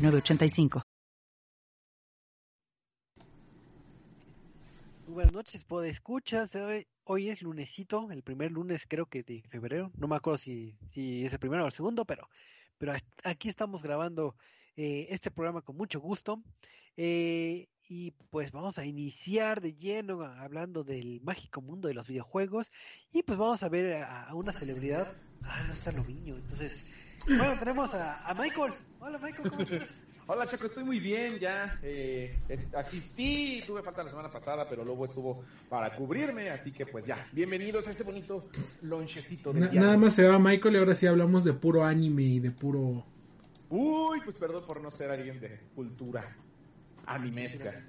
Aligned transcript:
985. 0.00 0.82
Buenas 5.08 5.32
noches, 5.32 5.64
puede 5.64 5.90
escuchas. 5.90 6.54
Hoy, 6.54 6.86
hoy 7.04 7.28
es 7.28 7.42
lunesito, 7.42 8.10
el 8.10 8.22
primer 8.22 8.52
lunes 8.52 8.86
creo 8.88 9.06
que 9.06 9.22
de 9.22 9.42
febrero. 9.42 9.90
No 9.98 10.08
me 10.08 10.16
acuerdo 10.16 10.38
si, 10.38 10.78
si 10.88 11.26
es 11.26 11.32
el 11.32 11.38
primero 11.38 11.64
o 11.64 11.66
el 11.66 11.72
segundo, 11.72 12.06
pero, 12.06 12.28
pero 12.78 12.94
aquí 13.24 13.48
estamos 13.48 13.82
grabando 13.82 14.36
eh, 14.76 15.08
este 15.10 15.30
programa 15.30 15.60
con 15.60 15.76
mucho 15.76 16.00
gusto. 16.00 16.42
Eh, 16.96 17.68
y 17.86 18.12
pues 18.30 18.52
vamos 18.52 18.78
a 18.78 18.86
iniciar 18.86 19.60
de 19.60 19.74
lleno 19.74 20.22
hablando 20.22 20.84
del 20.84 21.20
mágico 21.22 21.60
mundo 21.60 21.88
de 21.88 21.94
los 21.94 22.06
videojuegos. 22.06 22.70
Y 23.12 23.22
pues 23.24 23.38
vamos 23.38 23.62
a 23.62 23.68
ver 23.68 24.02
a, 24.02 24.32
una 24.34 24.52
celebridad. 24.52 25.14
Ah, 25.42 25.64
no 25.66 25.74
está 25.74 25.92
Loviño. 25.92 26.36
Entonces, 26.36 26.90
bueno, 27.26 27.58
tenemos 27.58 27.94
a, 27.94 28.34
Michael. 28.38 28.72
Hola 29.00 29.18
Michael, 29.18 29.50
¿cómo 29.50 29.62
estás? 29.62 29.88
Hola 30.32 30.46
Chaco, 30.46 30.66
estoy 30.66 30.84
muy 30.84 31.00
bien, 31.00 31.40
ya 31.40 31.76
eh, 31.82 32.38
asistí, 32.76 33.64
tuve 33.66 33.82
falta 33.82 34.04
la 34.04 34.10
semana 34.10 34.30
pasada, 34.30 34.64
pero 34.68 34.84
luego 34.84 35.06
estuvo 35.06 35.42
para 35.68 35.90
cubrirme, 35.96 36.50
así 36.50 36.70
que 36.70 36.86
pues 36.86 37.04
ya, 37.04 37.26
bienvenidos 37.32 37.84
a 37.88 37.90
este 37.90 38.04
bonito 38.04 38.48
lonchecito 38.82 39.52
de 39.52 39.72
Nada 39.72 39.96
más 39.96 40.14
se 40.14 40.28
va 40.28 40.38
Michael 40.38 40.76
y 40.76 40.78
ahora 40.78 40.94
sí 40.94 41.08
hablamos 41.08 41.42
de 41.42 41.52
puro 41.54 41.84
anime 41.84 42.22
y 42.22 42.38
de 42.38 42.52
puro... 42.52 43.04
Uy, 43.70 44.20
pues 44.24 44.36
perdón 44.36 44.64
por 44.64 44.80
no 44.80 44.92
ser 44.92 45.10
alguien 45.10 45.40
de 45.40 45.62
cultura 45.74 46.28
animesca. 47.06 47.84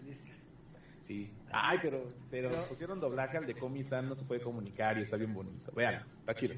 Sí. 1.04 1.32
Ay, 1.52 1.78
pero, 1.80 2.12
pero 2.32 2.50
pusieron 2.70 3.00
doblaje 3.00 3.38
al 3.38 3.46
de 3.46 3.54
Comisan, 3.54 4.10
no 4.10 4.16
se 4.16 4.24
puede 4.24 4.42
comunicar 4.42 4.98
y 4.98 5.04
está 5.04 5.16
bien 5.16 5.34
bonito. 5.34 5.72
Vean, 5.74 6.04
está 6.22 6.34
chido. 6.34 6.56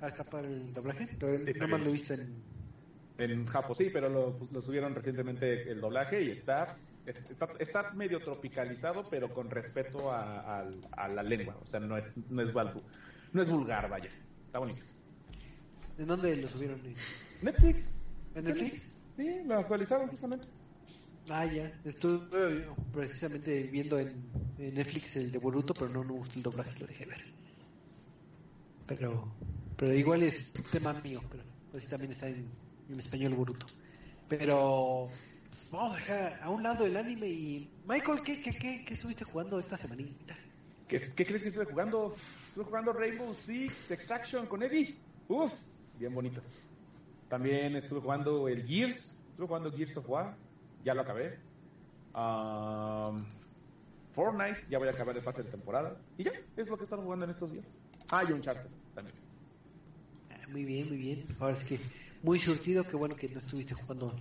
Ah, 0.00 0.08
está 0.08 0.24
para 0.24 0.46
el 0.46 0.72
doblaje. 0.72 1.08
Nada 1.54 1.66
más 1.66 1.80
lo 1.82 1.88
he 1.88 1.92
visto 1.92 2.14
en. 2.14 2.42
En 3.18 3.44
Japón, 3.46 3.76
sí, 3.76 3.90
pero 3.92 4.08
lo, 4.08 4.48
lo, 4.50 4.62
subieron 4.62 4.94
recientemente 4.94 5.70
el 5.70 5.78
doblaje 5.78 6.22
y 6.22 6.30
está, 6.30 6.74
está, 7.58 7.90
medio 7.92 8.18
tropicalizado, 8.20 9.06
pero 9.10 9.28
con 9.28 9.50
respeto 9.50 10.10
a, 10.10 10.66
a, 10.92 11.08
la 11.08 11.22
lengua. 11.22 11.54
O 11.62 11.66
sea, 11.66 11.80
no 11.80 11.98
es, 11.98 12.16
no 12.30 12.40
es, 12.40 12.54
no 13.32 13.42
es 13.42 13.50
vulgar, 13.50 13.90
vaya. 13.90 14.08
Está 14.46 14.58
bonito. 14.58 14.82
¿En 15.98 16.06
dónde 16.06 16.34
lo 16.36 16.48
subieron? 16.48 16.80
Netflix. 17.42 18.00
¿En 18.34 18.44
Netflix? 18.44 18.96
Sí, 19.18 19.42
lo 19.44 19.58
actualizaron 19.58 20.08
justamente. 20.08 20.46
Ah, 21.28 21.44
ya. 21.44 21.70
Estuve 21.84 22.66
precisamente 22.92 23.64
viendo 23.64 23.98
en, 23.98 24.14
Netflix 24.56 25.16
el 25.16 25.30
de 25.30 25.38
Boruto, 25.38 25.74
pero 25.74 25.90
no 25.90 26.04
me 26.04 26.12
gustó 26.12 26.38
el 26.38 26.42
doblaje, 26.42 26.78
lo 26.78 26.86
dejé 26.86 27.04
ver. 27.04 27.22
Pero 28.86 29.30
pero 29.80 29.94
igual 29.94 30.22
es 30.22 30.52
tema 30.70 30.92
mío, 31.02 31.22
pero 31.30 31.42
pues 31.70 31.88
también 31.88 32.12
está 32.12 32.28
en, 32.28 32.46
español 32.98 33.34
bruto. 33.34 33.64
Pero 34.28 35.08
vamos 35.72 35.92
a 35.92 35.96
dejar 35.96 36.42
a 36.42 36.50
un 36.50 36.62
lado 36.62 36.84
el 36.84 36.94
anime 36.98 37.28
y 37.28 37.70
Michael, 37.88 38.18
¿qué, 38.22 38.42
qué, 38.42 38.50
qué, 38.52 38.84
qué 38.86 38.92
estuviste 38.92 39.24
jugando 39.24 39.58
esta 39.58 39.78
semanita? 39.78 40.34
¿Qué, 40.86 41.00
¿Qué, 41.00 41.24
crees 41.24 41.42
que 41.42 41.48
estuve 41.48 41.64
jugando? 41.64 42.14
Estuve 42.48 42.64
jugando 42.64 42.92
Rainbow 42.92 43.34
Six 43.34 43.90
Extraction 43.90 44.44
con 44.48 44.62
Eddie. 44.62 44.94
Uf, 45.28 45.50
bien 45.98 46.14
bonito. 46.14 46.42
También 47.30 47.74
estuve 47.74 48.00
jugando 48.00 48.48
el 48.48 48.66
Gears. 48.66 49.18
Estuve 49.30 49.46
jugando 49.46 49.72
Gears 49.72 49.96
of 49.96 50.10
War. 50.10 50.36
Ya 50.84 50.92
lo 50.92 51.00
acabé. 51.00 51.38
Um, 52.14 53.24
Fortnite, 54.14 54.66
ya 54.68 54.78
voy 54.78 54.88
a 54.88 54.90
acabar 54.90 55.16
el 55.16 55.22
pase 55.22 55.42
de 55.42 55.50
temporada. 55.50 55.96
Y 56.18 56.24
ya, 56.24 56.32
es 56.54 56.68
lo 56.68 56.76
que 56.76 56.84
he 56.84 56.86
jugando 56.86 57.24
en 57.24 57.30
estos 57.30 57.50
días. 57.50 57.64
Ah, 58.10 58.24
y 58.28 58.32
Uncharted 58.32 58.68
también 58.94 59.29
muy 60.50 60.64
bien, 60.64 60.88
muy 60.88 60.96
bien. 60.96 61.24
Ahora 61.38 61.56
es 61.56 61.64
que 61.64 61.78
muy 62.22 62.38
surtido, 62.38 62.84
que 62.84 62.96
bueno 62.96 63.16
que 63.16 63.28
no 63.28 63.40
estuviste 63.40 63.74
jugando 63.74 64.14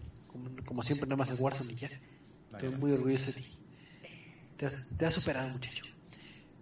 como, 0.65 0.83
siempre 0.83 1.07
nada 1.07 1.17
más 1.17 1.31
en 1.31 1.43
Warzone 1.43 1.73
y 1.73 1.75
ya. 1.75 1.89
Estoy 2.53 2.69
muy 2.77 2.91
orgulloso 2.91 3.31
de 3.31 3.41
ti. 3.41 3.47
Te 4.57 4.65
has, 4.65 4.87
te 4.97 5.05
has 5.05 5.13
superado, 5.13 5.49
muchacho. 5.49 5.85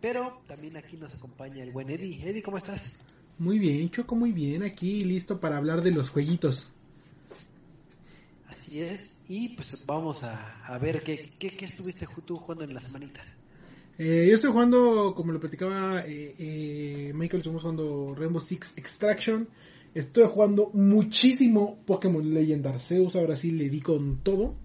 Pero 0.01 0.41
también 0.47 0.77
aquí 0.77 0.97
nos 0.97 1.13
acompaña 1.13 1.63
el 1.63 1.71
buen 1.71 1.89
Eddie. 1.89 2.29
Eddie, 2.29 2.41
¿cómo 2.41 2.57
estás? 2.57 2.99
Muy 3.37 3.59
bien, 3.59 3.89
Choco, 3.89 4.15
muy 4.15 4.31
bien. 4.31 4.63
Aquí 4.63 5.01
listo 5.01 5.39
para 5.39 5.57
hablar 5.57 5.81
de 5.81 5.91
los 5.91 6.09
jueguitos. 6.09 6.71
Así 8.47 8.81
es. 8.81 9.17
Y 9.27 9.49
pues 9.49 9.83
vamos 9.85 10.23
a, 10.23 10.65
a 10.65 10.77
ver 10.77 11.03
qué, 11.03 11.31
qué, 11.37 11.49
qué 11.49 11.65
estuviste 11.65 12.05
tú 12.25 12.37
jugando 12.37 12.63
en 12.63 12.73
la 12.73 12.81
semanita. 12.81 13.21
Eh, 13.99 14.27
yo 14.29 14.35
estoy 14.35 14.51
jugando, 14.51 15.13
como 15.15 15.31
lo 15.31 15.39
platicaba 15.39 16.01
eh, 16.05 16.35
eh, 16.37 17.11
Michael, 17.15 17.41
estamos 17.41 17.63
jugando 17.63 18.13
Rainbow 18.15 18.41
Six 18.41 18.73
Extraction. 18.77 19.47
Estoy 19.95 20.25
jugando 20.25 20.69
muchísimo 20.73 21.79
Pokémon 21.85 22.31
Legend 22.33 22.67
Arceus, 22.67 23.15
ahora 23.15 23.35
sí 23.35 23.51
le 23.51 23.69
di 23.69 23.81
con 23.81 24.17
todo. 24.17 24.55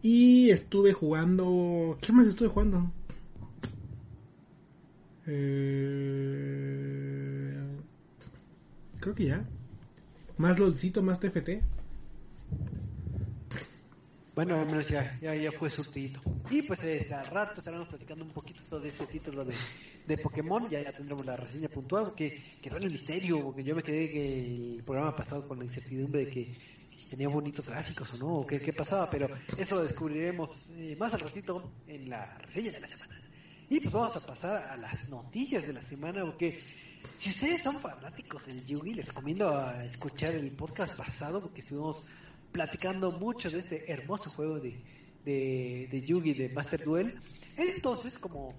Y 0.00 0.50
estuve 0.50 0.92
jugando... 0.92 1.98
¿Qué 2.00 2.12
más 2.12 2.26
estuve 2.26 2.48
jugando? 2.48 2.92
creo 9.00 9.14
que 9.14 9.26
ya. 9.26 9.44
Más 10.38 10.58
LOLcito, 10.58 11.02
más 11.02 11.20
TFT. 11.20 11.60
Bueno, 14.38 14.54
al 14.54 14.66
menos 14.66 14.86
ya, 14.86 15.18
ya, 15.20 15.34
ya 15.34 15.50
fue 15.50 15.68
surtidito. 15.68 16.20
Y 16.48 16.62
pues 16.62 16.84
eh, 16.84 17.12
a 17.12 17.24
rato 17.24 17.58
estaremos 17.58 17.88
platicando 17.88 18.22
un 18.22 18.30
poquito 18.30 18.78
de 18.78 18.90
ese 18.90 19.04
título 19.04 19.44
de, 19.44 19.52
de 20.06 20.16
Pokémon. 20.16 20.70
Ya, 20.70 20.80
ya 20.80 20.92
tendremos 20.92 21.26
la 21.26 21.34
reseña 21.34 21.68
puntual, 21.68 22.14
que 22.14 22.40
quedó 22.62 22.76
en 22.76 22.84
el 22.84 22.92
misterio, 22.92 23.42
porque 23.42 23.64
yo 23.64 23.74
me 23.74 23.82
quedé 23.82 24.08
que 24.08 24.76
el 24.76 24.84
programa 24.84 25.16
pasado 25.16 25.48
con 25.48 25.58
la 25.58 25.64
incertidumbre 25.64 26.24
de 26.24 26.30
que 26.30 26.56
si 26.94 27.10
tenía 27.10 27.28
bonitos 27.28 27.68
gráficos 27.68 28.14
o 28.14 28.18
no, 28.18 28.34
o 28.36 28.46
qué, 28.46 28.60
qué 28.60 28.72
pasaba, 28.72 29.10
pero 29.10 29.28
eso 29.56 29.74
lo 29.74 29.82
descubriremos 29.82 30.50
eh, 30.76 30.94
más 30.96 31.12
al 31.14 31.18
ratito 31.18 31.72
en 31.88 32.08
la 32.08 32.38
reseña 32.38 32.70
de 32.70 32.78
la 32.78 32.86
semana. 32.86 33.20
Y 33.68 33.80
pues 33.80 33.92
vamos 33.92 34.14
a 34.22 34.24
pasar 34.24 34.68
a 34.68 34.76
las 34.76 35.08
noticias 35.08 35.66
de 35.66 35.72
la 35.72 35.82
semana, 35.82 36.24
porque 36.24 36.62
si 37.16 37.30
ustedes 37.30 37.60
son 37.60 37.74
fanáticos 37.80 38.46
del 38.46 38.64
Yugi, 38.64 38.94
les 38.94 39.08
recomiendo 39.08 39.48
a 39.48 39.84
escuchar 39.84 40.36
el 40.36 40.52
podcast 40.52 40.96
pasado, 40.96 41.42
porque 41.42 41.62
estuvimos 41.62 42.12
platicando 42.52 43.10
mucho 43.12 43.50
de 43.50 43.58
este 43.58 43.90
hermoso 43.92 44.30
juego 44.30 44.60
de, 44.60 44.80
de, 45.24 46.00
Yugi 46.00 46.34
de 46.34 46.48
Master 46.50 46.84
Duel. 46.84 47.14
Entonces, 47.56 48.18
como, 48.18 48.54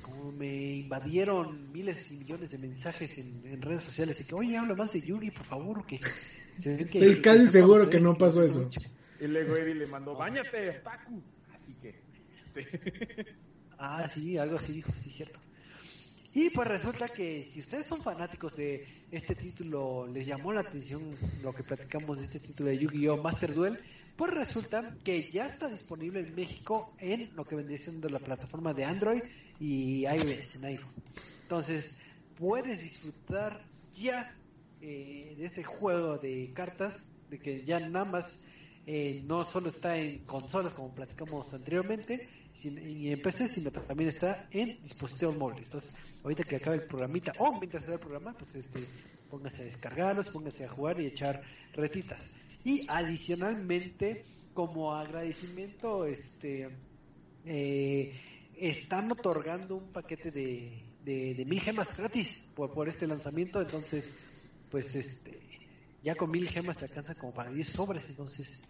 como 0.00 0.32
me 0.32 0.76
invadieron 0.76 1.72
miles 1.72 2.12
y 2.12 2.18
millones 2.18 2.50
de 2.50 2.58
mensajes 2.58 3.18
en, 3.18 3.60
redes 3.60 3.82
sociales 3.82 4.18
de 4.18 4.24
que, 4.24 4.34
oye, 4.34 4.56
habla 4.56 4.74
más 4.74 4.92
de 4.92 5.00
Yugi, 5.00 5.30
por 5.30 5.44
favor, 5.44 5.86
que... 5.86 6.00
Estoy 6.56 7.20
casi 7.20 7.48
seguro 7.48 7.90
que 7.90 7.98
no 7.98 8.14
pasó 8.14 8.42
eso. 8.44 8.68
Y 9.20 9.26
luego 9.26 9.56
Eddie 9.56 9.74
le 9.74 9.86
mandó, 9.86 10.14
bañate, 10.14 10.72
Taku. 10.84 11.20
Así 11.52 11.74
que... 11.82 11.94
ah, 13.78 14.06
sí, 14.08 14.38
algo 14.38 14.56
así 14.56 14.74
dijo, 14.74 14.92
sí, 15.02 15.10
cierto. 15.10 15.40
Y 16.36 16.50
pues 16.50 16.66
resulta 16.66 17.08
que 17.08 17.48
si 17.48 17.60
ustedes 17.60 17.86
son 17.86 18.02
fanáticos 18.02 18.56
de 18.56 19.04
este 19.12 19.36
título, 19.36 20.08
les 20.08 20.26
llamó 20.26 20.52
la 20.52 20.62
atención 20.62 21.16
lo 21.44 21.54
que 21.54 21.62
platicamos 21.62 22.18
de 22.18 22.24
este 22.24 22.40
título 22.40 22.70
de 22.70 22.78
Yu-Gi-Oh! 22.78 23.22
Master 23.22 23.54
Duel, 23.54 23.78
pues 24.16 24.34
resulta 24.34 24.96
que 25.04 25.30
ya 25.30 25.46
está 25.46 25.68
disponible 25.68 26.18
en 26.18 26.34
México 26.34 26.92
en 26.98 27.30
lo 27.36 27.44
que 27.44 27.54
vendría 27.54 27.78
siendo 27.78 28.08
la 28.08 28.18
plataforma 28.18 28.74
de 28.74 28.84
Android 28.84 29.22
y 29.60 30.06
iOS 30.06 30.56
en 30.56 30.64
iPhone. 30.64 30.92
Entonces, 31.42 32.00
puedes 32.36 32.82
disfrutar 32.82 33.64
ya 33.92 34.36
eh, 34.80 35.36
de 35.38 35.46
ese 35.46 35.62
juego 35.62 36.18
de 36.18 36.50
cartas, 36.52 37.10
de 37.30 37.38
que 37.38 37.64
ya 37.64 37.78
nada 37.78 38.06
más 38.06 38.44
eh, 38.88 39.22
no 39.24 39.44
solo 39.44 39.68
está 39.68 39.96
en 39.98 40.24
consolas 40.24 40.72
como 40.72 40.92
platicamos 40.92 41.54
anteriormente, 41.54 42.28
y 42.62 43.10
en 43.10 43.20
PC, 43.20 43.48
sino 43.48 43.70
también 43.70 44.08
está 44.08 44.48
en 44.50 44.80
dispositivos 44.82 45.36
móviles. 45.36 45.64
Entonces, 45.66 45.96
ahorita 46.24 46.42
que 46.42 46.56
acabe 46.56 46.76
el 46.76 46.86
programita 46.86 47.32
o 47.38 47.58
mientras 47.58 47.84
sea 47.84 47.94
el 47.94 48.00
programa, 48.00 48.32
pues 48.32 48.54
este, 48.56 48.86
póngase 49.30 49.62
a 49.62 49.64
descargarlos, 49.66 50.28
póngase 50.30 50.64
a 50.64 50.68
jugar 50.68 51.00
y 51.00 51.06
echar 51.06 51.42
retitas. 51.74 52.20
Y 52.64 52.86
adicionalmente, 52.88 54.24
como 54.54 54.92
agradecimiento, 54.92 56.06
este 56.06 56.70
eh, 57.44 58.20
están 58.56 59.12
otorgando 59.12 59.76
un 59.76 59.92
paquete 59.92 60.30
de, 60.30 60.82
de, 61.04 61.44
mil 61.46 61.60
gemas 61.60 61.96
gratis 61.96 62.44
por, 62.54 62.72
por 62.72 62.88
este 62.88 63.06
lanzamiento, 63.06 63.60
entonces, 63.60 64.08
pues 64.70 64.94
este 64.96 65.44
ya 66.04 66.14
con 66.14 66.30
mil 66.30 66.48
gemas 66.48 66.76
te 66.76 66.84
alcanza 66.84 67.14
como 67.14 67.32
para 67.32 67.50
10 67.50 67.66
sobres, 67.66 68.04
entonces 68.08 68.62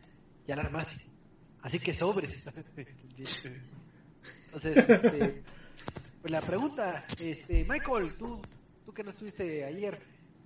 ya 0.46 0.54
la 0.54 0.62
armaste. 0.62 1.04
Así 1.62 1.80
que 1.80 1.92
sobres. 1.92 2.46
Entonces, 4.46 4.88
este, 4.88 5.42
pues 6.24 6.32
la 6.32 6.40
pregunta, 6.40 7.04
este, 7.22 7.66
Michael, 7.68 8.16
tú, 8.16 8.40
tú 8.82 8.94
que 8.94 9.04
no 9.04 9.10
estuviste 9.10 9.62
ayer, 9.62 9.98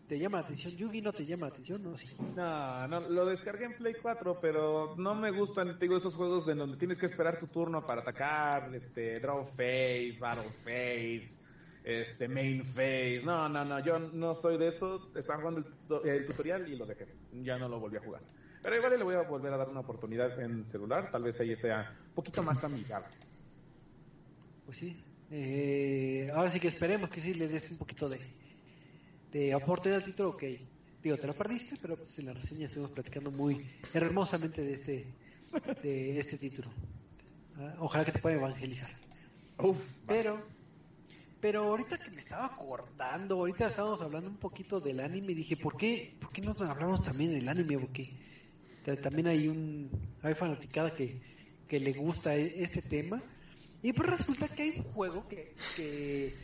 ¿te 0.08 0.18
llama 0.18 0.38
la 0.38 0.44
atención 0.44 0.74
Yugi? 0.74 1.00
¿No 1.00 1.12
te 1.12 1.24
llama 1.24 1.46
la 1.46 1.52
atención? 1.52 1.80
No, 1.84 1.96
sí. 1.96 2.16
No, 2.34 2.88
no, 2.88 2.98
lo 2.98 3.26
descargué 3.26 3.66
en 3.66 3.74
Play 3.74 3.94
4, 4.02 4.40
pero 4.40 4.96
no 4.96 5.14
me 5.14 5.30
gustan, 5.30 5.78
te 5.78 5.84
digo, 5.84 5.96
esos 5.96 6.16
juegos 6.16 6.46
de 6.46 6.56
donde 6.56 6.78
tienes 6.78 6.98
que 6.98 7.06
esperar 7.06 7.38
tu 7.38 7.46
turno 7.46 7.86
para 7.86 8.00
atacar, 8.00 8.74
este, 8.74 9.20
draw 9.20 9.46
phase, 9.50 10.16
battle 10.18 10.50
phase, 10.64 11.44
este, 11.84 12.26
main 12.26 12.64
phase. 12.64 13.22
No, 13.24 13.48
no, 13.48 13.64
no, 13.64 13.78
yo 13.78 14.00
no 14.00 14.34
soy 14.34 14.58
de 14.58 14.66
eso. 14.66 15.12
Estaba 15.14 15.38
jugando 15.38 15.64
el, 16.04 16.10
el 16.10 16.26
tutorial 16.26 16.68
y 16.68 16.74
lo 16.74 16.86
dejé. 16.86 17.06
Ya 17.44 17.56
no 17.56 17.68
lo 17.68 17.78
volví 17.78 17.98
a 17.98 18.00
jugar. 18.00 18.22
Pero 18.64 18.74
igual 18.74 18.98
le 18.98 19.04
voy 19.04 19.14
a 19.14 19.22
volver 19.22 19.52
a 19.52 19.56
dar 19.56 19.68
una 19.68 19.78
oportunidad 19.78 20.40
en 20.40 20.68
celular, 20.68 21.12
tal 21.12 21.22
vez 21.22 21.38
ahí 21.38 21.54
sea 21.54 21.96
un 22.08 22.14
poquito 22.14 22.42
más 22.42 22.64
amigable. 22.64 23.14
Pues 24.66 24.78
sí. 24.78 25.04
Eh, 25.30 26.30
ahora 26.34 26.50
sí 26.50 26.58
que 26.60 26.68
esperemos 26.68 27.10
que 27.10 27.20
sí 27.20 27.34
le 27.34 27.48
des 27.48 27.70
un 27.70 27.78
poquito 27.78 28.08
de, 28.08 28.18
de 29.32 29.54
oportunidad 29.54 30.00
al 30.00 30.04
título. 30.06 30.30
Ok, 30.30 30.44
digo, 31.02 31.16
te 31.16 31.26
lo 31.26 31.34
perdiste, 31.34 31.76
pero 31.80 31.96
pues 31.96 32.18
en 32.18 32.26
la 32.26 32.32
reseña 32.34 32.66
estuvimos 32.66 32.92
platicando 32.92 33.30
muy 33.30 33.70
hermosamente 33.92 34.62
de 34.62 34.74
este, 34.74 35.14
de 35.82 36.18
este 36.18 36.38
título. 36.38 36.72
Ah, 37.56 37.76
Ojalá 37.80 38.04
que 38.04 38.12
te 38.12 38.20
pueda 38.20 38.36
evangelizar. 38.36 38.90
Uf, 39.58 39.78
Pero, 40.06 40.46
pero 41.40 41.64
ahorita 41.64 41.98
que 41.98 42.10
me 42.10 42.20
estaba 42.20 42.46
acordando, 42.46 43.36
ahorita 43.36 43.68
estábamos 43.68 44.00
hablando 44.00 44.30
un 44.30 44.38
poquito 44.38 44.80
del 44.80 45.00
anime, 45.00 45.34
dije, 45.34 45.56
¿por 45.56 45.76
qué, 45.76 46.16
por 46.20 46.32
qué 46.32 46.40
no 46.42 46.52
hablamos 46.58 47.04
también 47.04 47.32
del 47.32 47.48
anime? 47.48 47.78
Porque 47.78 48.18
ta- 48.84 48.96
también 48.96 49.26
hay 49.26 49.48
un, 49.48 50.16
hay 50.22 50.34
fanaticada 50.34 50.94
que, 50.94 51.20
que 51.66 51.80
le 51.80 51.92
gusta 51.92 52.36
e- 52.36 52.62
este 52.62 52.82
tema. 52.82 53.22
Y 53.82 53.92
pues 53.92 54.10
resulta 54.10 54.48
que 54.48 54.62
hay 54.62 54.78
un 54.78 54.84
juego 54.92 55.28
que, 55.28 55.54
que 55.76 56.34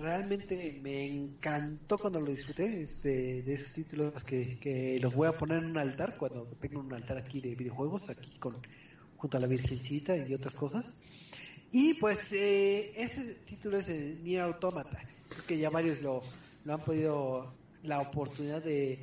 realmente 0.00 0.78
me 0.82 1.06
encantó 1.06 1.98
cuando 1.98 2.20
lo 2.20 2.30
disfruté, 2.30 2.82
es 2.82 3.02
de, 3.02 3.42
de 3.42 3.54
esos 3.54 3.72
títulos 3.72 4.24
que, 4.24 4.58
que 4.58 4.98
los 5.00 5.14
voy 5.14 5.28
a 5.28 5.32
poner 5.32 5.62
en 5.62 5.70
un 5.70 5.78
altar, 5.78 6.16
cuando 6.16 6.46
tengo 6.60 6.80
un 6.80 6.92
altar 6.92 7.18
aquí 7.18 7.40
de 7.40 7.54
videojuegos, 7.54 8.08
aquí 8.08 8.38
con 8.38 8.56
junto 9.20 9.36
a 9.36 9.40
la 9.40 9.46
Virgencita 9.46 10.16
y 10.16 10.32
otras 10.32 10.54
cosas. 10.54 10.84
Y 11.72 11.94
pues 11.94 12.32
eh, 12.32 12.92
ese 12.96 13.34
título 13.46 13.78
es 13.78 13.86
de 13.86 14.16
Nier 14.22 14.40
Automata. 14.40 14.98
Creo 15.28 15.46
que 15.46 15.58
ya 15.58 15.68
varios 15.68 16.00
lo, 16.02 16.22
lo 16.64 16.74
han 16.74 16.80
podido 16.80 17.52
la 17.82 18.00
oportunidad 18.00 18.64
de, 18.64 18.98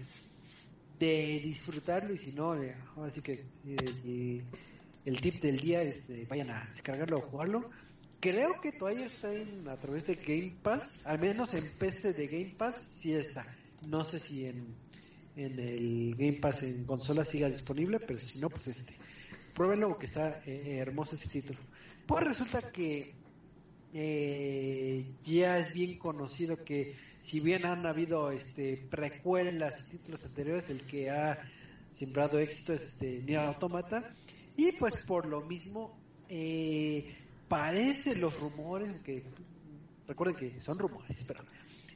de 1.00 1.40
disfrutarlo 1.44 2.14
y 2.14 2.18
si 2.18 2.34
no, 2.34 2.56
eh, 2.62 2.76
ahora 2.96 3.12
sí 3.12 3.22
que 3.22 3.46
eh, 3.68 4.44
el 5.08 5.22
tip 5.22 5.42
del 5.42 5.58
día 5.62 5.82
es 5.82 6.10
eh, 6.10 6.28
vayan 6.30 6.50
a 6.50 6.68
descargarlo 6.70 7.20
o 7.20 7.22
jugarlo. 7.22 7.70
Creo 8.20 8.60
que 8.60 8.74
todavía 8.74 9.06
está 9.06 9.34
en, 9.34 9.66
a 9.70 9.78
través 9.78 10.06
de 10.06 10.16
Game 10.16 10.58
Pass, 10.62 11.06
al 11.06 11.18
menos 11.18 11.54
en 11.54 11.66
PC 11.80 12.12
de 12.12 12.28
Game 12.28 12.56
Pass, 12.58 12.76
sí 13.00 13.14
está. 13.14 13.46
No 13.88 14.04
sé 14.04 14.20
si 14.20 14.48
en, 14.48 14.76
en 15.38 15.60
el 15.60 16.14
Game 16.18 16.40
Pass 16.42 16.64
en 16.64 16.84
consola 16.84 17.24
siga 17.24 17.48
disponible, 17.48 18.02
pero 18.02 18.20
si 18.20 18.40
no, 18.40 18.50
pues 18.50 18.68
este, 18.68 18.96
pruébenlo 19.54 19.88
porque 19.88 20.08
está 20.08 20.44
eh, 20.46 20.80
hermoso 20.80 21.16
ese 21.16 21.30
título. 21.30 21.60
Pues 22.06 22.26
resulta 22.26 22.70
que 22.70 23.14
eh, 23.94 25.06
ya 25.24 25.58
es 25.58 25.74
bien 25.74 25.98
conocido 26.00 26.62
que 26.66 26.98
si 27.22 27.40
bien 27.40 27.66
han 27.66 27.86
habido 27.86 28.30
este 28.32 28.76
precuelas 28.90 29.88
y 29.88 29.98
títulos 30.00 30.26
anteriores, 30.26 30.70
el 30.70 30.82
que 30.82 31.10
ha 31.12 31.50
sembrado 31.96 32.40
éxito 32.40 32.74
es 32.74 32.82
este 32.82 33.22
Nier 33.24 33.40
Automata 33.40 34.14
y 34.58 34.74
pues 34.74 35.04
por 35.04 35.26
lo 35.26 35.42
mismo 35.42 35.98
eh, 36.28 37.16
parece 37.48 38.18
los 38.18 38.38
rumores 38.40 38.98
que 39.02 39.24
recuerden 40.08 40.36
que 40.36 40.62
son 40.62 40.78
rumores, 40.78 41.18
pero 41.26 41.44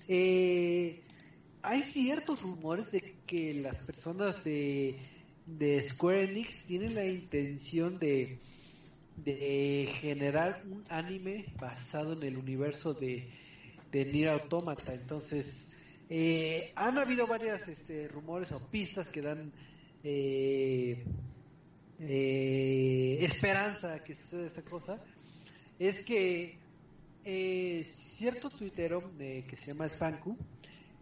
eh, 0.07 1.01
hay 1.61 1.81
ciertos 1.81 2.41
rumores 2.41 2.91
de 2.91 3.15
que 3.25 3.55
las 3.55 3.77
personas 3.77 4.43
de, 4.43 4.97
de 5.45 5.81
Square 5.89 6.31
Enix 6.31 6.65
tienen 6.65 6.95
la 6.95 7.05
intención 7.05 7.99
de 7.99 8.39
de 9.23 9.89
generar 9.95 10.63
un 10.69 10.83
anime 10.89 11.45
basado 11.59 12.13
en 12.13 12.23
el 12.23 12.37
universo 12.37 12.93
de, 12.93 13.29
de 13.91 14.05
Nier 14.05 14.29
Automata. 14.29 14.93
Entonces, 14.93 15.75
eh, 16.09 16.71
han 16.75 16.97
habido 16.97 17.27
varias 17.27 17.67
este, 17.67 18.07
rumores 18.07 18.51
o 18.51 18.59
pistas 18.67 19.09
que 19.09 19.21
dan 19.21 19.51
eh, 20.03 21.03
eh, 22.01 23.19
esperanza 23.21 24.03
que 24.03 24.15
suceda 24.15 24.48
esta 24.48 24.62
cosa. 24.63 25.00
Es 25.80 26.06
que 26.06 26.57
eh, 27.24 27.88
cierto 27.92 28.50
tuitero 28.50 29.12
eh, 29.19 29.44
que 29.48 29.56
se 29.56 29.68
llama 29.68 29.88
Spanku, 29.88 30.38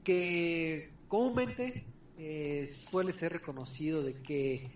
que 0.04 0.90
comúnmente 1.08 1.84
eh, 2.18 2.74
suele 2.90 3.14
ser 3.14 3.34
reconocido 3.34 4.04
de 4.04 4.14
que 4.14 4.68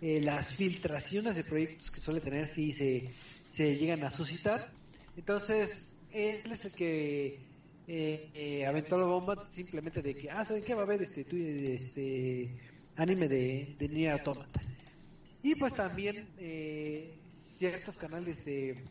eh, 0.00 0.20
las 0.20 0.54
filtraciones 0.54 1.36
de 1.36 1.44
proyectos 1.44 1.90
que 1.90 2.00
suele 2.00 2.20
tener 2.20 2.48
sí 2.48 2.72
se, 2.72 3.10
se 3.50 3.76
llegan 3.76 4.04
a 4.04 4.10
suscitar. 4.10 4.70
Entonces, 5.16 5.90
él 6.12 6.52
es 6.52 6.64
el 6.64 6.72
que 6.72 7.38
aventó 8.66 8.98
la 8.98 9.04
bomba 9.04 9.48
simplemente 9.54 10.02
de 10.02 10.14
que, 10.14 10.30
ah, 10.30 10.44
¿saben 10.44 10.64
qué? 10.64 10.74
Va 10.74 10.80
a 10.80 10.84
haber 10.84 11.02
este, 11.02 11.24
este 11.74 12.50
anime 12.96 13.28
de, 13.28 13.76
de 13.78 13.88
Nier 13.88 14.12
Automata. 14.12 14.60
Y 15.46 15.54
pues 15.54 15.74
también 15.74 16.26
eh, 16.38 17.20
ciertos 17.56 17.96
canales 17.98 18.44
de, 18.44 18.82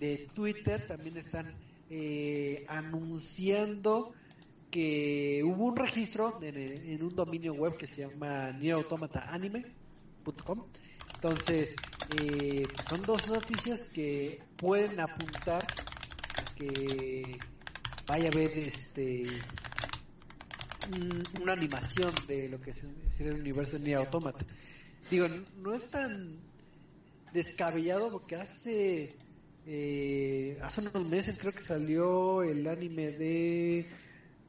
de 0.00 0.26
Twitter 0.34 0.86
también 0.86 1.18
están 1.18 1.52
eh, 1.90 2.64
anunciando 2.66 4.14
que 4.70 5.42
hubo 5.44 5.66
un 5.66 5.76
registro 5.76 6.40
en, 6.42 6.56
en 6.56 7.02
un 7.02 7.14
dominio 7.14 7.52
web 7.52 7.76
que 7.76 7.86
se 7.86 8.08
llama 8.08 8.52
NierAutomataAnime.com. 8.52 10.64
Entonces, 11.16 11.74
eh, 12.22 12.66
son 12.88 13.02
dos 13.02 13.28
noticias 13.28 13.92
que 13.92 14.40
pueden 14.56 14.98
apuntar 14.98 15.62
que 16.56 17.36
vaya 18.06 18.30
a 18.30 18.32
haber 18.32 18.58
este 18.60 19.24
un- 20.90 21.22
una 21.42 21.52
animación 21.52 22.14
de 22.26 22.48
lo 22.48 22.58
que 22.62 22.70
es, 22.70 22.82
es 23.08 23.20
el 23.26 23.40
universo 23.40 23.72
de 23.72 23.80
Nier 23.80 23.98
Automata. 23.98 24.42
Digo, 25.10 25.26
no 25.62 25.74
es 25.74 25.90
tan 25.90 26.38
descabellado 27.32 28.10
porque 28.10 28.36
hace 28.36 29.16
eh, 29.66 30.58
hace 30.62 30.80
unos 30.88 31.08
meses 31.08 31.36
creo 31.38 31.52
que 31.52 31.62
salió 31.62 32.42
el 32.42 32.66
anime 32.66 33.10
de 33.12 33.86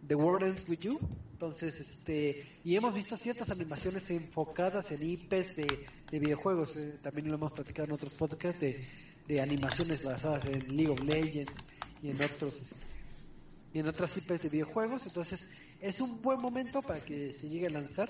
The 0.08 0.16
World 0.16 0.48
Ends 0.48 0.70
With 0.70 0.80
You. 0.80 1.00
Entonces, 1.34 1.80
este, 1.80 2.46
y 2.66 2.76
hemos 2.76 2.94
visto 2.94 3.18
ciertas 3.18 3.50
animaciones 3.50 4.10
enfocadas 4.12 4.92
en 4.92 5.10
IPs 5.10 5.58
de, 5.58 5.88
de 6.12 6.20
videojuegos. 6.20 6.76
eh, 6.76 7.00
también 7.02 7.30
lo 7.30 7.36
hemos 7.36 7.52
platicado 7.54 7.88
en 7.88 7.94
otros 7.94 8.14
podcasts 8.14 8.60
de, 8.60 8.86
de 9.28 9.42
animaciones 9.42 10.04
basadas 10.04 10.46
en 10.46 10.76
League 10.76 10.90
of 10.90 11.02
Legends 11.02 11.54
y 12.02 12.10
en 12.10 12.22
otros 12.22 12.54
y 13.74 13.80
en 13.80 13.88
otras 13.88 14.18
IPs 14.18 14.42
de 14.44 14.50
videojuegos. 14.50 15.04
Entonces, 15.06 15.52
es 15.80 16.02
un 16.02 16.22
buen 16.22 16.42
momento 16.42 16.82
para 16.82 17.00
que 17.00 17.32
se 17.32 17.50
llegue 17.50 17.68
a 17.68 17.72
lanzar. 17.72 18.10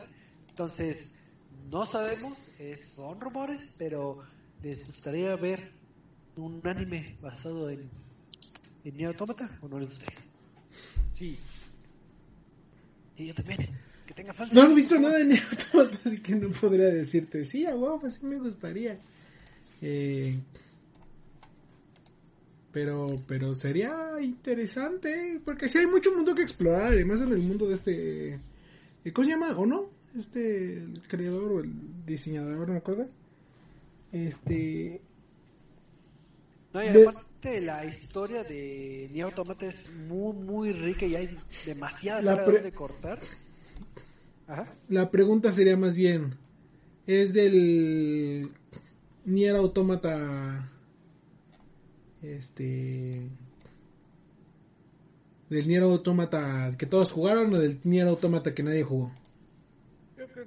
Entonces, 0.50 1.19
no 1.72 1.86
sabemos, 1.86 2.38
eh, 2.60 2.80
son 2.96 3.20
rumores, 3.20 3.76
pero 3.78 4.24
les 4.64 4.86
gustaría 4.88 5.36
ver 5.36 5.72
un 6.36 6.62
anime 6.64 7.16
basado 7.22 7.70
en, 7.70 7.90
en 8.84 8.98
Nier 8.98 9.10
Automata 9.10 9.50
o 9.62 9.68
no 9.68 9.80
les 9.80 9.90
gustaría. 9.90 10.20
Sí. 11.18 11.38
Y 13.18 13.26
yo 13.26 13.34
también. 13.34 13.70
Que 14.06 14.14
tenga 14.14 14.34
fans. 14.34 14.54
No 14.54 14.64
he 14.64 14.74
visto 14.74 15.00
nada 15.00 15.18
de 15.18 15.26
Nier 15.26 15.44
Automata, 15.52 16.00
así 16.06 16.20
que 16.20 16.36
no 16.36 16.50
podría 16.50 16.86
decirte, 16.86 17.46
sí, 17.46 17.66
a 17.66 17.76
huevo, 17.76 18.00
pues 18.00 18.16
sí 18.16 18.26
me 18.26 18.40
gustaría. 18.40 18.98
Eh, 19.82 20.40
pero, 22.72 23.16
pero 23.28 23.54
sería 23.56 24.14
interesante, 24.22 25.42
porque 25.44 25.70
sí 25.70 25.78
hay 25.78 25.88
mucho 25.88 26.14
mundo 26.14 26.34
que 26.34 26.42
explorar, 26.42 26.98
y 26.98 27.06
más 27.06 27.22
en 27.22 27.32
el 27.32 27.40
mundo 27.40 27.68
de 27.68 27.76
este... 27.76 28.34
eh, 29.04 29.14
¿Cómo 29.14 29.26
se 29.26 29.32
llama? 29.32 29.58
¿O 29.58 29.66
no? 29.66 29.99
Este, 30.20 30.74
el 30.84 31.02
creador 31.08 31.52
o 31.54 31.60
el 31.62 31.72
diseñador, 32.06 32.68
no 32.68 32.74
me 32.74 32.78
acuerdo. 32.80 33.08
Este... 34.12 35.02
No, 36.74 36.84
y 36.84 36.90
de- 36.90 37.08
aparte 37.08 37.62
la 37.62 37.86
historia 37.86 38.44
de 38.44 39.10
Nier 39.12 39.26
Automata 39.26 39.66
es 39.66 39.92
muy, 39.96 40.34
muy 40.36 40.72
rica 40.74 41.06
y 41.06 41.16
hay 41.16 41.30
demasiada 41.66 42.22
La 42.22 42.34
tela 42.34 42.46
pre- 42.46 42.56
donde 42.56 42.72
cortar. 42.72 43.20
Ajá. 44.48 44.74
La 44.90 45.10
pregunta 45.10 45.52
sería 45.52 45.78
más 45.78 45.96
bien, 45.96 46.36
¿es 47.08 47.34
del 47.34 48.52
Nier 49.26 49.56
Automata 49.56 50.70
este 52.22 53.30
del 55.50 55.68
Nier 55.68 55.84
Automata 55.84 56.76
que 56.78 56.86
todos 56.86 57.12
jugaron 57.12 57.54
o 57.54 57.60
del 57.60 57.80
Nier 57.84 58.08
Automata 58.08 58.54
que 58.54 58.64
nadie 58.64 58.84
jugó? 58.84 59.12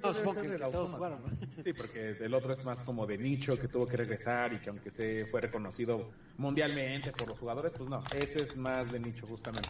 Creo 0.01 0.13
que 0.13 0.23
No, 0.23 0.33
debe 0.33 0.57
ser 0.57 0.59
todos 0.71 0.93
Autómata. 0.93 1.19
Sí, 1.63 1.73
porque 1.73 2.09
el 2.19 2.33
otro 2.33 2.53
es 2.53 2.63
más 2.65 2.79
como 2.79 3.05
de 3.05 3.17
nicho 3.17 3.59
que 3.59 3.67
tuvo 3.67 3.85
que 3.85 3.97
regresar 3.97 4.53
y 4.53 4.59
que 4.59 4.69
aunque 4.69 4.91
se 4.91 5.25
fue 5.27 5.41
reconocido 5.41 6.11
mundialmente 6.37 7.11
por 7.11 7.27
los 7.27 7.39
jugadores, 7.39 7.71
pues 7.77 7.89
no, 7.89 8.03
ese 8.15 8.43
es 8.43 8.55
más 8.57 8.91
de 8.91 8.99
nicho 8.99 9.25
justamente. 9.27 9.69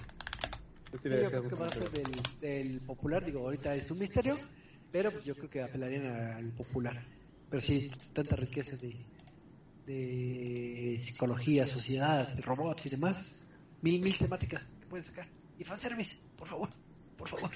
Ese 0.91 0.97
sí 0.97 1.03
Sí, 1.03 1.09
debe 1.09 1.23
yo 1.23 1.29
ser 1.29 1.39
creo 1.39 1.49
que 1.49 1.55
va 1.55 1.67
a 1.67 1.69
ser 1.71 1.81
justamente- 1.83 2.21
del, 2.41 2.67
del 2.71 2.81
popular, 2.81 3.25
digo, 3.25 3.39
ahorita 3.41 3.75
es 3.75 3.89
un 3.91 3.99
misterio, 3.99 4.37
pero 4.91 5.11
pues 5.11 5.25
yo 5.25 5.35
creo 5.35 5.49
que 5.49 5.61
apelarían 5.61 6.05
al 6.07 6.51
popular. 6.51 7.03
Pero 7.49 7.61
sí, 7.61 7.91
tanta 8.13 8.35
riqueza 8.35 8.77
de, 8.77 8.95
de 9.85 10.97
psicología, 10.99 11.65
sociedad, 11.65 12.27
robots 12.41 12.85
y 12.85 12.89
demás, 12.89 13.45
mil, 13.81 14.01
mil 14.01 14.17
temáticas 14.17 14.63
que 14.79 14.85
pueden 14.87 15.05
sacar. 15.05 15.27
Y 15.59 15.63
fanservice, 15.63 16.19
por 16.37 16.47
favor, 16.47 16.69
por 17.17 17.27
favor. 17.27 17.51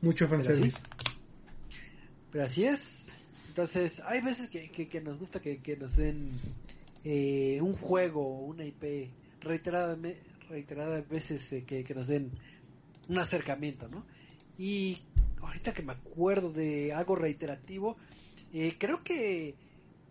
Mucho 0.00 0.28
fanservice. 0.28 0.76
así, 0.76 1.17
pero 2.30 2.44
así 2.44 2.64
es. 2.64 3.04
Entonces, 3.46 4.00
hay 4.06 4.20
veces 4.22 4.50
que, 4.50 4.70
que, 4.70 4.88
que 4.88 5.00
nos 5.00 5.18
gusta 5.18 5.40
que, 5.40 5.62
que 5.62 5.76
nos 5.76 5.96
den 5.96 6.40
eh, 7.04 7.60
un 7.62 7.74
juego, 7.74 8.40
una 8.46 8.64
IP, 8.64 9.16
reiteradas, 9.40 9.98
reiteradas 10.48 11.08
veces 11.08 11.50
eh, 11.52 11.64
que, 11.64 11.84
que 11.84 11.94
nos 11.94 12.08
den 12.08 12.32
un 13.08 13.18
acercamiento, 13.18 13.88
¿no? 13.88 14.06
Y 14.56 14.98
ahorita 15.40 15.72
que 15.72 15.82
me 15.82 15.92
acuerdo 15.92 16.52
de 16.52 16.92
algo 16.92 17.16
reiterativo, 17.16 17.96
eh, 18.52 18.76
creo 18.78 19.02
que 19.02 19.56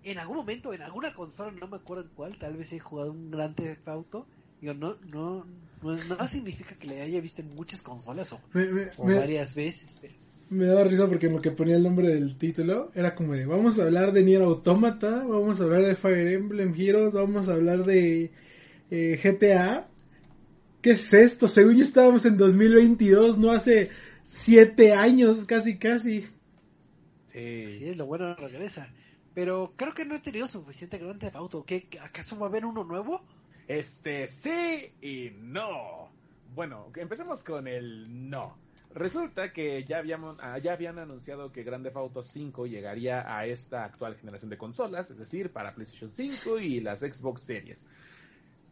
en 0.03 0.17
algún 0.19 0.38
momento, 0.38 0.74
en 0.74 0.81
alguna 0.81 1.13
consola, 1.13 1.51
no 1.51 1.67
me 1.67 1.77
acuerdo 1.77 2.03
en 2.03 2.09
cuál, 2.15 2.38
tal 2.39 2.55
vez 2.57 2.71
he 2.74 2.79
jugado 2.79 3.12
un 3.12 3.29
Gran 3.31 3.55
Theft 3.55 3.88
Auto. 3.88 4.27
Digo, 4.59 4.74
no, 4.74 4.95
no, 5.05 5.45
no, 5.81 5.95
no 6.03 6.27
significa 6.27 6.75
que 6.75 6.88
le 6.88 7.01
haya 7.01 7.21
visto 7.21 7.41
en 7.41 7.53
muchas 7.53 7.83
consolas 7.83 8.31
o, 8.33 8.41
Me, 8.53 8.65
me- 8.67 8.89
o 8.97 9.05
me- 9.05 9.15
varias 9.15 9.53
veces, 9.53 9.97
pero 10.01 10.13
me 10.50 10.66
daba 10.66 10.84
risa 10.84 11.08
porque 11.08 11.27
en 11.27 11.34
lo 11.34 11.42
que 11.42 11.51
ponía 11.51 11.75
el 11.75 11.84
nombre 11.84 12.08
del 12.08 12.38
título 12.38 12.92
era 12.96 13.16
como 13.16 13.34
de 13.34 13.46
vamos 13.46 13.80
a 13.80 13.84
hablar 13.84 14.13
de 14.13 14.24
Nier 14.24 14.42
Automata, 14.42 15.24
vamos 15.27 15.60
a 15.60 15.63
hablar 15.66 15.86
de 15.86 15.96
Fire 15.96 16.27
Emblem 16.27 16.74
Heroes, 16.77 17.13
vamos 17.13 17.48
a 17.50 17.54
hablar 17.54 17.84
de 17.84 18.32
eh, 18.89 19.20
GTA. 19.22 19.88
¿Qué 20.82 20.92
es 20.92 21.13
esto? 21.13 21.48
Según 21.48 21.75
yo 21.75 21.84
estábamos 21.84 22.25
en 22.25 22.38
2022, 22.38 23.38
no 23.38 23.51
hace 23.51 23.89
siete 24.24 24.94
años, 24.94 25.46
casi 25.46 25.77
casi. 25.77 26.22
Sí. 27.32 27.66
Así 27.68 27.89
es, 27.89 27.98
lo 27.98 28.06
bueno 28.06 28.34
regresa. 28.36 28.89
Pero 29.34 29.74
creo 29.75 29.94
que 29.94 30.06
no 30.06 30.16
he 30.16 30.20
tenido 30.20 30.48
suficiente 30.48 30.98
Grand 30.98 31.20
Theft 31.20 31.36
Auto. 31.36 31.63
¿Qué, 31.63 31.88
¿Acaso 32.01 32.39
va 32.39 32.48
a 32.48 32.50
haber 32.50 32.66
uno 32.66 32.84
nuevo? 32.84 33.22
Este 33.68 34.27
sí 34.27 34.92
y 35.01 35.32
no. 35.39 36.10
Bueno, 36.56 36.92
empecemos 36.96 37.44
con 37.44 37.68
el 37.68 38.30
no. 38.30 38.58
Resulta 38.94 39.53
que 39.53 39.84
ya, 39.84 40.00
habíamos, 40.00 40.38
ah, 40.39 40.58
habían 40.72 40.98
anunciado 40.98 41.51
que 41.51 41.63
Grand 41.63 41.84
Theft 41.84 41.98
Auto 41.98 42.24
5 42.24 42.65
llegaría 42.67 43.36
a 43.36 43.46
esta 43.46 43.84
actual 43.84 44.15
generación 44.15 44.50
de 44.50 44.58
consolas, 44.58 45.12
es 45.12 45.17
decir, 45.17 45.51
para 45.51 45.75
PlayStation 45.75 46.12
5 46.12 46.60
y 46.60 46.79
las 46.79 47.01
Xbox 47.01 47.44
Series. 47.44 47.86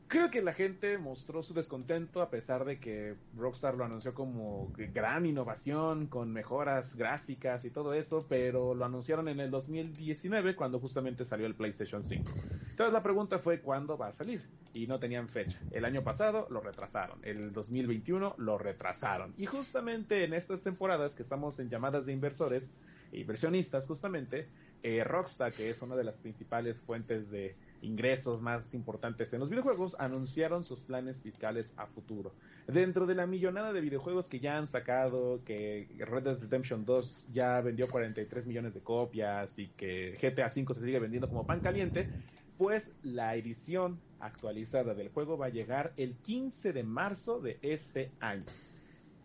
Creo 0.08 0.30
que 0.30 0.44
la 0.44 0.54
gente 0.54 1.00
mostró 1.00 1.42
su 1.42 1.56
descontento 1.56 2.22
a 2.22 2.30
pesar 2.30 2.64
de 2.64 2.80
que 2.80 3.16
Rockstar 3.36 3.76
lo 3.76 3.86
anunció 3.86 4.14
como 4.14 4.72
gran 4.94 5.26
innovación, 5.26 6.06
con 6.06 6.32
mejoras 6.32 6.96
gráficas 6.96 7.66
y 7.66 7.72
todo 7.72 7.92
eso, 7.96 8.24
pero 8.30 8.76
lo 8.76 8.86
anunciaron 8.86 9.28
en 9.30 9.40
el 9.40 9.50
2019 9.50 10.56
cuando 10.56 10.80
justamente 10.80 11.26
salió 11.26 11.48
el 11.48 11.56
PlayStation 11.56 12.06
5. 12.06 12.32
Entonces 12.70 12.94
la 12.94 13.02
pregunta 13.02 13.40
fue 13.40 13.62
cuándo 13.62 13.98
va 13.98 14.10
a 14.10 14.14
salir 14.14 14.44
y 14.76 14.86
no 14.86 15.00
tenían 15.00 15.28
fecha. 15.28 15.60
El 15.72 15.86
año 15.86 16.04
pasado 16.04 16.48
lo 16.52 16.62
retrasaron, 16.62 17.20
el 17.24 17.52
2021 17.52 18.36
lo 18.38 18.58
retrasaron. 18.60 19.34
Y 19.38 19.48
justamente 19.48 20.24
en 20.24 20.34
estas 20.34 20.62
temporadas 20.62 21.16
que 21.16 21.24
estamos 21.24 21.58
en 21.58 21.70
llamadas 21.70 22.06
de 22.06 22.14
inversores, 22.14 22.70
e 23.12 23.22
inversionistas 23.22 23.88
justamente, 23.88 24.50
eh, 24.84 25.04
Rockstar, 25.04 25.52
que 25.52 25.72
es 25.72 25.82
una 25.82 25.96
de 25.96 26.04
las 26.04 26.16
principales 26.18 26.80
fuentes 26.82 27.32
de 27.32 27.56
ingresos 27.82 28.42
más 28.42 28.74
importantes 28.74 29.34
en 29.34 29.40
los 29.40 29.50
videojuegos, 29.50 29.96
anunciaron 30.00 30.64
sus 30.64 30.80
planes 30.80 31.22
fiscales 31.22 31.74
a 31.78 31.86
futuro. 31.88 32.34
Dentro 32.68 33.06
de 33.06 33.16
la 33.16 33.28
millonada 33.28 33.74
de 33.74 33.82
videojuegos 33.82 34.28
que 34.28 34.40
ya 34.40 34.58
han 34.58 34.68
sacado, 34.68 35.42
que 35.46 35.88
Red 36.00 36.24
Dead 36.24 36.40
Redemption 36.40 36.86
2 36.86 37.26
ya 37.34 37.62
vendió 37.62 37.88
43 37.88 38.46
millones 38.46 38.74
de 38.74 38.80
copias 38.82 39.58
y 39.60 39.68
que 39.68 40.18
GTA 40.22 40.48
V 40.48 40.74
se 40.74 40.82
sigue 40.82 41.00
vendiendo 41.00 41.30
como 41.30 41.46
pan 41.46 41.60
caliente, 41.60 42.10
pues 42.58 42.92
la 43.04 43.36
edición 43.36 44.00
actualizada 44.20 44.94
del 44.94 45.10
juego 45.10 45.38
va 45.38 45.48
a 45.48 45.50
llegar 45.50 45.94
el 45.98 46.16
15 46.16 46.74
de 46.74 46.84
marzo 46.84 47.40
de 47.40 47.60
este 47.62 48.12
año. 48.20 48.46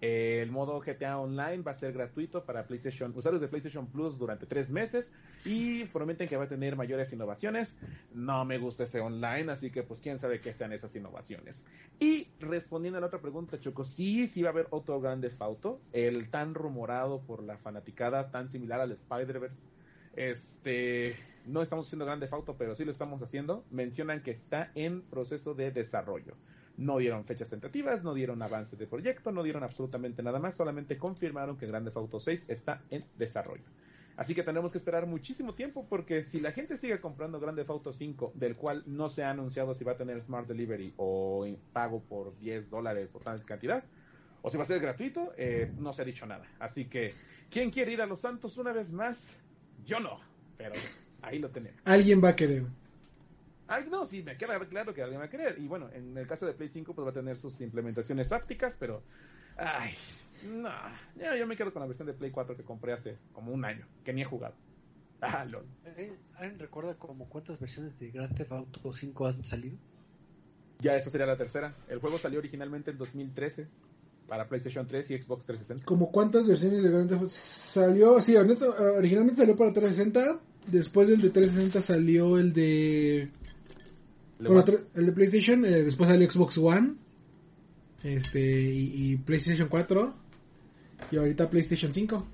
El 0.00 0.50
modo 0.50 0.80
GTA 0.80 1.18
Online 1.18 1.62
va 1.62 1.72
a 1.72 1.74
ser 1.74 1.92
gratuito 1.92 2.44
para 2.44 2.66
PlayStation, 2.66 3.12
usuarios 3.14 3.40
de 3.42 3.48
PlayStation 3.48 3.86
Plus 3.86 4.16
durante 4.16 4.46
tres 4.46 4.70
meses 4.70 5.12
y 5.44 5.84
prometen 5.84 6.26
que 6.26 6.38
va 6.38 6.44
a 6.44 6.48
tener 6.48 6.74
mayores 6.74 7.12
innovaciones. 7.12 7.76
No 8.14 8.44
me 8.46 8.56
gusta 8.58 8.84
ese 8.84 9.00
online, 9.00 9.52
así 9.52 9.70
que 9.70 9.82
pues 9.82 10.00
quién 10.00 10.18
sabe 10.18 10.40
qué 10.40 10.54
sean 10.54 10.72
esas 10.72 10.96
innovaciones. 10.96 11.66
Y 11.98 12.28
respondiendo 12.40 12.96
a 12.96 13.00
la 13.02 13.08
otra 13.08 13.20
pregunta, 13.20 13.60
Choco, 13.60 13.84
sí, 13.84 14.26
sí 14.26 14.42
va 14.42 14.48
a 14.48 14.52
haber 14.52 14.68
otro 14.70 15.00
Grand 15.02 15.20
Theft 15.20 15.42
Auto, 15.42 15.80
el 15.92 16.30
tan 16.30 16.54
rumorado 16.54 17.20
por 17.20 17.42
la 17.42 17.58
fanaticada, 17.58 18.30
tan 18.30 18.48
similar 18.48 18.80
al 18.80 18.92
Spider-Verse. 18.92 19.56
Este, 20.16 21.16
no 21.46 21.60
estamos 21.60 21.86
haciendo 21.86 22.06
Grand 22.06 22.20
Theft 22.22 22.32
Auto, 22.32 22.56
pero 22.56 22.74
sí 22.74 22.86
lo 22.86 22.92
estamos 22.92 23.20
haciendo. 23.22 23.64
Mencionan 23.70 24.22
que 24.22 24.30
está 24.30 24.70
en 24.74 25.02
proceso 25.02 25.52
de 25.52 25.70
desarrollo. 25.72 26.36
No 26.80 26.96
dieron 26.96 27.26
fechas 27.26 27.50
tentativas, 27.50 28.02
no 28.02 28.14
dieron 28.14 28.40
avance 28.40 28.74
de 28.74 28.86
proyecto, 28.86 29.30
no 29.32 29.42
dieron 29.42 29.62
absolutamente 29.62 30.22
nada 30.22 30.38
más, 30.38 30.56
solamente 30.56 30.96
confirmaron 30.96 31.58
que 31.58 31.66
Grand 31.66 31.84
Theft 31.84 31.96
Auto 31.98 32.20
6 32.20 32.46
está 32.48 32.82
en 32.88 33.04
desarrollo. 33.18 33.64
Así 34.16 34.34
que 34.34 34.42
tenemos 34.42 34.72
que 34.72 34.78
esperar 34.78 35.06
muchísimo 35.06 35.54
tiempo 35.54 35.86
porque 35.88 36.24
si 36.24 36.40
la 36.40 36.52
gente 36.52 36.78
sigue 36.78 36.98
comprando 36.98 37.38
Grand 37.38 37.56
Theft 37.56 37.70
Auto 37.70 37.92
5, 37.92 38.32
del 38.34 38.56
cual 38.56 38.82
no 38.86 39.10
se 39.10 39.24
ha 39.24 39.30
anunciado 39.30 39.74
si 39.74 39.84
va 39.84 39.92
a 39.92 39.96
tener 39.98 40.22
Smart 40.22 40.48
Delivery 40.48 40.94
o 40.96 41.46
pago 41.74 42.00
por 42.00 42.38
10 42.38 42.70
dólares 42.70 43.10
o 43.12 43.18
tal 43.18 43.44
cantidad, 43.44 43.84
o 44.40 44.50
si 44.50 44.56
va 44.56 44.62
a 44.62 44.66
ser 44.66 44.80
gratuito, 44.80 45.34
eh, 45.36 45.70
no 45.78 45.92
se 45.92 46.00
ha 46.00 46.04
dicho 46.06 46.24
nada. 46.24 46.46
Así 46.58 46.86
que, 46.86 47.12
¿quién 47.50 47.70
quiere 47.70 47.92
ir 47.92 48.00
a 48.00 48.06
Los 48.06 48.20
Santos 48.20 48.56
una 48.56 48.72
vez 48.72 48.90
más? 48.90 49.36
Yo 49.84 50.00
no, 50.00 50.18
pero 50.56 50.72
ahí 51.22 51.38
lo 51.38 51.50
tenemos. 51.50 51.78
Alguien 51.84 52.22
va 52.24 52.30
a 52.30 52.36
querer. 52.36 52.64
Ay, 53.70 53.84
no, 53.88 54.04
sí, 54.04 54.20
me 54.20 54.36
queda 54.36 54.58
claro 54.66 54.92
que 54.92 55.00
alguien 55.00 55.20
va 55.20 55.26
a 55.26 55.30
querer. 55.30 55.56
Y 55.60 55.68
bueno, 55.68 55.88
en 55.92 56.18
el 56.18 56.26
caso 56.26 56.44
de 56.44 56.54
Play 56.54 56.68
5, 56.68 56.92
pues 56.92 57.06
va 57.06 57.10
a 57.12 57.14
tener 57.14 57.36
sus 57.36 57.60
implementaciones 57.60 58.32
ápticas, 58.32 58.76
pero. 58.76 59.04
Ay, 59.56 59.94
no. 60.44 60.72
Ya, 61.14 61.36
yo 61.36 61.46
me 61.46 61.56
quedo 61.56 61.72
con 61.72 61.78
la 61.78 61.86
versión 61.86 62.08
de 62.08 62.14
Play 62.14 62.32
4 62.32 62.56
que 62.56 62.64
compré 62.64 62.94
hace 62.94 63.16
como 63.32 63.52
un 63.52 63.64
año, 63.64 63.86
que 64.04 64.12
ni 64.12 64.22
he 64.22 64.24
jugado. 64.24 64.56
Ah, 65.20 65.44
lol. 65.44 65.66
¿Alguien 66.34 66.58
recuerda 66.58 66.96
como 66.96 67.28
cuántas 67.28 67.60
versiones 67.60 67.96
de 68.00 68.10
Grand 68.10 68.34
Theft 68.34 68.50
Auto 68.50 68.92
5 68.92 69.26
han 69.28 69.44
salido? 69.44 69.78
Ya, 70.80 70.96
esa 70.96 71.08
sería 71.08 71.28
la 71.28 71.36
tercera. 71.36 71.72
El 71.88 72.00
juego 72.00 72.18
salió 72.18 72.40
originalmente 72.40 72.90
en 72.90 72.98
2013 72.98 73.68
para 74.26 74.48
PlayStation 74.48 74.84
3 74.84 75.12
y 75.12 75.22
Xbox 75.22 75.44
360. 75.44 75.84
Como 75.84 76.10
cuántas 76.10 76.48
versiones 76.48 76.82
de 76.82 76.90
Grand 76.90 77.08
Theft 77.08 77.20
Auto 77.20 77.30
salió, 77.32 78.20
sí, 78.20 78.34
originalmente 78.34 79.42
salió 79.42 79.54
para 79.54 79.72
360, 79.72 80.40
después 80.66 81.06
del 81.06 81.20
de 81.20 81.30
360 81.30 81.80
salió 81.82 82.36
el 82.36 82.52
de 82.52 83.30
bueno, 84.40 84.64
el 84.94 85.06
de 85.06 85.12
PlayStation, 85.12 85.64
eh, 85.64 85.82
después 85.82 86.08
salió 86.08 86.30
Xbox 86.30 86.58
One, 86.58 86.94
este 88.02 88.40
y, 88.40 89.12
y 89.12 89.16
PlayStation 89.16 89.68
4 89.68 90.14
y 91.10 91.16
ahorita 91.16 91.50
PlayStation 91.50 91.92
5. 91.92 92.26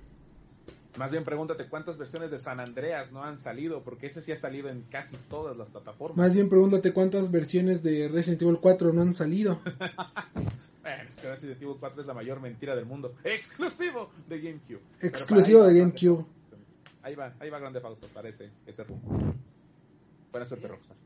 Más 0.96 1.12
bien 1.12 1.25
pregúntate 1.25 1.66
cuántas 1.66 1.98
versiones 1.98 2.30
de 2.30 2.38
San 2.38 2.60
Andreas 2.60 3.12
no 3.12 3.22
han 3.22 3.38
salido, 3.38 3.82
porque 3.82 4.06
ese 4.06 4.22
sí 4.22 4.32
ha 4.32 4.38
salido 4.38 4.70
en 4.70 4.82
casi 4.82 5.16
todas 5.28 5.56
las 5.56 5.68
plataformas. 5.68 6.16
Más 6.16 6.34
bien 6.34 6.48
pregúntate 6.48 6.92
cuántas 6.92 7.30
versiones 7.30 7.82
de 7.82 8.08
Resident 8.08 8.42
Evil 8.42 8.58
4 8.60 8.92
no 8.92 9.02
han 9.02 9.14
salido. 9.14 9.60
Bueno, 10.86 11.02
es 11.08 11.16
que 11.16 11.28
Resident 11.28 11.60
Evil 11.60 11.75
4 11.80 12.02
es 12.02 12.06
la 12.06 12.14
mayor 12.14 12.38
mentira 12.38 12.76
del 12.76 12.86
mundo. 12.86 13.16
Exclusivo 13.25 14.08
de 14.28 14.40
GameCube. 14.40 14.80
Exclusivo 15.00 15.64
de 15.64 15.80
GameCube. 15.80 16.25
Ahí 17.02 17.16
va, 17.16 17.34
ahí 17.40 17.50
va 17.50 17.58
Grande 17.58 17.80
Auto, 17.82 18.06
parece 18.14 18.50
ese 18.64 18.84
rumbo. 18.84 19.34
Buena 20.30 20.46
suerte, 20.46 20.68
Rockstar. 20.68 20.96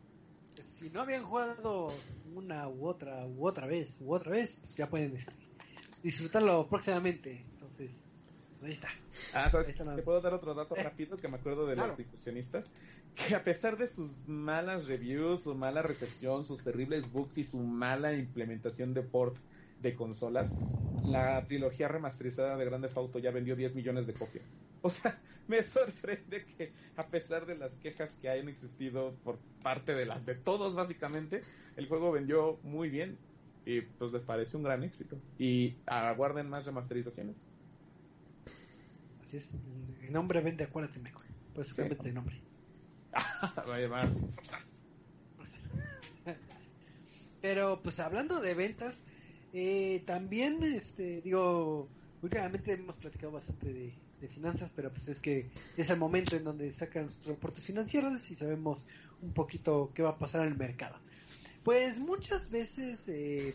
Si 0.80 0.88
no 0.88 1.02
habían 1.02 1.24
jugado 1.24 1.92
una 2.34 2.66
u 2.66 2.86
otra 2.86 3.26
u 3.26 3.46
otra 3.46 3.66
vez 3.66 3.94
u 4.00 4.14
otra 4.14 4.32
vez, 4.32 4.60
pues 4.60 4.76
ya 4.76 4.88
pueden 4.88 5.14
este, 5.14 5.32
disfrutarlo 6.02 6.66
próximamente. 6.68 7.44
Entonces, 7.52 7.90
pues 8.52 8.62
ahí 8.64 8.72
está. 8.72 8.88
Ah, 9.34 9.50
¿sabes? 9.50 9.66
Ahí 9.66 9.72
está 9.72 9.84
nada 9.84 9.98
Te 9.98 10.02
puedo 10.02 10.22
dar 10.22 10.32
otro 10.32 10.54
dato 10.54 10.74
Eh, 10.76 10.82
rápido 10.82 11.18
que 11.18 11.28
me 11.28 11.36
acuerdo 11.36 11.66
de 11.66 11.74
claro. 11.74 11.90
los 11.90 12.00
incursionistas. 12.00 12.64
Que 13.14 13.34
a 13.34 13.44
pesar 13.44 13.76
de 13.76 13.88
sus 13.88 14.10
malas 14.26 14.86
reviews, 14.86 15.42
su 15.42 15.54
mala 15.54 15.82
recepción, 15.82 16.46
sus 16.46 16.62
terribles 16.64 17.12
bugs 17.12 17.36
y 17.36 17.44
su 17.44 17.58
mala 17.58 18.14
implementación 18.14 18.94
de 18.94 19.02
port 19.02 19.36
de 19.82 19.94
consolas, 19.94 20.54
la 21.04 21.44
trilogía 21.46 21.88
remasterizada 21.88 22.56
de 22.56 22.64
Grande 22.64 22.88
Auto 22.94 23.18
ya 23.18 23.30
vendió 23.32 23.54
10 23.54 23.74
millones 23.74 24.06
de 24.06 24.14
copias. 24.14 24.44
O 24.82 24.90
sea, 24.90 25.22
me 25.46 25.62
sorprende 25.62 26.46
que 26.46 26.74
a 26.96 27.10
pesar 27.10 27.46
de 27.46 27.56
las 27.56 27.76
quejas 27.78 28.18
que 28.18 28.28
hayan 28.28 28.48
existido 28.48 29.20
por 29.22 29.38
parte 29.62 29.92
de 29.94 30.06
las 30.06 30.24
de 30.24 30.34
todos 30.36 30.74
básicamente, 30.74 31.42
el 31.76 31.86
juego 31.88 32.12
vendió 32.12 32.60
muy 32.62 32.88
bien 32.90 33.18
y 33.64 33.82
pues 33.82 34.12
les 34.12 34.24
parece 34.24 34.56
un 34.56 34.62
gran 34.62 34.82
éxito. 34.84 35.22
Y 35.38 35.82
aguarden 35.86 36.48
más 36.48 36.64
remasterizaciones. 36.66 37.48
Así 39.18 39.36
es. 39.36 39.54
El 39.54 40.12
nombre 40.12 40.40
vende, 40.42 40.64
acuérdate, 40.64 41.00
Meco. 41.00 41.22
Pues 41.52 41.74
Sí. 41.74 41.74
cámbiate 41.74 42.08
de 42.08 42.14
nombre. 42.14 42.46
Va 43.68 43.74
a 43.76 43.78
llamar. 43.80 44.20
Pero 47.40 47.82
pues 47.82 47.98
hablando 48.00 48.40
de 48.40 48.54
ventas, 48.54 49.02
eh, 49.52 50.04
también, 50.06 50.62
este, 50.62 51.22
digo, 51.22 51.94
últimamente 52.20 52.74
hemos 52.74 52.98
platicado 52.98 53.32
bastante 53.32 53.72
de, 53.72 54.02
de 54.20 54.28
finanzas, 54.28 54.70
pero 54.74 54.92
pues 54.92 55.08
es 55.08 55.20
que 55.20 55.50
es 55.76 55.90
el 55.90 55.98
momento 55.98 56.36
en 56.36 56.44
donde 56.44 56.72
sacan 56.72 57.06
los 57.06 57.24
reportes 57.24 57.64
financieros 57.64 58.30
y 58.30 58.34
sabemos 58.36 58.86
un 59.22 59.32
poquito 59.32 59.92
qué 59.94 60.02
va 60.02 60.10
a 60.10 60.18
pasar 60.18 60.42
en 60.42 60.52
el 60.52 60.58
mercado. 60.58 60.96
Pues 61.62 62.00
muchas 62.00 62.50
veces 62.50 63.08
eh, 63.08 63.54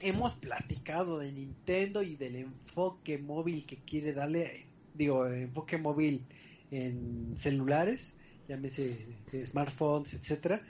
hemos 0.00 0.34
platicado 0.34 1.18
de 1.18 1.32
Nintendo 1.32 2.02
y 2.02 2.16
del 2.16 2.36
enfoque 2.36 3.18
móvil 3.18 3.64
que 3.66 3.76
quiere 3.76 4.12
darle, 4.12 4.42
eh, 4.44 4.66
digo, 4.94 5.26
enfoque 5.26 5.78
móvil 5.78 6.24
en 6.70 7.34
celulares, 7.38 8.14
llámese 8.48 9.06
de 9.30 9.46
smartphones, 9.46 10.14
etcétera. 10.14 10.60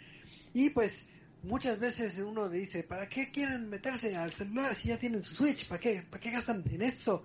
Y 0.55 0.71
pues 0.71 1.09
muchas 1.43 1.79
veces 1.79 2.19
uno 2.19 2.49
dice, 2.49 2.83
¿para 2.83 3.09
qué 3.09 3.31
quieren 3.31 3.69
meterse 3.69 4.17
al 4.17 4.33
celular 4.33 4.75
si 4.75 4.89
ya 4.89 4.99
tienen 4.99 5.25
su 5.25 5.35
Switch? 5.35 5.67
¿Para 5.67 5.81
qué, 5.81 6.03
¿Para 6.09 6.21
qué 6.21 6.31
gastan 6.31 6.65
en 6.71 6.83
eso? 6.83 7.25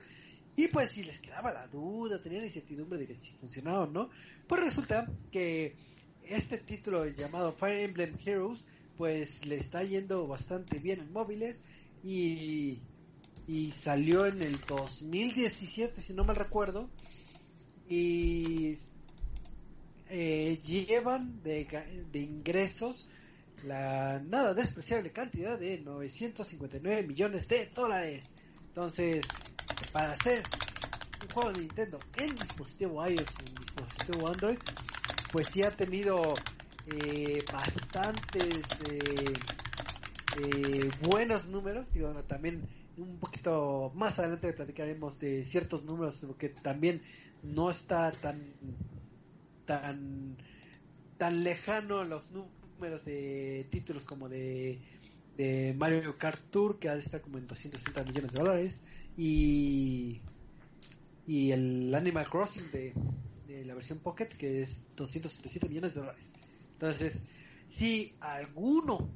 Y 0.61 0.67
pues 0.67 0.91
si 0.91 1.03
les 1.03 1.19
quedaba 1.19 1.51
la 1.51 1.65
duda, 1.65 2.21
tenían 2.21 2.43
incertidumbre 2.43 2.99
de 2.99 3.15
si 3.15 3.31
funcionaba 3.31 3.79
o 3.79 3.87
no, 3.87 4.11
pues 4.45 4.61
resulta 4.61 5.11
que 5.31 5.75
este 6.23 6.59
título 6.59 7.07
llamado 7.07 7.53
Fire 7.53 7.79
Emblem 7.79 8.15
Heroes, 8.23 8.59
pues 8.95 9.47
le 9.47 9.57
está 9.57 9.83
yendo 9.83 10.27
bastante 10.27 10.77
bien 10.77 10.99
en 10.99 11.11
móviles 11.11 11.63
y, 12.03 12.77
y 13.47 13.71
salió 13.71 14.27
en 14.27 14.43
el 14.43 14.59
2017, 14.67 15.99
si 15.99 16.13
no 16.13 16.25
mal 16.25 16.35
recuerdo, 16.35 16.91
y 17.89 18.77
eh, 20.09 20.59
llevan 20.63 21.41
de, 21.41 21.65
de 22.11 22.19
ingresos 22.19 23.09
la 23.65 24.21
nada 24.27 24.53
despreciable 24.53 25.11
cantidad 25.11 25.59
de 25.59 25.79
959 25.79 27.07
millones 27.07 27.47
de 27.47 27.65
dólares. 27.73 28.35
Entonces, 28.67 29.25
para 29.91 30.13
hacer 30.13 30.43
un 31.21 31.29
juego 31.29 31.51
de 31.51 31.59
Nintendo 31.59 31.99
en 32.17 32.35
dispositivo 32.35 33.07
iOS, 33.07 33.27
en 33.45 33.55
dispositivo 33.55 34.27
Android, 34.27 34.57
pues 35.31 35.47
sí 35.47 35.63
ha 35.63 35.71
tenido 35.71 36.33
eh, 36.87 37.43
bastantes 37.51 38.63
eh, 38.89 39.33
eh, 40.37 40.91
buenos 41.03 41.49
números. 41.49 41.93
Digo, 41.93 42.11
también 42.23 42.61
un 42.97 43.17
poquito 43.17 43.91
más 43.95 44.19
adelante 44.19 44.53
platicaremos 44.53 45.19
de 45.19 45.43
ciertos 45.43 45.85
números, 45.85 46.23
porque 46.25 46.49
también 46.49 47.01
no 47.43 47.69
está 47.69 48.11
tan 48.11 48.39
tan 49.65 50.37
tan 51.17 51.43
lejano 51.43 52.03
los 52.03 52.31
números 52.31 53.05
de 53.05 53.67
títulos 53.69 54.03
como 54.03 54.27
de 54.27 54.79
de 55.37 55.73
Mario 55.77 56.17
Kart 56.17 56.41
Tour 56.51 56.77
que 56.77 56.89
estar 56.89 57.21
como 57.21 57.37
en 57.37 57.47
260 57.47 58.03
millones 58.03 58.31
de 58.33 58.39
dólares 58.39 58.83
y 59.17 60.21
y 61.27 61.51
el 61.51 61.93
Animal 61.93 62.27
Crossing 62.29 62.71
de, 62.71 62.93
de 63.47 63.65
la 63.65 63.75
versión 63.75 63.99
Pocket 63.99 64.27
que 64.27 64.61
es 64.61 64.85
277 64.95 65.69
millones 65.69 65.93
de 65.93 66.01
dólares 66.01 66.33
entonces 66.73 67.25
si 67.77 68.15
alguno 68.19 69.09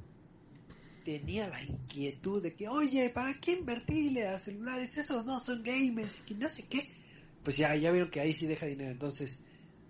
tenía 1.04 1.48
la 1.48 1.62
inquietud 1.62 2.42
de 2.42 2.54
que 2.54 2.68
oye 2.68 3.10
para 3.10 3.34
qué 3.34 3.52
invertirle 3.52 4.26
a 4.28 4.38
celulares 4.38 4.96
esos 4.98 5.26
no 5.26 5.40
son 5.40 5.62
gamers 5.62 6.20
y 6.20 6.22
que 6.22 6.34
no 6.34 6.48
sé 6.48 6.64
qué 6.64 6.88
pues 7.42 7.56
ya 7.56 7.74
ya 7.76 7.92
vieron 7.92 8.10
que 8.10 8.20
ahí 8.20 8.34
sí 8.34 8.46
deja 8.46 8.66
dinero 8.66 8.90
entonces 8.90 9.40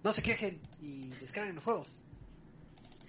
no 0.07 0.13
se 0.13 0.23
quejen 0.23 0.61
y 0.81 1.09
descarguen 1.21 1.57
los 1.57 1.65
juegos. 1.65 1.89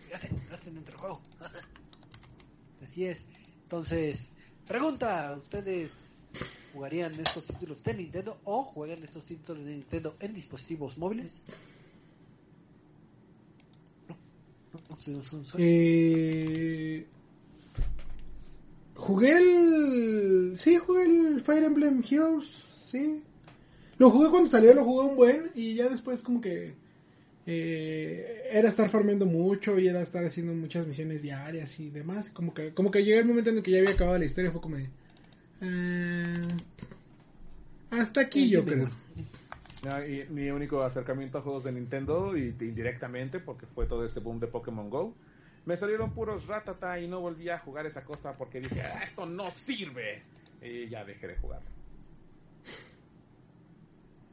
Gasten, 0.09 0.47
gasten 0.49 0.73
dentro 0.73 0.93
del 0.93 0.99
juego. 0.99 1.21
Así 2.83 3.05
es. 3.05 3.25
Entonces, 3.61 4.17
pregunta, 4.65 5.35
¿ustedes 5.37 5.91
jugarían 6.73 7.13
estos 7.19 7.45
títulos 7.45 7.83
de 7.83 7.93
Nintendo 7.95 8.37
o 8.43 8.63
juegan 8.63 9.03
estos 9.03 9.25
títulos 9.25 9.65
de 9.65 9.71
Nintendo 9.71 10.15
en 10.19 10.33
dispositivos 10.33 10.97
móviles? 10.97 11.43
No, 14.07 14.17
no, 15.07 15.21
no, 15.31 15.43
Eh, 15.57 17.05
jugué 18.95 19.31
el. 19.37 20.53
Sí, 20.57 20.77
jugué 20.77 21.03
el 21.03 21.41
Fire 21.41 21.63
Emblem 21.63 22.03
Heroes. 22.09 22.45
Sí. 22.91 23.21
Lo 23.97 24.11
jugué 24.11 24.29
cuando 24.29 24.49
salió, 24.49 24.73
lo 24.73 24.83
jugué 24.83 25.07
un 25.09 25.15
buen. 25.15 25.51
Y 25.55 25.73
ya 25.75 25.89
después, 25.89 26.21
como 26.21 26.39
que. 26.41 26.75
eh, 27.45 28.43
era 28.51 28.69
estar 28.69 28.89
farmeando 28.89 29.25
mucho 29.25 29.77
y 29.79 29.87
era 29.87 30.01
estar 30.01 30.23
haciendo 30.25 30.53
muchas 30.53 30.85
misiones 30.87 31.21
diarias 31.21 31.79
y 31.79 31.89
demás. 31.89 32.29
Como 32.29 32.53
que, 32.53 32.73
como 32.73 32.91
que 32.91 33.03
llegó 33.03 33.19
el 33.19 33.25
momento 33.25 33.49
en 33.49 33.57
el 33.57 33.63
que 33.63 33.71
ya 33.71 33.79
había 33.79 33.91
acabado 33.91 34.17
la 34.19 34.25
historia. 34.25 34.51
Fue 34.51 34.61
como 34.61 34.77
de. 34.77 34.89
Ah, 35.61 36.47
hasta 37.91 38.21
aquí, 38.21 38.49
yo 38.49 38.63
creo. 38.65 38.89
No, 39.83 40.05
y 40.05 40.25
mi 40.29 40.49
único 40.49 40.81
acercamiento 40.83 41.37
a 41.37 41.41
juegos 41.41 41.63
de 41.63 41.71
Nintendo, 41.71 42.35
y 42.35 42.55
indirectamente, 42.59 43.39
porque 43.39 43.65
fue 43.67 43.85
todo 43.85 44.05
ese 44.05 44.19
boom 44.19 44.39
de 44.39 44.47
Pokémon 44.47 44.89
Go, 44.89 45.13
me 45.65 45.77
salieron 45.77 46.11
puros 46.11 46.47
ratata 46.47 46.99
y 46.99 47.07
no 47.07 47.19
volví 47.19 47.49
a 47.49 47.59
jugar 47.59 47.85
esa 47.85 48.03
cosa 48.03 48.33
porque 48.37 48.59
dije, 48.61 48.81
"Ah, 48.81 49.03
esto 49.03 49.25
no 49.25 49.51
sirve. 49.51 50.23
Y 50.61 50.89
ya 50.89 51.05
dejé 51.05 51.27
de 51.27 51.35
jugar. 51.37 51.61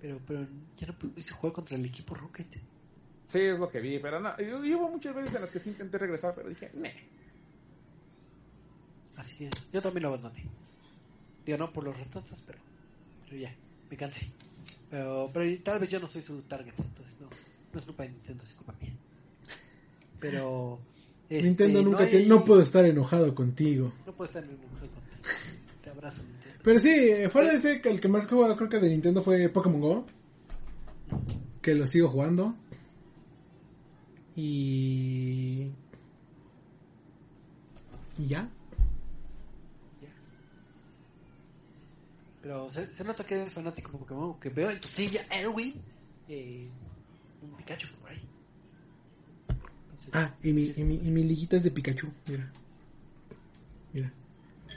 Pero, 0.01 0.19
pero 0.27 0.47
ya 0.77 0.87
no 0.87 0.95
pudiste 0.95 1.33
jugar 1.33 1.53
contra 1.55 1.77
el 1.77 1.85
equipo 1.85 2.15
Rocket. 2.15 2.47
Sí, 3.29 3.41
es 3.41 3.59
lo 3.59 3.69
que 3.71 3.81
vi, 3.81 3.99
pero 3.99 4.21
no, 4.21 4.31
y- 4.39 4.69
y 4.69 4.75
hubo 4.75 4.89
muchas 4.91 5.15
veces 5.15 5.35
en 5.35 5.41
las 5.43 5.51
que 5.51 5.59
sí 5.61 5.71
intenté 5.71 5.99
regresar, 5.99 6.35
pero 6.35 6.49
dije, 6.49 6.71
"Meh". 6.75 6.95
Así 9.17 9.45
es. 9.45 9.71
Yo 9.73 9.81
también 9.83 10.03
lo 10.03 10.09
abandoné. 10.11 10.45
Digo, 11.45 11.59
no 11.59 11.73
por 11.73 11.85
los 11.85 11.99
ratotas, 11.99 12.43
pero, 12.47 12.59
pero 13.25 13.37
ya, 13.37 13.55
me 13.91 13.97
cansé. 13.97 14.27
Pero, 14.91 15.31
pero 15.33 15.63
tal 15.63 15.79
vez 15.81 15.91
yo 15.91 16.01
no 16.01 16.07
soy 16.07 16.23
su 16.23 16.41
target, 16.43 16.73
entonces 16.79 17.21
no, 17.21 17.29
no 17.73 17.79
es 17.79 17.85
culpa 17.85 18.03
de 18.05 18.11
Nintendo, 18.11 18.45
es 18.45 18.55
culpa 18.55 18.75
mía. 18.81 18.93
Pero... 20.21 20.79
este, 21.29 21.49
Nintendo 21.49 21.83
nunca 21.83 22.05
no, 22.05 22.11
te- 22.11 22.27
no 22.27 22.45
puedo 22.45 22.63
estar 22.63 22.85
enojado 22.85 23.35
contigo. 23.35 23.93
No 24.07 24.13
puedo 24.13 24.29
estar 24.29 24.43
en 24.45 24.51
un 24.51 24.57
juego 24.57 24.95
contigo. 24.95 25.17
Te 25.83 25.91
abrazo, 25.91 26.23
Nintendo. 26.25 26.59
Pero 26.63 26.79
sí, 26.81 26.91
eh, 26.91 27.29
fuera 27.29 27.51
de 27.51 27.57
ese, 27.57 27.83
el 27.85 28.01
que 28.01 28.09
más 28.09 28.27
jugaba 28.27 28.57
creo 28.57 28.69
que 28.71 28.79
de 28.79 28.89
Nintendo 28.89 29.23
fue 29.23 29.49
Pokémon 29.51 29.81
Go. 29.81 30.07
Que 31.61 31.75
lo 31.75 31.87
sigo 31.87 32.09
jugando. 32.09 32.55
Y... 34.37 35.69
Y. 38.19 38.27
Ya. 38.29 38.49
Pero 42.45 42.71
se, 42.71 42.93
se 42.93 43.05
nota 43.05 43.25
que 43.25 43.37
eres 43.41 43.53
fanático 43.55 43.91
de 43.93 43.99
Pokémon, 43.99 44.39
que 44.39 44.51
veo 44.51 44.71
en 44.71 44.79
tu 44.79 44.87
silla 44.87 45.23
Erwin, 45.31 45.73
eh, 46.29 46.69
un 47.41 47.57
Pikachu 47.57 47.89
por 48.03 48.11
ahí. 48.11 48.21
Entonces, 49.49 50.11
Ah, 50.13 50.35
y 50.43 50.53
mi, 50.53 50.71
y 50.77 50.85
mi, 50.85 50.97
y 50.97 51.11
mi 51.11 51.25
liguita 51.25 51.57
es 51.57 51.65
de 51.65 51.71
Pikachu. 51.71 52.09
Mira. 52.29 52.53
Mira, 53.95 54.13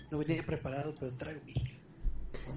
No 0.10 0.18
venía 0.20 0.42
preparado, 0.44 0.96
pero 0.98 1.12
traigo 1.18 1.42
mi. 1.46 1.54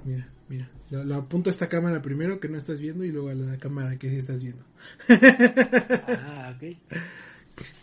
mira, 0.05 0.29
mira. 0.49 0.70
Lo, 0.90 1.03
lo 1.03 1.16
apunto 1.16 1.51
a 1.51 1.53
esta 1.53 1.68
cámara 1.68 2.01
primero 2.01 2.38
que 2.38 2.49
no 2.49 2.57
estás 2.57 2.81
viendo 2.81 3.03
y 3.05 3.11
luego 3.11 3.31
a 3.31 3.35
la 3.35 3.59
cámara 3.59 3.99
que 3.99 4.11
sí 4.11 4.16
estás 4.16 4.44
viendo. 4.44 4.62
Ah, 6.07 6.55
ok. 6.57 6.77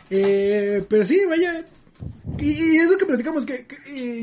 Eh, 0.10 0.84
pero 0.90 1.06
sí, 1.06 1.22
vaya. 1.28 1.66
Y, 2.38 2.50
y 2.52 2.78
es 2.78 2.90
lo 2.90 2.98
que 2.98 3.06
platicamos, 3.06 3.46
que, 3.46 3.66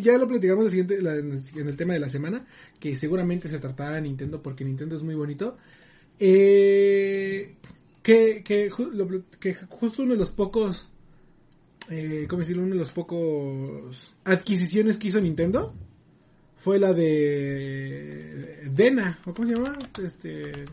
ya 0.03 0.17
lo 0.17 0.29
platicamos 0.29 0.65
la 0.65 0.71
siguiente, 0.71 0.97
en, 0.97 1.07
el, 1.07 1.69
el 1.69 1.77
tema 1.77 1.95
de 1.95 2.01
la 2.01 2.09
semana, 2.09 2.47
que 2.79 2.97
seguramente 2.97 3.49
se 3.49 3.59
tratará 3.59 3.97
de 3.97 4.03
Nintendo 4.03 4.41
porque 4.43 4.65
Nintendo 4.65 4.95
es 4.95 5.03
muy 5.03 5.15
bonito. 5.15 5.57
Eh, 6.19 7.57
que, 8.03 8.43
que 8.45 8.71
justo 8.71 10.03
uno 10.03 10.13
de 10.13 10.19
los 10.19 10.31
pocos, 10.31 10.87
eh, 11.91 12.27
¿cómo 12.29 12.41
decirlo? 12.41 12.63
Uno 12.63 12.75
de 12.75 12.81
los 12.81 12.91
pocos 12.91 14.15
adquisiciones 14.25 14.97
que 14.97 15.09
hizo 15.09 15.21
Nintendo 15.21 15.75
fue 16.57 16.79
la 16.79 16.93
de 16.93 18.69
Dena, 18.71 19.19
¿o 19.27 19.35
cómo 19.35 19.47
se 19.49 19.55
llama? 19.55 19.77
Este... 20.03 20.67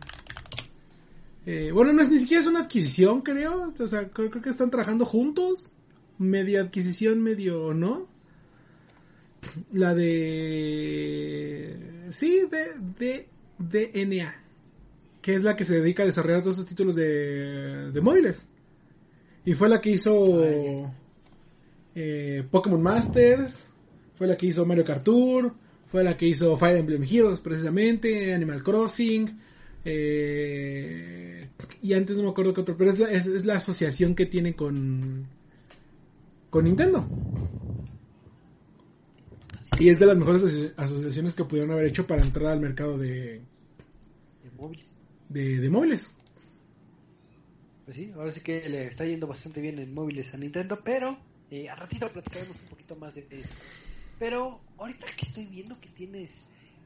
Eh, 1.44 1.72
bueno, 1.74 1.92
no 1.92 2.04
es 2.04 2.10
ni 2.10 2.20
siquiera 2.20 2.42
es 2.42 2.48
una 2.48 2.60
adquisición, 2.62 3.22
creo. 3.22 3.74
O 3.78 3.88
sea, 3.88 4.08
creo, 4.10 4.30
creo 4.30 4.44
que 4.44 4.50
están 4.52 4.70
trabajando 4.70 5.06
juntos. 5.06 5.72
Medio 6.22 6.62
adquisición, 6.62 7.20
medio 7.22 7.74
no. 7.74 8.08
La 9.72 9.96
de. 9.96 11.78
Sí, 12.12 12.44
de, 12.52 12.74
de 13.00 13.28
DNA. 13.58 14.36
Que 15.22 15.34
es 15.36 15.44
la 15.44 15.56
que 15.56 15.64
se 15.64 15.80
dedica 15.80 16.04
a 16.04 16.06
desarrollar 16.06 16.42
todos 16.42 16.58
esos 16.58 16.66
títulos 16.68 16.96
de, 16.96 17.92
de 17.92 18.02
móviles. 18.02 18.48
Y 19.46 19.54
fue 19.56 19.68
la 19.70 19.82
que 19.82 19.90
hizo. 19.92 20.44
eh, 21.96 22.44
Pokémon 22.52 22.82
Masters. 22.82 23.70
Fue 24.14 24.28
la 24.28 24.38
que 24.38 24.46
hizo 24.48 24.66
Mario 24.66 24.86
Kart 24.86 25.04
Tour. 25.04 25.54
Fue 25.88 26.04
la 26.04 26.16
que 26.16 26.28
hizo 26.28 26.56
Fire 26.58 26.78
Emblem 26.78 27.04
Heroes, 27.04 27.40
precisamente. 27.42 28.34
Animal 28.34 28.62
Crossing 28.64 29.40
Eh, 29.84 31.50
y 31.82 31.94
antes 31.94 32.16
no 32.18 32.24
me 32.24 32.30
acuerdo 32.30 32.54
qué 32.54 32.62
otro, 32.62 32.78
pero 32.78 32.92
es 32.92 33.00
la, 33.00 33.10
es, 33.12 33.26
es 33.26 33.46
la 33.46 33.56
asociación 33.58 34.14
que 34.14 34.28
tiene 34.28 34.56
con, 34.56 35.26
con 36.52 36.66
Nintendo. 36.66 37.08
Y 39.80 39.90
es 39.90 39.98
de 40.00 40.06
las 40.06 40.18
mejores 40.18 40.44
aso- 40.44 40.74
asociaciones 40.78 41.34
que 41.34 41.46
pudieron 41.46 41.72
haber 41.72 41.88
hecho 41.88 42.06
para 42.06 42.22
entrar 42.22 42.52
al 42.52 42.60
mercado 42.60 42.98
de, 43.00 43.40
de 44.44 44.52
móviles. 44.56 44.86
de, 45.30 45.58
de 45.60 45.70
móviles. 45.70 46.12
Pues 47.86 47.98
sí, 47.98 48.12
ahora 48.16 48.32
sí 48.32 48.42
que 48.42 48.70
le 48.70 48.88
está 48.88 49.06
yendo 49.06 49.26
bastante 49.28 49.60
bien 49.62 49.80
en 49.80 49.94
móviles 49.94 50.34
a 50.34 50.38
Nintendo, 50.38 50.80
pero 50.84 51.18
eh, 51.50 51.68
a 51.70 51.76
ratito 51.76 52.08
platicaremos 52.10 52.56
un 52.62 52.68
poquito 52.70 52.96
más 52.98 53.16
de 53.16 53.26
eso. 53.32 53.50
Pero 54.20 54.62
ahorita 54.78 55.08
que 55.18 55.26
estoy 55.26 55.46
viendo 55.48 55.80
que 55.82 55.90
tienes 55.90 56.46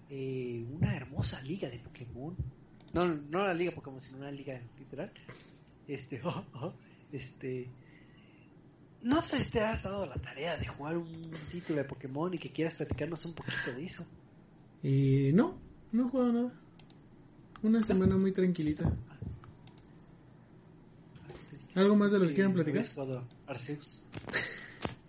eh, 0.09 0.63
una 0.71 0.95
hermosa 0.95 1.41
liga 1.41 1.69
de 1.69 1.79
Pokémon, 1.79 2.33
no, 2.93 3.07
no 3.07 3.43
la 3.43 3.53
liga 3.53 3.71
Pokémon, 3.71 3.99
sino 3.99 4.19
una 4.19 4.31
liga 4.31 4.57
literal, 4.79 5.11
este, 5.87 6.21
este, 7.11 7.67
no 9.05 9.21
sé 9.21 9.39
si 9.39 9.51
te 9.51 9.61
has 9.61 9.83
dado 9.83 10.07
la 10.07 10.15
tarea 10.15 10.57
de 10.57 10.65
jugar 10.65 10.97
un 10.97 11.31
título 11.51 11.77
de 11.77 11.87
Pokémon 11.87 12.33
y 12.33 12.39
que 12.39 12.49
quieras 12.49 12.73
platicarnos 12.73 13.23
un 13.25 13.33
poquito 13.33 13.71
de 13.75 13.85
eso. 13.85 14.03
Y 14.81 15.31
no, 15.31 15.59
no 15.91 16.07
he 16.07 16.09
jugado 16.09 16.33
nada. 16.33 16.53
Una 17.61 17.83
semana 17.83 18.17
muy 18.17 18.31
tranquilita. 18.31 18.91
¿Algo 21.75 21.95
más 21.95 22.11
de 22.13 22.19
lo 22.19 22.27
que 22.27 22.33
quieran 22.33 22.53
platicar? 22.53 22.83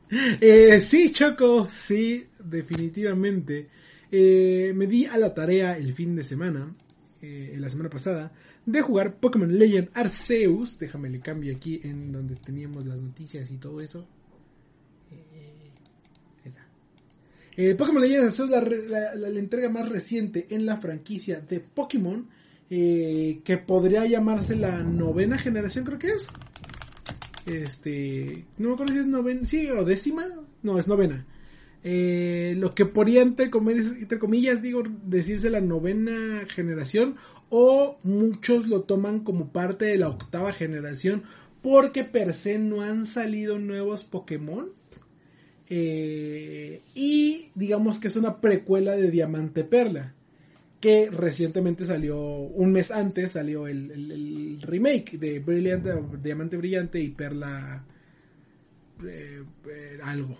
Eh, 0.09 0.80
sí, 0.80 1.11
Choco, 1.11 1.66
sí, 1.68 2.28
definitivamente. 2.38 3.68
Eh, 4.09 4.72
me 4.72 4.87
di 4.87 5.04
a 5.04 5.18
la 5.18 5.35
tarea 5.35 5.76
el 5.76 5.92
fin 5.94 6.14
de 6.14 6.22
semana, 6.22 6.72
eh, 7.20 7.56
la 7.59 7.68
semana 7.68 7.90
pasada, 7.90 8.30
de 8.66 8.81
jugar 8.83 9.16
Pokémon 9.18 9.57
Legend 9.57 9.88
Arceus. 9.94 10.79
Déjame 10.79 11.09
le 11.09 11.20
cambio 11.20 11.55
aquí 11.57 11.81
en 11.85 12.12
donde 12.12 12.37
teníamos 12.37 12.85
las 12.85 12.98
noticias 12.98 13.50
y 13.50 13.57
todo 13.57 13.81
eso. 13.81 14.07
Eh. 15.12 15.70
Eh, 17.57 17.74
Pokémon 17.74 18.02
Legend 18.02 18.24
Arceus, 18.26 18.50
la, 18.50 18.61
re- 18.61 18.87
la- 18.88 19.14
la- 19.14 19.31
la 19.31 19.38
entrega 19.38 19.68
más 19.70 19.88
reciente 19.88 20.46
en 20.50 20.66
la 20.66 20.76
franquicia 20.76 21.40
de 21.40 21.61
Pokémon, 21.61 22.29
eh, 22.68 23.40
que 23.44 23.57
podría 23.59 24.05
llamarse 24.07 24.57
la 24.57 24.83
novena 24.83 25.38
generación, 25.38 25.85
creo 25.85 25.98
que 25.98 26.09
es. 26.12 26.29
Este, 27.46 28.44
no 28.59 28.68
me 28.68 28.74
acuerdo 28.74 28.92
si 28.92 28.98
es 29.00 29.07
novena, 29.07 29.40
sí, 29.46 29.70
o 29.70 29.85
décima, 29.85 30.26
no, 30.62 30.79
es 30.79 30.87
novena. 30.88 31.24
Eh, 31.85 32.55
lo 32.59 32.74
que 32.74 32.85
podría, 32.87 33.22
entre 33.22 33.48
comillas, 33.50 33.92
entre 34.00 34.18
comillas, 34.18 34.61
digo, 34.61 34.83
decirse 35.05 35.48
la 35.48 35.61
novena 35.61 36.44
generación, 36.48 37.14
o 37.50 37.98
muchos 38.02 38.66
lo 38.66 38.82
toman 38.82 39.20
como 39.20 39.48
parte 39.48 39.87
de 39.87 39.98
la 39.98 40.09
octava 40.09 40.52
generación, 40.52 41.22
porque 41.62 42.04
per 42.04 42.35
se 42.35 42.59
no 42.59 42.82
han 42.82 43.04
salido 43.06 43.59
nuevos 43.59 44.04
Pokémon. 44.04 44.70
Eh, 45.68 46.82
y 46.94 47.50
digamos 47.54 47.98
que 47.98 48.09
es 48.09 48.16
una 48.16 48.40
precuela 48.40 48.92
de 48.92 49.11
Diamante 49.11 49.64
Perla 49.64 50.14
que 50.80 51.11
recientemente 51.11 51.85
salió, 51.85 52.16
un 52.20 52.70
mes 52.70 52.90
antes 52.90 53.32
salió 53.32 53.66
el, 53.66 54.61
remake 54.62 55.18
de 55.18 55.40
Brillante, 55.40 55.90
Diamante 56.22 56.56
Brillante 56.56 57.00
y 57.00 57.09
Perla 57.09 57.85
eh, 59.04 59.42
eh, 59.68 59.98
algo. 60.02 60.37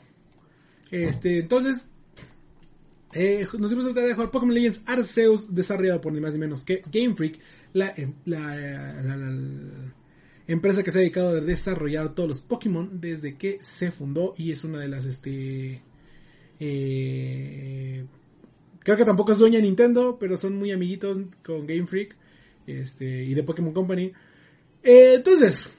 Este, 0.91 1.41
entonces, 1.41 1.89
eh, 3.17 3.47
nos 3.59 3.71
dimos 3.71 3.85
la 3.85 3.95
tarea 3.95 4.09
de 4.09 4.15
jugar 4.15 4.31
Pokémon 4.31 4.55
Legends 4.55 4.83
Arceus, 4.87 5.55
desarrollado 5.55 6.01
por 6.01 6.13
ni 6.13 6.21
más 6.21 6.33
ni 6.33 6.39
menos 6.39 6.65
que 6.65 6.83
Game 6.93 7.15
Freak, 7.17 7.39
la, 7.73 7.93
em- 7.97 8.15
la- 8.25 9.07
empresa 10.47 10.83
que 10.83 10.91
se 10.91 10.99
ha 10.99 11.01
dedicado 11.01 11.31
a 11.31 11.41
desarrollar 11.41 12.15
todos 12.15 12.29
los 12.29 12.41
Pokémon 12.41 13.01
desde 13.01 13.37
que 13.37 13.59
se 13.61 13.91
fundó 13.91 14.35
y 14.37 14.53
es 14.53 14.63
una 14.65 14.79
de 14.81 14.89
las, 14.89 15.05
este, 15.05 15.83
eh, 16.61 18.05
Creo 18.81 18.97
que 18.97 19.05
tampoco 19.05 19.33
es 19.33 19.39
dueña 19.39 19.57
de 19.57 19.65
Nintendo, 19.65 20.17
pero 20.19 20.37
son 20.37 20.55
muy 20.57 20.71
amiguitos 20.71 21.19
con 21.45 21.67
Game 21.67 21.87
Freak 21.87 22.15
este, 22.69 23.25
y 23.25 23.35
de 23.35 23.43
Pokémon 23.43 23.73
Company. 23.75 24.13
Eh, 24.85 25.15
entonces, 25.17 25.73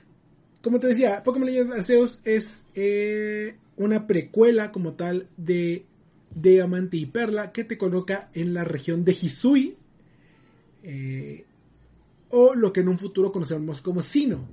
como 0.62 0.78
te 0.82 0.88
decía, 0.88 1.24
Pokémon 1.24 1.48
Legends 1.48 1.74
Arceus 1.74 2.20
es 2.26 2.68
una 3.78 4.08
precuela 4.08 4.74
como 4.74 4.94
tal 4.96 5.28
de 5.38 5.86
Diamante 6.42 6.98
y 6.98 7.06
Perla 7.06 7.52
que 7.52 7.64
te 7.64 7.78
coloca 7.78 8.30
en 8.34 8.54
la 8.54 8.64
región 8.64 9.04
de 9.04 9.12
Hisui. 9.12 9.76
eh, 10.84 11.44
o 12.30 12.54
lo 12.54 12.74
que 12.74 12.82
en 12.82 12.90
un 12.90 13.00
futuro 13.00 13.32
conoceremos 13.32 13.82
como 13.82 14.02
Sino. 14.02 14.46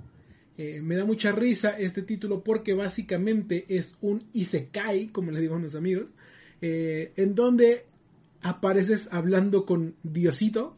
Eh, 0.57 0.81
me 0.81 0.95
da 0.95 1.05
mucha 1.05 1.33
risa 1.33 1.71
este 1.71 2.03
título 2.03 2.43
porque 2.43 2.73
básicamente 2.73 3.65
es 3.69 3.97
un 4.01 4.25
Isekai, 4.33 5.09
como 5.09 5.33
le 5.33 5.41
digo 5.41 5.55
a 5.55 5.59
unos 5.59 5.75
amigos, 5.75 6.11
eh, 6.61 7.13
en 7.17 7.35
donde 7.35 7.85
apareces 8.43 9.09
hablando 9.11 9.67
con 9.67 9.97
Diosito, 10.03 10.77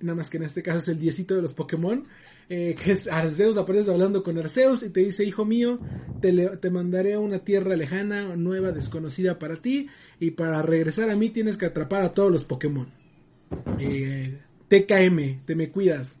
nada 0.00 0.16
más 0.16 0.30
que 0.30 0.36
en 0.36 0.44
este 0.44 0.62
caso 0.62 0.78
es 0.78 0.88
el 0.88 0.98
Diosito 0.98 1.34
de 1.34 1.42
los 1.42 1.54
Pokémon, 1.54 2.04
eh, 2.48 2.74
que 2.82 2.92
es 2.92 3.06
Arceus, 3.08 3.56
apareces 3.56 3.88
hablando 3.88 4.22
con 4.22 4.38
Arceus 4.38 4.82
y 4.82 4.90
te 4.90 5.00
dice, 5.00 5.24
hijo 5.24 5.44
mío, 5.44 5.78
te, 6.20 6.32
le- 6.32 6.56
te 6.58 6.70
mandaré 6.70 7.14
a 7.14 7.18
una 7.18 7.40
tierra 7.40 7.74
lejana, 7.76 8.36
nueva, 8.36 8.72
desconocida 8.72 9.38
para 9.38 9.56
ti, 9.56 9.88
y 10.20 10.30
para 10.32 10.62
regresar 10.62 11.10
a 11.10 11.16
mí 11.16 11.30
tienes 11.30 11.56
que 11.56 11.66
atrapar 11.66 12.04
a 12.04 12.14
todos 12.14 12.30
los 12.30 12.44
Pokémon. 12.44 12.88
Eh, 13.78 14.38
TKM, 14.68 15.40
te 15.44 15.54
me 15.54 15.70
cuidas. 15.70 16.20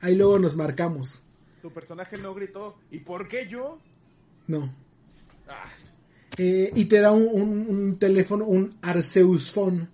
Ahí 0.00 0.14
luego 0.14 0.38
nos 0.38 0.56
marcamos. 0.56 1.22
Tu 1.62 1.70
personaje 1.70 2.16
no 2.18 2.34
gritó. 2.34 2.76
¿Y 2.90 2.98
por 3.00 3.28
qué 3.28 3.46
yo? 3.48 3.78
No. 4.46 4.72
Ah, 5.48 5.68
Eh, 6.38 6.70
y 6.74 6.84
te 6.86 7.00
da 7.00 7.12
un, 7.12 7.26
un- 7.28 7.66
un 7.68 7.98
teléfono, 7.98 8.44
un 8.46 8.74
Arceus 8.82 9.50
Phone. 9.50 9.88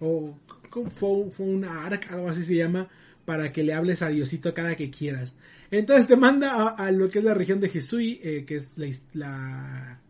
O 0.00 0.34
con 0.70 0.90
phone, 0.90 1.30
phone 1.30 1.64
Arc, 1.64 2.10
algo 2.12 2.28
así 2.28 2.42
se 2.42 2.56
llama. 2.56 2.88
Para 3.26 3.52
que 3.52 3.62
le 3.62 3.74
hables 3.74 4.00
a 4.00 4.08
Diosito 4.08 4.54
cada 4.54 4.74
que 4.74 4.90
quieras. 4.90 5.34
Entonces 5.70 6.06
te 6.06 6.16
manda 6.16 6.68
a, 6.68 6.90
lo 6.92 7.10
que 7.10 7.18
es 7.18 7.24
la 7.24 7.34
región 7.34 7.60
de 7.60 7.70
Hisui, 7.72 8.20
eh, 8.22 8.44
que 8.46 8.56
es 8.56 8.78
la, 9.12 10.00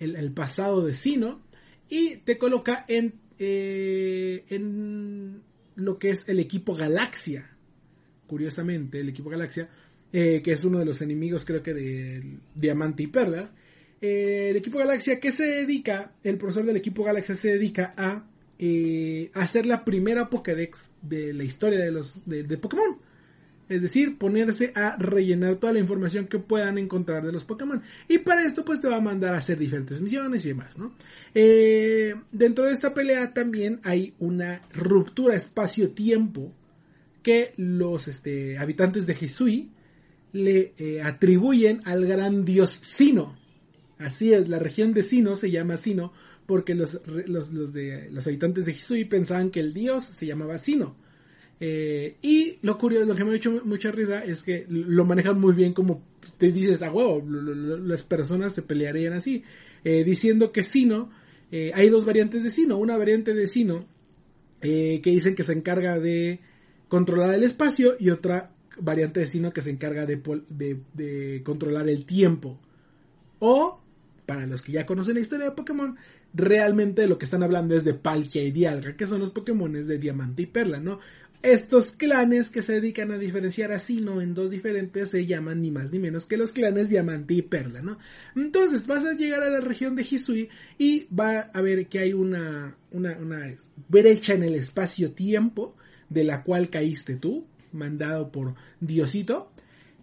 el, 0.00 0.32
pasado 0.32 0.84
de 0.84 0.94
Sino. 0.94 1.42
Y 1.88 2.16
te 2.16 2.38
coloca 2.38 2.84
en, 2.88 3.14
eh, 3.38 4.44
en 4.48 5.42
lo 5.76 5.98
que 5.98 6.10
es 6.10 6.28
el 6.28 6.40
equipo 6.40 6.74
Galaxia. 6.74 7.50
Curiosamente, 8.26 9.00
el 9.00 9.10
equipo 9.10 9.30
Galaxia. 9.30 9.68
eh, 10.12 10.40
que 10.42 10.52
es 10.52 10.64
uno 10.64 10.78
de 10.78 10.84
los 10.84 11.02
enemigos 11.02 11.44
creo 11.44 11.62
que 11.62 11.74
de 11.74 12.38
Diamante 12.54 13.02
y 13.02 13.08
Perla. 13.08 13.50
El 14.00 14.56
equipo 14.56 14.78
Galaxia 14.78 15.18
que 15.20 15.32
se 15.32 15.46
dedica, 15.46 16.12
el 16.22 16.36
profesor 16.36 16.64
del 16.64 16.76
equipo 16.76 17.04
Galaxia 17.04 17.34
se 17.34 17.52
dedica 17.52 17.94
a 17.96 18.26
eh, 18.58 19.30
hacer 19.34 19.66
la 19.66 19.84
primera 19.84 20.30
Pokédex 20.30 20.90
de 21.02 21.32
la 21.32 21.44
historia 21.44 21.80
de 21.80 21.90
los 21.90 22.14
de, 22.24 22.44
Pokémon. 22.58 22.98
Es 23.68 23.80
decir, 23.80 24.18
ponerse 24.18 24.72
a 24.74 24.96
rellenar 24.96 25.56
toda 25.56 25.72
la 25.72 25.78
información 25.78 26.26
que 26.26 26.38
puedan 26.38 26.76
encontrar 26.76 27.24
de 27.24 27.32
los 27.32 27.44
Pokémon. 27.44 27.82
Y 28.08 28.18
para 28.18 28.44
esto, 28.44 28.64
pues 28.64 28.80
te 28.80 28.88
va 28.88 28.96
a 28.96 29.00
mandar 29.00 29.34
a 29.34 29.38
hacer 29.38 29.58
diferentes 29.58 30.00
misiones 30.00 30.44
y 30.44 30.48
demás, 30.48 30.78
¿no? 30.78 30.92
Eh, 31.34 32.14
dentro 32.30 32.64
de 32.64 32.72
esta 32.72 32.92
pelea 32.92 33.32
también 33.32 33.80
hay 33.82 34.14
una 34.18 34.60
ruptura 34.74 35.34
espacio-tiempo 35.34 36.52
que 37.22 37.54
los 37.56 38.06
este, 38.06 38.58
habitantes 38.58 39.06
de 39.06 39.16
Hisui 39.18 39.70
le 40.32 40.74
eh, 40.78 41.00
atribuyen 41.02 41.80
al 41.84 42.04
gran 42.04 42.44
dios 42.44 42.78
Sino. 42.82 43.36
Así 43.98 44.32
es, 44.32 44.48
la 44.48 44.58
región 44.58 44.92
de 44.92 45.02
Sino 45.02 45.34
se 45.36 45.50
llama 45.50 45.76
Sino 45.78 46.12
porque 46.46 46.74
los, 46.74 47.00
los, 47.26 47.52
los 47.52 47.72
de, 47.72 48.10
los 48.10 48.26
habitantes 48.26 48.64
de 48.66 48.72
Hisui 48.72 49.04
pensaban 49.04 49.50
que 49.50 49.60
el 49.60 49.72
dios 49.72 50.04
se 50.04 50.26
llamaba 50.26 50.58
Sino. 50.58 50.96
Eh, 51.60 52.16
y 52.20 52.58
lo 52.62 52.76
curioso, 52.76 53.06
lo 53.06 53.14
que 53.14 53.24
me 53.24 53.32
ha 53.32 53.36
hecho 53.36 53.50
mu- 53.52 53.64
mucha 53.64 53.90
risa 53.92 54.24
es 54.24 54.42
que 54.42 54.66
lo 54.68 55.04
manejan 55.04 55.38
muy 55.40 55.54
bien 55.54 55.72
como 55.72 56.02
te 56.36 56.50
dices 56.50 56.82
a 56.82 56.92
huevo, 56.92 57.22
lo- 57.26 57.40
lo- 57.54 57.78
las 57.78 58.02
personas 58.02 58.52
se 58.52 58.62
pelearían 58.62 59.12
así, 59.12 59.44
eh, 59.84 60.02
diciendo 60.04 60.50
que 60.52 60.62
Sino, 60.64 61.10
eh, 61.52 61.70
hay 61.74 61.88
dos 61.90 62.04
variantes 62.04 62.42
de 62.42 62.50
Sino, 62.50 62.76
una 62.76 62.96
variante 62.96 63.34
de 63.34 63.46
Sino 63.46 63.86
que 64.60 65.00
dicen 65.04 65.34
que 65.34 65.44
se 65.44 65.52
encarga 65.52 65.98
de 66.00 66.40
controlar 66.88 67.34
el 67.34 67.42
espacio 67.44 67.96
y 68.00 68.08
otra 68.10 68.50
variante 68.78 69.20
de 69.20 69.26
Sino 69.26 69.52
que 69.52 69.60
se 69.60 69.68
encarga 69.70 70.06
de, 70.06 70.20
de 70.94 71.42
controlar 71.44 71.86
el 71.88 72.06
tiempo. 72.06 72.58
O, 73.40 73.80
para 74.24 74.46
los 74.46 74.62
que 74.62 74.72
ya 74.72 74.86
conocen 74.86 75.14
la 75.14 75.20
historia 75.20 75.44
de 75.44 75.50
Pokémon, 75.52 75.96
realmente 76.34 77.06
lo 77.06 77.16
que 77.16 77.24
están 77.24 77.42
hablando 77.42 77.76
es 77.76 77.84
de 77.84 77.94
Palkia 77.94 78.42
y 78.42 78.50
Dialga, 78.50 78.96
que 78.96 79.06
son 79.06 79.20
los 79.20 79.30
Pokémones 79.30 79.86
de 79.86 79.98
Diamante 79.98 80.42
y 80.42 80.46
Perla, 80.46 80.80
¿no? 80.80 80.98
Estos 81.42 81.92
clanes 81.92 82.48
que 82.48 82.62
se 82.62 82.72
dedican 82.72 83.12
a 83.12 83.18
diferenciar 83.18 83.70
a 83.70 83.78
Sino 83.78 84.22
en 84.22 84.32
dos 84.32 84.50
diferentes 84.50 85.10
se 85.10 85.26
llaman 85.26 85.60
ni 85.60 85.70
más 85.70 85.92
ni 85.92 85.98
menos 85.98 86.24
que 86.24 86.38
los 86.38 86.52
clanes 86.52 86.88
Diamante 86.88 87.34
y 87.34 87.42
Perla, 87.42 87.82
¿no? 87.82 87.98
Entonces 88.34 88.86
vas 88.86 89.04
a 89.04 89.12
llegar 89.12 89.42
a 89.42 89.50
la 89.50 89.60
región 89.60 89.94
de 89.94 90.06
Hisui 90.10 90.48
y 90.78 91.06
va 91.14 91.40
a 91.40 91.60
ver 91.60 91.86
que 91.88 91.98
hay 91.98 92.14
una, 92.14 92.76
una, 92.90 93.16
una 93.18 93.54
brecha 93.88 94.32
en 94.32 94.42
el 94.42 94.54
espacio-tiempo 94.54 95.76
de 96.08 96.24
la 96.24 96.42
cual 96.42 96.70
caíste 96.70 97.16
tú, 97.16 97.46
mandado 97.72 98.32
por 98.32 98.54
Diosito. 98.80 99.52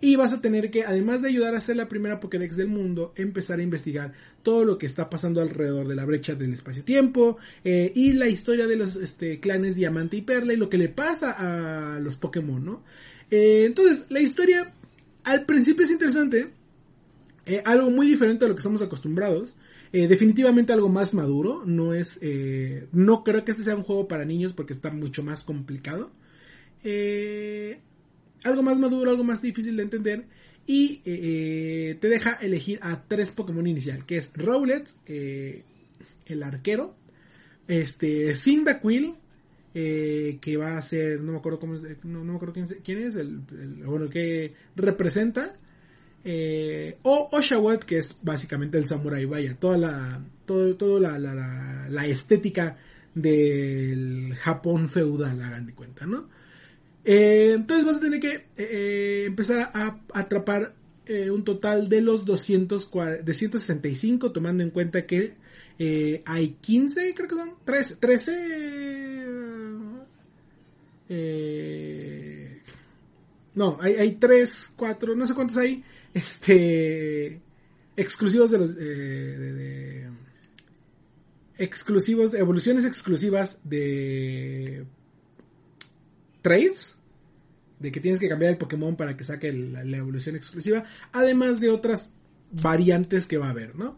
Y 0.03 0.15
vas 0.15 0.33
a 0.33 0.41
tener 0.41 0.71
que, 0.71 0.83
además 0.83 1.21
de 1.21 1.29
ayudar 1.29 1.55
a 1.55 1.61
ser 1.61 1.77
la 1.77 1.87
primera 1.87 2.19
Pokédex 2.19 2.57
del 2.57 2.67
mundo, 2.67 3.13
empezar 3.15 3.59
a 3.59 3.63
investigar 3.63 4.13
todo 4.41 4.65
lo 4.65 4.79
que 4.79 4.87
está 4.87 5.11
pasando 5.11 5.41
alrededor 5.41 5.87
de 5.87 5.95
la 5.95 6.05
brecha 6.05 6.33
del 6.33 6.53
espacio-tiempo 6.53 7.37
eh, 7.63 7.91
y 7.93 8.13
la 8.13 8.27
historia 8.27 8.65
de 8.65 8.75
los 8.75 8.95
este, 8.95 9.39
clanes 9.39 9.75
Diamante 9.75 10.17
y 10.17 10.23
Perla 10.23 10.53
y 10.53 10.57
lo 10.57 10.69
que 10.69 10.79
le 10.79 10.89
pasa 10.89 11.35
a 11.37 11.99
los 11.99 12.17
Pokémon, 12.17 12.65
¿no? 12.65 12.83
Eh, 13.29 13.65
entonces, 13.65 14.05
la 14.09 14.19
historia 14.19 14.73
al 15.23 15.45
principio 15.45 15.85
es 15.85 15.91
interesante, 15.91 16.49
eh, 17.45 17.61
algo 17.63 17.91
muy 17.91 18.07
diferente 18.07 18.45
a 18.45 18.47
lo 18.47 18.55
que 18.55 18.59
estamos 18.59 18.81
acostumbrados. 18.81 19.55
definitivamente 19.91 20.71
algo 20.73 20.87
más 20.89 21.13
maduro, 21.13 21.63
no 21.65 21.93
es, 21.93 22.17
no 22.93 23.25
creo 23.25 23.43
que 23.43 23.51
este 23.51 23.63
sea 23.63 23.75
un 23.75 23.83
juego 23.83 24.07
para 24.07 24.23
niños 24.23 24.53
porque 24.53 24.71
está 24.71 24.89
mucho 24.89 25.21
más 25.21 25.43
complicado. 25.43 26.11
Eh, 28.43 28.47
algo 28.47 28.63
más 28.63 28.77
maduro, 28.77 29.11
algo 29.11 29.23
más 29.23 29.41
difícil 29.41 29.77
de 29.77 29.83
entender. 29.83 30.25
Y 30.67 31.01
eh, 31.05 31.91
eh, 31.91 31.97
te 31.99 32.07
deja 32.07 32.33
elegir 32.35 32.79
a 32.81 33.01
tres 33.07 33.31
Pokémon 33.31 33.65
inicial, 33.65 34.05
que 34.05 34.17
es 34.17 34.31
Rowlet, 34.35 34.89
eh, 35.07 35.63
el 36.27 36.43
arquero, 36.43 36.95
este, 37.67 38.35
Cyndaquil, 38.35 39.15
que 39.73 40.57
va 40.57 40.77
a 40.77 40.81
ser, 40.81 41.21
no 41.21 41.31
me 41.31 41.37
acuerdo 41.37 41.59
cómo 41.59 41.75
es, 41.75 42.03
no, 42.03 42.23
me 42.23 42.35
acuerdo 42.35 42.53
quién, 42.83 42.97
es, 42.99 43.15
el, 43.15 43.39
bueno, 43.85 44.09
que 44.09 44.53
representa, 44.75 45.53
o 47.03 47.29
Oshawott, 47.31 47.85
que 47.85 47.97
es 47.97 48.17
básicamente 48.21 48.77
el 48.77 48.85
samurai, 48.85 49.25
vaya, 49.25 49.55
toda 49.55 49.77
la, 49.77 50.21
todo, 50.45 50.75
todo 50.75 50.99
la, 50.99 51.17
la, 51.17 51.87
la 51.89 52.05
estética 52.05 52.77
del 53.15 54.35
Japón 54.35 54.89
feudal, 54.89 55.41
hagan 55.41 55.65
de 55.65 55.73
cuenta, 55.73 56.05
¿no? 56.05 56.27
Eh, 57.03 57.53
entonces 57.55 57.83
vas 57.85 57.97
a 57.97 58.01
tener 58.01 58.19
que 58.19 58.35
eh, 58.35 58.45
eh, 58.57 59.23
empezar 59.25 59.71
a, 59.73 59.99
atrapar 60.13 60.75
un 61.33 61.43
total 61.43 61.89
de 61.89 61.99
los 61.99 62.23
265, 62.23 64.31
tomando 64.31 64.63
en 64.63 64.69
cuenta 64.69 65.05
que 65.05 65.33
hay 66.23 66.55
15, 66.61 67.13
creo 67.13 67.27
que 67.27 67.35
son 67.35 67.51
13, 67.65 67.97
13 67.97 68.31
no, 73.55 73.77
hay, 73.81 73.95
hay 73.95 74.11
3, 74.13 74.71
4, 74.77 75.15
no 75.17 75.27
sé 75.27 75.33
cuántos 75.33 75.57
hay, 75.57 75.83
este, 76.13 77.41
exclusivos 77.97 78.51
de 78.51 78.57
los, 78.57 78.73
de, 78.73 80.07
exclusivos, 81.57 82.33
evoluciones 82.33 82.85
exclusivas 82.85 83.59
de 83.65 84.85
trades 86.41 86.97
de 87.79 87.91
que 87.91 87.99
tienes 87.99 88.19
que 88.19 88.29
cambiar 88.29 88.51
el 88.51 88.57
Pokémon 88.57 88.95
para 88.95 89.17
que 89.17 89.23
saque 89.23 89.51
la, 89.51 89.97
evolución 89.97 90.35
exclusiva, 90.35 90.83
además 91.11 91.59
de 91.59 91.69
otras 91.69 92.11
variantes 92.51 93.25
que 93.25 93.37
va 93.37 93.47
a 93.47 93.51
haber, 93.51 93.75
¿no? 93.75 93.97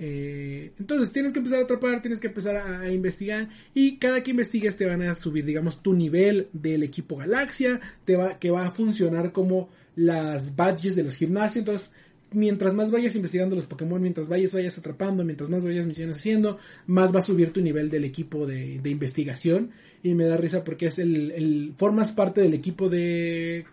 Eh, 0.00 0.72
entonces 0.78 1.12
tienes 1.12 1.32
que 1.32 1.40
empezar 1.40 1.58
a 1.58 1.64
atrapar, 1.64 2.00
tienes 2.00 2.20
que 2.20 2.28
empezar 2.28 2.56
a, 2.56 2.90
investigar 2.90 3.48
y 3.74 3.98
cada 3.98 4.22
que 4.22 4.30
investigues 4.30 4.76
te 4.76 4.86
van 4.86 5.02
a 5.02 5.14
subir, 5.14 5.44
digamos, 5.44 5.82
tu 5.82 5.92
nivel 5.92 6.48
del 6.52 6.84
equipo 6.84 7.16
Galaxia, 7.16 7.80
te 8.04 8.16
va, 8.16 8.38
que 8.38 8.50
va 8.50 8.66
a 8.66 8.70
funcionar 8.70 9.32
como 9.32 9.68
las 9.96 10.54
badges 10.54 10.94
de 10.94 11.02
los 11.02 11.16
gimnasios, 11.16 11.56
entonces 11.56 11.90
mientras 12.32 12.74
más 12.74 12.90
vayas 12.90 13.14
investigando 13.16 13.56
los 13.56 13.66
Pokémon, 13.66 14.00
mientras 14.00 14.28
vayas, 14.28 14.52
vayas 14.52 14.78
atrapando, 14.78 15.24
mientras 15.24 15.48
más 15.50 15.64
vayas 15.64 15.86
misiones 15.86 16.16
haciendo, 16.16 16.58
más 16.86 17.14
va 17.14 17.20
a 17.20 17.22
subir 17.22 17.52
tu 17.52 17.60
nivel 17.60 17.90
del 17.90 18.04
equipo 18.04 18.46
de, 18.46 18.80
de 18.80 18.90
investigación. 18.90 19.70
Y 20.02 20.14
me 20.14 20.24
da 20.24 20.36
risa 20.36 20.64
porque 20.64 20.86
es 20.86 20.98
el, 20.98 21.30
el, 21.32 21.72
formas 21.76 22.12
parte 22.12 22.40
del 22.40 22.54
equipo 22.54 22.88
de, 22.88 23.64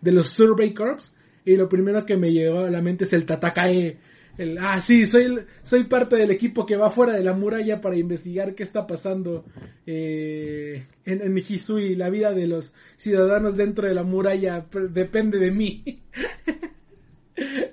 de 0.00 0.12
los 0.12 0.28
Survey 0.28 0.72
Corps. 0.72 1.12
Y 1.44 1.56
lo 1.56 1.68
primero 1.68 2.06
que 2.06 2.16
me 2.16 2.32
llegó 2.32 2.60
a 2.60 2.70
la 2.70 2.82
mente 2.82 3.04
es 3.04 3.12
el 3.12 3.26
Tatakae. 3.26 3.98
El, 4.38 4.58
ah, 4.58 4.80
sí, 4.80 5.06
soy, 5.06 5.38
soy 5.62 5.84
parte 5.84 6.16
del 6.16 6.30
equipo 6.30 6.64
que 6.64 6.76
va 6.76 6.90
fuera 6.90 7.12
de 7.12 7.22
la 7.22 7.34
muralla 7.34 7.80
para 7.80 7.96
investigar 7.96 8.54
qué 8.54 8.62
está 8.62 8.86
pasando 8.86 9.44
eh, 9.86 10.84
en, 11.04 11.20
en 11.20 11.36
Hisui. 11.36 11.96
La 11.96 12.10
vida 12.10 12.32
de 12.32 12.46
los 12.46 12.72
ciudadanos 12.96 13.56
dentro 13.56 13.88
de 13.88 13.94
la 13.94 14.04
muralla 14.04 14.66
depende 14.90 15.38
de 15.38 15.50
mí. 15.50 16.02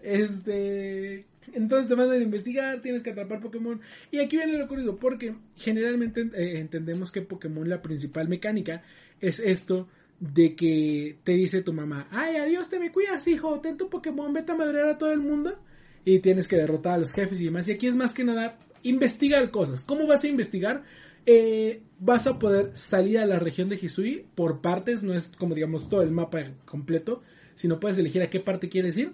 Este, 0.04 1.26
entonces 1.54 1.88
te 1.88 1.96
mandan 1.96 2.20
a 2.20 2.24
investigar, 2.24 2.82
tienes 2.82 3.04
que 3.04 3.12
atrapar 3.12 3.40
Pokémon. 3.40 3.80
Y 4.12 4.20
aquí 4.20 4.38
viene 4.38 4.58
lo 4.58 4.68
curioso, 4.68 4.98
porque 4.98 5.36
generalmente 5.56 6.30
eh, 6.34 6.60
entendemos 6.60 7.12
que 7.12 7.22
Pokémon 7.22 7.68
la 7.68 7.82
principal 7.82 8.28
mecánica 8.28 8.84
es 9.20 9.40
esto 9.40 9.88
de 10.20 10.56
que 10.56 11.18
te 11.24 11.34
dice 11.34 11.62
tu 11.62 11.72
mamá, 11.72 12.08
ay, 12.12 12.36
adiós, 12.36 12.70
te 12.70 12.80
me 12.80 12.92
cuidas, 12.92 13.26
hijo, 13.28 13.60
ten 13.62 13.78
tu 13.78 13.90
Pokémon, 13.90 14.34
vete 14.34 14.52
a 14.52 14.56
madrear 14.56 14.90
a 14.90 14.98
todo 14.98 15.12
el 15.12 15.22
mundo. 15.22 15.58
Y 16.06 16.20
tienes 16.20 16.48
que 16.48 16.56
derrotar 16.56 16.94
a 16.94 16.98
los 16.98 17.12
jefes 17.12 17.42
y 17.42 17.46
demás. 17.46 17.68
Y 17.68 17.74
aquí 17.74 17.88
es 17.88 17.96
más 17.96 18.14
que 18.14 18.24
nada 18.24 18.58
investigar 18.84 19.52
cosas. 19.52 19.84
¿Cómo 19.84 20.08
vas 20.08 20.24
a 20.24 20.28
investigar? 20.28 20.84
Eh, 21.26 21.82
vas 22.00 22.26
a 22.26 22.40
poder 22.40 22.72
salir 22.76 23.20
a 23.20 23.26
la 23.26 23.38
región 23.38 23.70
de 23.70 23.76
Hisui 23.76 24.26
por 24.34 24.62
partes, 24.62 25.04
no 25.04 25.14
es 25.14 25.30
como 25.38 25.54
digamos 25.54 25.90
todo 25.90 26.02
el 26.02 26.12
mapa 26.12 26.54
completo, 26.66 27.22
sino 27.56 27.80
puedes 27.80 27.98
elegir 27.98 28.22
a 28.22 28.30
qué 28.30 28.40
parte 28.40 28.70
quieres 28.70 28.98
ir 28.98 29.12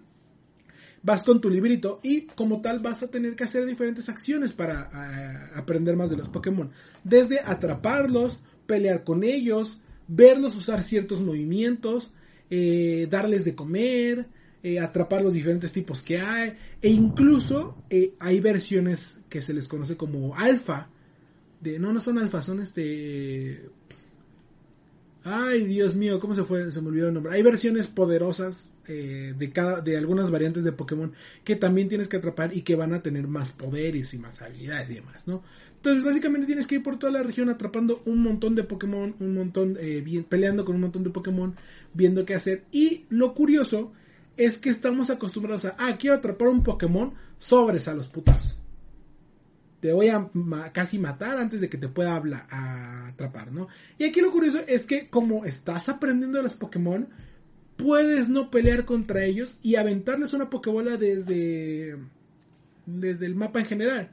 vas 1.05 1.23
con 1.23 1.39
tu 1.39 1.51
librito 1.51 1.99
y 2.01 2.21
como 2.21 2.61
tal 2.61 2.79
vas 2.79 3.03
a 3.03 3.11
tener 3.11 3.35
que 3.35 3.43
hacer 3.43 3.63
diferentes 3.67 4.09
acciones 4.09 4.53
para 4.53 5.51
aprender 5.55 5.95
más 5.95 6.09
de 6.09 6.17
los 6.17 6.29
Pokémon. 6.29 6.71
Desde 7.03 7.39
atraparlos, 7.39 8.39
pelear 8.65 9.03
con 9.03 9.23
ellos, 9.23 9.77
verlos 10.07 10.55
usar 10.55 10.81
ciertos 10.81 11.21
movimientos, 11.21 12.11
eh, 12.49 13.07
darles 13.07 13.45
de 13.45 13.53
comer, 13.53 14.27
eh, 14.63 14.79
atrapar 14.79 15.21
los 15.21 15.33
diferentes 15.33 15.71
tipos 15.71 16.01
que 16.01 16.17
hay 16.17 16.57
e 16.81 16.89
incluso 16.89 17.77
eh, 17.91 18.15
hay 18.19 18.39
versiones 18.39 19.19
que 19.29 19.43
se 19.43 19.53
les 19.53 19.67
conoce 19.67 19.95
como 19.95 20.35
alfa. 20.35 20.89
De, 21.61 21.77
no, 21.77 21.93
no 21.93 21.99
son 21.99 22.17
alfa, 22.17 22.41
son 22.41 22.61
este... 22.61 23.69
Ay, 25.23 25.65
Dios 25.65 25.95
mío, 25.95 26.19
¿cómo 26.19 26.33
se 26.33 26.43
fue? 26.43 26.71
Se 26.71 26.81
me 26.81 26.87
olvidó 26.87 27.09
el 27.09 27.13
nombre. 27.13 27.33
Hay 27.33 27.43
versiones 27.43 27.85
poderosas 27.85 28.69
eh, 28.87 29.33
de 29.37 29.51
cada 29.51 29.81
de 29.81 29.97
algunas 29.97 30.31
variantes 30.31 30.63
de 30.63 30.71
Pokémon 30.71 31.13
que 31.43 31.55
también 31.55 31.89
tienes 31.89 32.07
que 32.07 32.17
atrapar 32.17 32.55
y 32.55 32.61
que 32.61 32.75
van 32.75 32.93
a 32.93 33.01
tener 33.01 33.27
más 33.27 33.51
poderes 33.51 34.13
y 34.13 34.19
más 34.19 34.41
habilidades 34.41 34.89
y 34.89 34.95
demás, 34.95 35.27
¿no? 35.27 35.43
Entonces 35.85 36.03
básicamente 36.03 36.47
tienes 36.47 36.65
que 36.65 36.75
ir 36.75 36.83
por 36.83 36.97
toda 36.97 37.13
la 37.13 37.21
región 37.21 37.47
atrapando 37.47 38.01
un 38.05 38.23
montón 38.23 38.55
de 38.55 38.63
Pokémon, 38.63 39.15
un 39.19 39.35
montón, 39.35 39.77
eh, 39.79 40.01
bien, 40.01 40.23
peleando 40.23 40.65
con 40.65 40.73
un 40.73 40.81
montón 40.81 41.03
de 41.03 41.11
Pokémon, 41.11 41.55
viendo 41.93 42.25
qué 42.25 42.33
hacer. 42.33 42.63
Y 42.71 43.05
lo 43.09 43.35
curioso 43.35 43.91
es 44.35 44.57
que 44.57 44.71
estamos 44.71 45.11
acostumbrados 45.11 45.65
a, 45.65 45.75
ah, 45.77 45.95
quiero 45.95 46.15
atrapar 46.15 46.47
un 46.47 46.63
Pokémon, 46.63 47.13
sobres 47.37 47.87
a 47.87 47.93
los 47.93 48.07
putazos. 48.07 48.57
Te 49.79 49.93
voy 49.93 50.07
a 50.07 50.27
casi 50.73 50.97
matar 50.97 51.37
antes 51.37 51.61
de 51.61 51.69
que 51.69 51.77
te 51.77 51.87
pueda 51.87 52.15
hablar, 52.15 52.47
atrapar, 52.49 53.51
¿no? 53.51 53.67
Y 53.99 54.05
aquí 54.05 54.21
lo 54.21 54.31
curioso 54.31 54.61
es 54.67 54.87
que 54.87 55.07
como 55.09 55.45
estás 55.45 55.87
aprendiendo 55.89 56.37
de 56.37 56.43
los 56.45 56.55
Pokémon, 56.55 57.07
puedes 57.77 58.29
no 58.29 58.49
pelear 58.51 58.85
contra 58.85 59.25
ellos 59.25 59.57
y 59.61 59.75
aventarles 59.75 60.33
una 60.33 60.49
pokebola 60.49 60.97
desde 60.97 61.97
desde 62.85 63.25
el 63.25 63.35
mapa 63.35 63.59
en 63.59 63.65
general. 63.65 64.11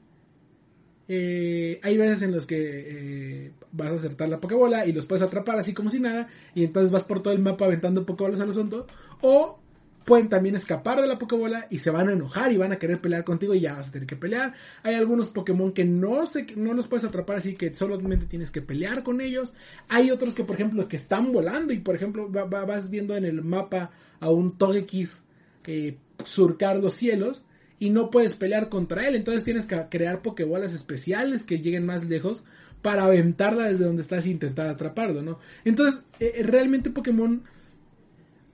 Eh, 1.08 1.80
hay 1.82 1.96
veces 1.98 2.22
en 2.22 2.32
los 2.32 2.46
que 2.46 2.56
eh, 2.58 3.52
vas 3.72 3.90
a 3.90 3.96
acertar 3.96 4.28
la 4.28 4.40
pokebola 4.40 4.86
y 4.86 4.92
los 4.92 5.06
puedes 5.06 5.22
atrapar 5.22 5.58
así 5.58 5.74
como 5.74 5.90
si 5.90 6.00
nada 6.00 6.28
y 6.54 6.64
entonces 6.64 6.90
vas 6.90 7.02
por 7.02 7.22
todo 7.22 7.34
el 7.34 7.40
mapa 7.40 7.64
aventando 7.64 8.06
pokebolas 8.06 8.40
a 8.40 8.46
los 8.46 8.54
tontos 8.54 8.86
o 9.20 9.58
pueden 10.04 10.28
también 10.28 10.56
escapar 10.56 11.00
de 11.00 11.06
la 11.06 11.18
Pokébola 11.18 11.66
y 11.70 11.78
se 11.78 11.90
van 11.90 12.08
a 12.08 12.12
enojar 12.12 12.52
y 12.52 12.56
van 12.56 12.72
a 12.72 12.78
querer 12.78 13.00
pelear 13.00 13.24
contigo 13.24 13.54
y 13.54 13.60
ya 13.60 13.74
vas 13.74 13.88
a 13.88 13.92
tener 13.92 14.06
que 14.06 14.16
pelear. 14.16 14.54
Hay 14.82 14.94
algunos 14.94 15.28
Pokémon 15.28 15.72
que 15.72 15.84
no 15.84 16.26
se, 16.26 16.46
no 16.56 16.74
los 16.74 16.88
puedes 16.88 17.04
atrapar 17.04 17.36
así 17.36 17.54
que 17.54 17.72
solamente 17.74 18.26
tienes 18.26 18.50
que 18.50 18.62
pelear 18.62 19.02
con 19.02 19.20
ellos. 19.20 19.54
Hay 19.88 20.10
otros 20.10 20.34
que 20.34 20.44
por 20.44 20.56
ejemplo 20.56 20.88
que 20.88 20.96
están 20.96 21.32
volando 21.32 21.72
y 21.72 21.78
por 21.78 21.94
ejemplo 21.94 22.28
vas 22.28 22.90
viendo 22.90 23.16
en 23.16 23.24
el 23.24 23.42
mapa 23.42 23.90
a 24.20 24.30
un 24.30 24.56
Togekiss 24.56 25.22
eh, 25.66 25.98
surcar 26.24 26.78
los 26.78 26.94
cielos 26.94 27.44
y 27.78 27.90
no 27.90 28.10
puedes 28.10 28.34
pelear 28.34 28.68
contra 28.68 29.06
él. 29.08 29.14
Entonces 29.14 29.44
tienes 29.44 29.66
que 29.66 29.76
crear 29.90 30.22
Pokébolas 30.22 30.72
especiales 30.72 31.44
que 31.44 31.58
lleguen 31.58 31.86
más 31.86 32.04
lejos 32.04 32.44
para 32.80 33.04
aventarla 33.04 33.64
desde 33.64 33.84
donde 33.84 34.02
estás 34.02 34.26
e 34.26 34.30
intentar 34.30 34.66
atraparlo, 34.66 35.22
¿no? 35.22 35.38
Entonces, 35.64 36.02
eh, 36.18 36.42
realmente 36.44 36.90
Pokémon 36.90 37.44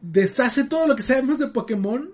deshace 0.00 0.64
todo 0.64 0.86
lo 0.86 0.96
que 0.96 1.02
sabemos 1.02 1.38
de 1.38 1.48
Pokémon 1.48 2.10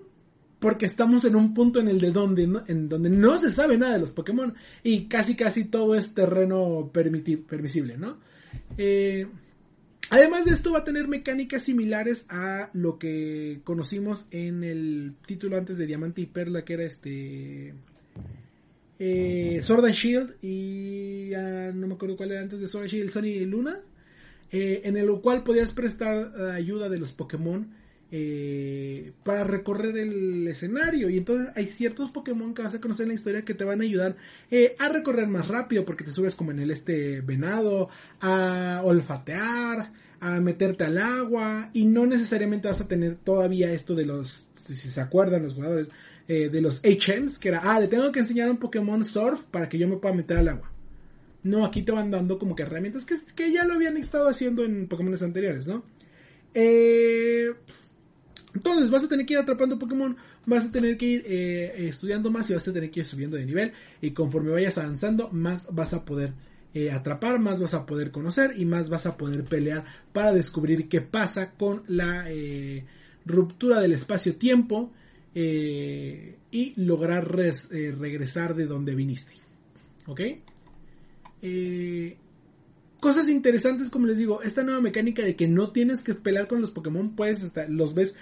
porque 0.59 0.85
estamos 0.85 1.25
en 1.25 1.35
un 1.35 1.53
punto 1.53 1.79
en 1.79 1.87
el 1.89 1.99
de 1.99 2.11
donde 2.11 2.47
no, 2.47 2.63
en 2.67 2.89
donde 2.89 3.09
no 3.09 3.37
se 3.37 3.51
sabe 3.51 3.77
nada 3.77 3.93
de 3.93 3.99
los 3.99 4.11
Pokémon 4.11 4.53
y 4.83 5.05
casi 5.05 5.35
casi 5.35 5.65
todo 5.65 5.95
es 5.95 6.13
terreno 6.13 6.89
permisible, 6.91 7.97
¿no? 7.97 8.17
Eh, 8.77 9.27
además 10.09 10.45
de 10.45 10.51
esto 10.51 10.71
va 10.71 10.79
a 10.79 10.83
tener 10.83 11.07
mecánicas 11.07 11.63
similares 11.63 12.25
a 12.29 12.69
lo 12.73 12.97
que 12.97 13.61
conocimos 13.63 14.25
en 14.31 14.63
el 14.63 15.13
título 15.27 15.57
antes 15.57 15.77
de 15.77 15.85
Diamante 15.85 16.21
y 16.21 16.25
Perla 16.25 16.63
que 16.63 16.73
era 16.73 16.83
este 16.83 17.73
eh, 18.97 19.59
Sword 19.61 19.85
and 19.85 19.93
Shield 19.93 20.35
y 20.41 21.31
no 21.73 21.87
me 21.87 21.93
acuerdo 21.95 22.15
cuál 22.15 22.31
era 22.31 22.41
antes 22.41 22.59
de 22.61 22.67
Sword 22.67 22.85
and 22.85 22.91
Shield, 22.91 23.09
Sony 23.09 23.25
y 23.25 23.45
Luna 23.45 23.79
eh, 24.51 24.81
en 24.83 24.97
el 24.97 25.09
cual 25.21 25.43
podías 25.43 25.71
prestar 25.71 26.51
ayuda 26.51 26.89
de 26.89 26.97
los 26.97 27.11
Pokémon 27.11 27.67
eh, 28.11 29.13
para 29.23 29.43
recorrer 29.43 29.97
el 29.97 30.47
escenario. 30.47 31.09
Y 31.09 31.17
entonces 31.17 31.51
hay 31.55 31.65
ciertos 31.65 32.11
Pokémon 32.11 32.53
que 32.53 32.61
vas 32.61 32.75
a 32.75 32.79
conocer 32.79 33.03
en 33.03 33.09
la 33.09 33.15
historia 33.15 33.43
que 33.43 33.55
te 33.55 33.63
van 33.63 33.81
a 33.81 33.83
ayudar 33.83 34.15
eh, 34.51 34.75
a 34.79 34.89
recorrer 34.89 35.27
más 35.27 35.47
rápido 35.47 35.83
porque 35.85 36.03
te 36.03 36.11
subes 36.11 36.35
como 36.35 36.51
en 36.51 36.59
el 36.59 36.71
este 36.71 37.21
venado, 37.21 37.89
a 38.21 38.81
olfatear, 38.83 39.91
a 40.19 40.39
meterte 40.39 40.83
al 40.83 40.97
agua 40.99 41.69
y 41.73 41.85
no 41.85 42.05
necesariamente 42.05 42.67
vas 42.67 42.79
a 42.79 42.87
tener 42.87 43.17
todavía 43.17 43.71
esto 43.71 43.95
de 43.95 44.05
los, 44.05 44.47
si, 44.53 44.75
se 44.75 45.01
acuerdan 45.01 45.43
los 45.43 45.55
jugadores, 45.55 45.89
eh, 46.27 46.49
de 46.49 46.61
los 46.61 46.81
HMs, 46.83 47.39
que 47.39 47.49
era, 47.49 47.61
ah, 47.63 47.79
le 47.79 47.87
tengo 47.87 48.11
que 48.11 48.19
enseñar 48.19 48.47
a 48.47 48.51
un 48.51 48.57
Pokémon 48.57 49.03
Surf 49.03 49.43
para 49.43 49.67
que 49.67 49.77
yo 49.77 49.87
me 49.87 49.97
pueda 49.97 50.13
meter 50.13 50.37
al 50.37 50.47
agua. 50.49 50.71
No, 51.45 51.63
aquí 51.63 51.83
te 51.83 51.91
van 51.91 52.09
dando 52.09 52.39
como 52.39 52.55
que 52.55 52.63
herramientas 52.63 53.05
que, 53.05 53.15
que 53.35 53.51
ya 53.51 53.65
lo 53.65 53.75
habían 53.75 53.97
estado 53.97 54.27
haciendo 54.27 54.65
en 54.65 54.87
Pokémon 54.87 55.15
anteriores, 55.21 55.67
¿no? 55.67 55.83
Eh, 56.55 57.53
entonces 58.55 58.89
vas 58.89 59.03
a 59.03 59.07
tener 59.07 59.27
que 59.27 59.33
ir 59.33 59.39
atrapando 59.39 59.77
Pokémon, 59.77 60.17
vas 60.47 60.65
a 60.65 60.71
tener 60.71 60.97
que 60.97 61.05
ir 61.05 61.23
eh, 61.27 61.87
estudiando 61.87 62.31
más 62.31 62.49
y 62.49 62.55
vas 62.55 62.67
a 62.67 62.73
tener 62.73 62.89
que 62.89 63.01
ir 63.01 63.05
subiendo 63.05 63.37
de 63.37 63.45
nivel. 63.45 63.73
Y 64.01 64.09
conforme 64.09 64.49
vayas 64.49 64.79
avanzando, 64.79 65.29
más 65.29 65.67
vas 65.71 65.93
a 65.93 66.03
poder 66.03 66.33
eh, 66.73 66.89
atrapar, 66.89 67.37
más 67.37 67.59
vas 67.59 67.75
a 67.75 67.85
poder 67.85 68.09
conocer 68.09 68.53
y 68.57 68.65
más 68.65 68.89
vas 68.89 69.05
a 69.05 69.15
poder 69.15 69.43
pelear 69.43 69.85
para 70.11 70.33
descubrir 70.33 70.89
qué 70.89 71.01
pasa 71.01 71.51
con 71.51 71.83
la 71.85 72.25
ruptura 73.23 73.81
del 73.81 73.91
espacio-tiempo 73.91 74.91
y 75.35 76.73
lograr 76.77 77.27
regresar 77.29 78.55
de 78.55 78.65
donde 78.65 78.95
viniste. 78.95 79.33
¿Ok? 80.07 80.21
Cosas 82.99 83.29
interesantes, 83.29 83.89
como 83.89 84.07
les 84.07 84.17
digo, 84.17 84.41
esta 84.41 84.63
nueva 84.63 84.81
mecánica 84.81 85.23
de 85.23 85.35
que 85.35 85.47
no 85.47 85.67
tienes 85.67 86.01
que 86.01 86.13
pelear 86.13 86.47
con 86.47 86.61
los 86.61 86.71
Pokémon, 86.71 87.15
puedes 87.15 87.43
hasta 87.43 87.67
los 87.67 87.93
ves 87.93 88.15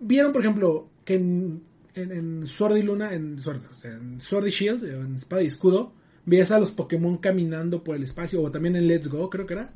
Vieron, 0.00 0.32
por 0.32 0.40
ejemplo, 0.40 0.88
que 1.04 1.14
en, 1.14 1.62
en, 1.94 2.46
Sword 2.46 2.78
y 2.78 2.82
Luna, 2.82 3.12
en 3.12 3.38
Sword, 3.38 3.60
en 3.84 4.18
Sword 4.18 4.46
y 4.46 4.50
Shield, 4.50 4.84
en 4.84 5.14
Espada 5.14 5.42
y 5.42 5.46
Escudo, 5.46 5.92
veías 6.24 6.50
a 6.50 6.58
los 6.58 6.70
Pokémon 6.70 7.18
caminando 7.18 7.84
por 7.84 7.96
el 7.96 8.02
espacio, 8.02 8.42
o 8.42 8.50
también 8.50 8.76
en 8.76 8.88
Let's 8.88 9.08
Go, 9.08 9.28
creo 9.28 9.44
que 9.46 9.54
era. 9.54 9.74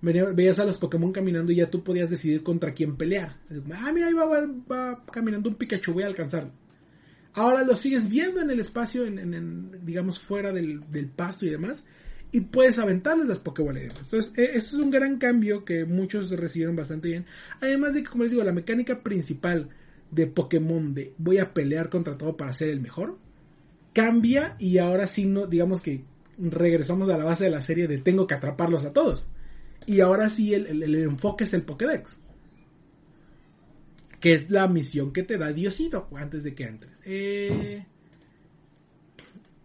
Veías 0.00 0.58
a 0.58 0.64
los 0.64 0.78
Pokémon 0.78 1.12
caminando 1.12 1.52
y 1.52 1.56
ya 1.56 1.70
tú 1.70 1.84
podías 1.84 2.10
decidir 2.10 2.42
contra 2.42 2.74
quién 2.74 2.96
pelear. 2.96 3.36
Ah, 3.72 3.92
mira, 3.94 4.08
ahí 4.08 4.14
va, 4.14 5.04
caminando 5.12 5.48
un 5.48 5.54
Pikachu, 5.54 5.92
voy 5.92 6.02
a 6.02 6.06
alcanzarlo. 6.06 6.50
Ahora 7.34 7.62
lo 7.62 7.76
sigues 7.76 8.08
viendo 8.08 8.40
en 8.40 8.50
el 8.50 8.58
espacio, 8.58 9.06
en, 9.06 9.70
digamos, 9.84 10.18
fuera 10.18 10.52
del, 10.52 10.82
pasto 11.14 11.46
y 11.46 11.50
demás, 11.50 11.84
y 12.32 12.40
puedes 12.40 12.78
aventarles 12.78 13.28
las 13.28 13.38
Pokébolas. 13.38 13.82
Entonces, 13.84 14.32
e, 14.36 14.56
eso 14.56 14.76
es 14.76 14.82
un 14.82 14.90
gran 14.90 15.18
cambio 15.18 15.64
que 15.64 15.84
muchos 15.84 16.30
recibieron 16.30 16.74
bastante 16.74 17.08
bien. 17.08 17.26
Además 17.60 17.94
de 17.94 18.02
que, 18.02 18.08
como 18.08 18.24
les 18.24 18.32
digo, 18.32 18.42
la 18.42 18.52
mecánica 18.52 19.02
principal 19.02 19.68
de 20.10 20.26
Pokémon 20.26 20.94
de 20.94 21.14
voy 21.18 21.38
a 21.38 21.52
pelear 21.52 21.90
contra 21.90 22.16
todo 22.16 22.36
para 22.36 22.52
ser 22.52 22.68
el 22.68 22.80
mejor, 22.80 23.18
cambia 23.92 24.56
y 24.58 24.78
ahora 24.78 25.06
sí, 25.06 25.26
no, 25.26 25.46
digamos 25.46 25.82
que 25.82 26.04
regresamos 26.38 27.08
a 27.10 27.18
la 27.18 27.24
base 27.24 27.44
de 27.44 27.50
la 27.50 27.62
serie 27.62 27.86
de 27.86 27.98
tengo 27.98 28.26
que 28.26 28.34
atraparlos 28.34 28.84
a 28.86 28.92
todos. 28.92 29.28
Y 29.86 30.00
ahora 30.00 30.30
sí 30.30 30.54
el, 30.54 30.94
enfoque 30.94 31.44
es 31.44 31.52
el 31.52 31.62
Pokédex. 31.62 32.18
Que 34.20 34.34
es 34.34 34.50
la 34.50 34.68
misión 34.68 35.12
que 35.12 35.24
te 35.24 35.36
da 35.36 35.52
Diosito 35.52 36.08
antes 36.14 36.44
de 36.44 36.54
que 36.54 36.64
entres. 36.64 36.92
Eh, 37.04 37.84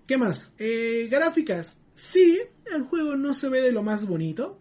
¿Qué 0.08 0.18
más? 0.18 0.56
Eh, 0.58 1.08
gráficas. 1.10 1.80
Sí, 1.98 2.40
el 2.72 2.84
juego 2.84 3.16
no 3.16 3.34
se 3.34 3.50
ve 3.50 3.60
de 3.60 3.72
lo 3.72 3.82
más 3.82 4.06
bonito. 4.06 4.60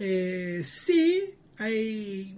Eh, 0.00 0.62
sí, 0.64 1.32
hay. 1.58 2.36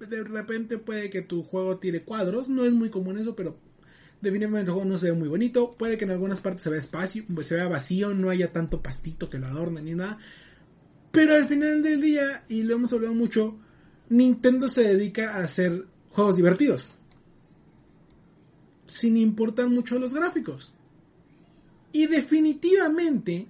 De 0.00 0.22
repente 0.22 0.76
puede 0.76 1.08
que 1.08 1.22
tu 1.22 1.42
juego 1.42 1.78
tire 1.78 2.04
cuadros. 2.04 2.50
No 2.50 2.66
es 2.66 2.74
muy 2.74 2.90
común 2.90 3.16
eso, 3.16 3.34
pero 3.34 3.56
definitivamente 4.20 4.68
el 4.68 4.74
juego 4.74 4.86
no 4.90 4.98
se 4.98 5.10
ve 5.10 5.16
muy 5.16 5.28
bonito. 5.28 5.74
Puede 5.78 5.96
que 5.96 6.04
en 6.04 6.10
algunas 6.10 6.40
partes 6.40 6.64
se 6.64 6.68
vea 6.68 6.78
espacio, 6.78 7.24
se 7.40 7.54
vea 7.54 7.68
vacío, 7.68 8.12
no 8.12 8.28
haya 8.28 8.52
tanto 8.52 8.82
pastito 8.82 9.30
que 9.30 9.38
lo 9.38 9.46
adorne 9.46 9.80
ni 9.80 9.94
nada. 9.94 10.18
Pero 11.10 11.34
al 11.34 11.48
final 11.48 11.82
del 11.82 12.02
día, 12.02 12.44
y 12.50 12.64
lo 12.64 12.74
hemos 12.74 12.92
hablado 12.92 13.14
mucho, 13.14 13.56
Nintendo 14.10 14.68
se 14.68 14.82
dedica 14.82 15.36
a 15.36 15.44
hacer 15.44 15.86
juegos 16.10 16.36
divertidos. 16.36 16.90
Sin 18.88 19.16
importar 19.16 19.70
mucho 19.70 19.98
los 19.98 20.12
gráficos. 20.12 20.74
Y 21.92 22.06
definitivamente, 22.06 23.46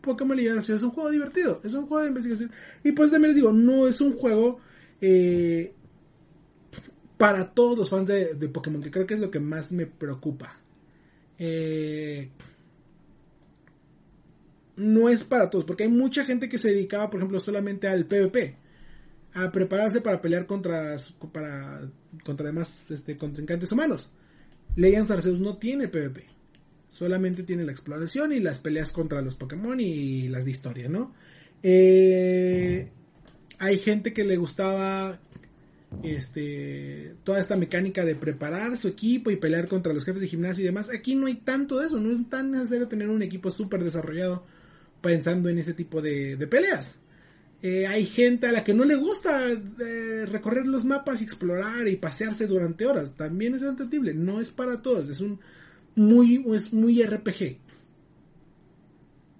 Pokémon 0.00 0.36
Liberación 0.36 0.76
es 0.76 0.82
un 0.82 0.90
juego 0.90 1.10
divertido, 1.10 1.60
es 1.64 1.74
un 1.74 1.86
juego 1.86 2.02
de 2.02 2.08
investigación. 2.08 2.50
Y 2.84 2.92
pues 2.92 3.10
también 3.10 3.32
les 3.32 3.36
digo, 3.36 3.52
no 3.52 3.88
es 3.88 4.00
un 4.00 4.12
juego 4.12 4.60
eh, 5.00 5.72
para 7.16 7.52
todos 7.52 7.78
los 7.78 7.90
fans 7.90 8.08
de, 8.08 8.48
Pokémon, 8.48 8.82
que 8.82 8.90
creo 8.90 9.06
que 9.06 9.14
es 9.14 9.20
lo 9.20 9.30
que 9.30 9.40
más 9.40 9.72
me 9.72 9.86
preocupa. 9.86 10.58
Eh, 11.38 12.30
no 14.76 15.08
es 15.08 15.24
para 15.24 15.48
todos, 15.48 15.64
porque 15.64 15.84
hay 15.84 15.90
mucha 15.90 16.24
gente 16.24 16.48
que 16.48 16.58
se 16.58 16.68
dedicaba, 16.68 17.08
por 17.08 17.18
ejemplo, 17.18 17.40
solamente 17.40 17.88
al 17.88 18.04
PvP, 18.04 18.56
a 19.34 19.50
prepararse 19.50 20.02
para 20.02 20.20
pelear 20.20 20.46
contra, 20.46 20.96
para, 21.32 21.88
contra 22.24 22.46
demás 22.46 22.84
este, 22.90 23.16
contrincantes 23.16 23.72
humanos. 23.72 24.10
Legends 24.76 25.10
Arceus 25.10 25.40
no 25.40 25.56
tiene 25.56 25.88
PvP. 25.88 26.35
Solamente 26.96 27.42
tiene 27.42 27.62
la 27.62 27.72
exploración 27.72 28.32
y 28.32 28.40
las 28.40 28.58
peleas 28.58 28.90
contra 28.90 29.20
los 29.20 29.34
Pokémon 29.34 29.78
y 29.78 30.28
las 30.28 30.46
de 30.46 30.50
historia, 30.50 30.88
¿no? 30.88 31.12
Eh, 31.62 32.88
hay 33.58 33.78
gente 33.80 34.14
que 34.14 34.24
le 34.24 34.38
gustaba 34.38 35.20
este 36.02 37.16
toda 37.22 37.38
esta 37.38 37.54
mecánica 37.54 38.02
de 38.02 38.14
preparar 38.14 38.78
su 38.78 38.88
equipo 38.88 39.30
y 39.30 39.36
pelear 39.36 39.68
contra 39.68 39.92
los 39.92 40.06
jefes 40.06 40.22
de 40.22 40.28
gimnasio 40.28 40.62
y 40.62 40.68
demás. 40.68 40.88
Aquí 40.88 41.16
no 41.16 41.26
hay 41.26 41.34
tanto 41.34 41.80
de 41.80 41.88
eso, 41.88 42.00
no 42.00 42.10
es 42.10 42.30
tan 42.30 42.52
necesario 42.52 42.88
tener 42.88 43.10
un 43.10 43.22
equipo 43.22 43.50
súper 43.50 43.84
desarrollado 43.84 44.46
pensando 45.02 45.50
en 45.50 45.58
ese 45.58 45.74
tipo 45.74 46.00
de, 46.00 46.46
peleas. 46.50 46.98
Eh, 47.60 47.86
hay 47.86 48.06
gente 48.06 48.46
a 48.46 48.52
la 48.52 48.64
que 48.64 48.72
no 48.72 48.86
le 48.86 48.94
gusta 48.94 49.50
eh, 49.50 50.24
recorrer 50.24 50.66
los 50.66 50.86
mapas 50.86 51.20
y 51.20 51.24
explorar 51.24 51.88
y 51.88 51.96
pasearse 51.96 52.46
durante 52.46 52.86
horas. 52.86 53.12
También 53.12 53.54
es 53.54 53.60
entendible, 53.64 54.14
no 54.14 54.40
es 54.40 54.50
para 54.50 54.80
todos, 54.80 55.10
es 55.10 55.20
un 55.20 55.38
muy, 55.96 56.44
es 56.54 56.72
muy 56.72 57.02
RPG. 57.02 57.58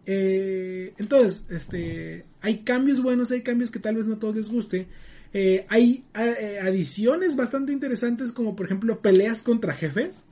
Eh, 0.06 0.94
entonces, 0.98 1.46
este, 1.50 2.24
hay 2.40 2.58
cambios 2.58 3.02
buenos, 3.02 3.30
hay 3.30 3.42
cambios 3.42 3.70
que 3.70 3.78
tal 3.78 3.96
vez 3.96 4.06
no 4.06 4.18
todos 4.18 4.34
les 4.34 4.48
guste. 4.48 4.88
Eh, 5.32 5.66
hay 5.68 6.04
eh, 6.14 6.60
adiciones 6.62 7.36
bastante 7.36 7.72
interesantes 7.72 8.32
como 8.32 8.56
por 8.56 8.66
ejemplo 8.66 9.02
peleas 9.02 9.42
contra 9.42 9.74
jefes 9.74 10.24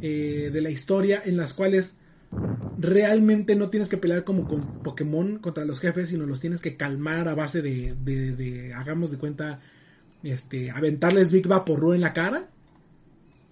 de 0.00 0.60
la 0.60 0.70
historia 0.70 1.22
en 1.24 1.36
las 1.36 1.54
cuales 1.54 1.96
realmente 2.78 3.56
no 3.56 3.68
tienes 3.68 3.88
que 3.88 3.96
pelear 3.96 4.22
como 4.22 4.46
con 4.46 4.82
Pokémon 4.82 5.38
contra 5.38 5.64
los 5.64 5.80
jefes, 5.80 6.10
sino 6.10 6.26
los 6.26 6.38
tienes 6.38 6.60
que 6.60 6.76
calmar 6.76 7.26
a 7.28 7.34
base 7.34 7.62
de, 7.62 7.96
de, 8.04 8.36
de 8.36 8.74
hagamos 8.74 9.10
de 9.10 9.18
cuenta, 9.18 9.60
este, 10.22 10.70
aventarles 10.70 11.32
Big 11.32 11.48
Vaporru 11.48 11.94
en 11.94 12.02
la 12.02 12.12
cara 12.12 12.48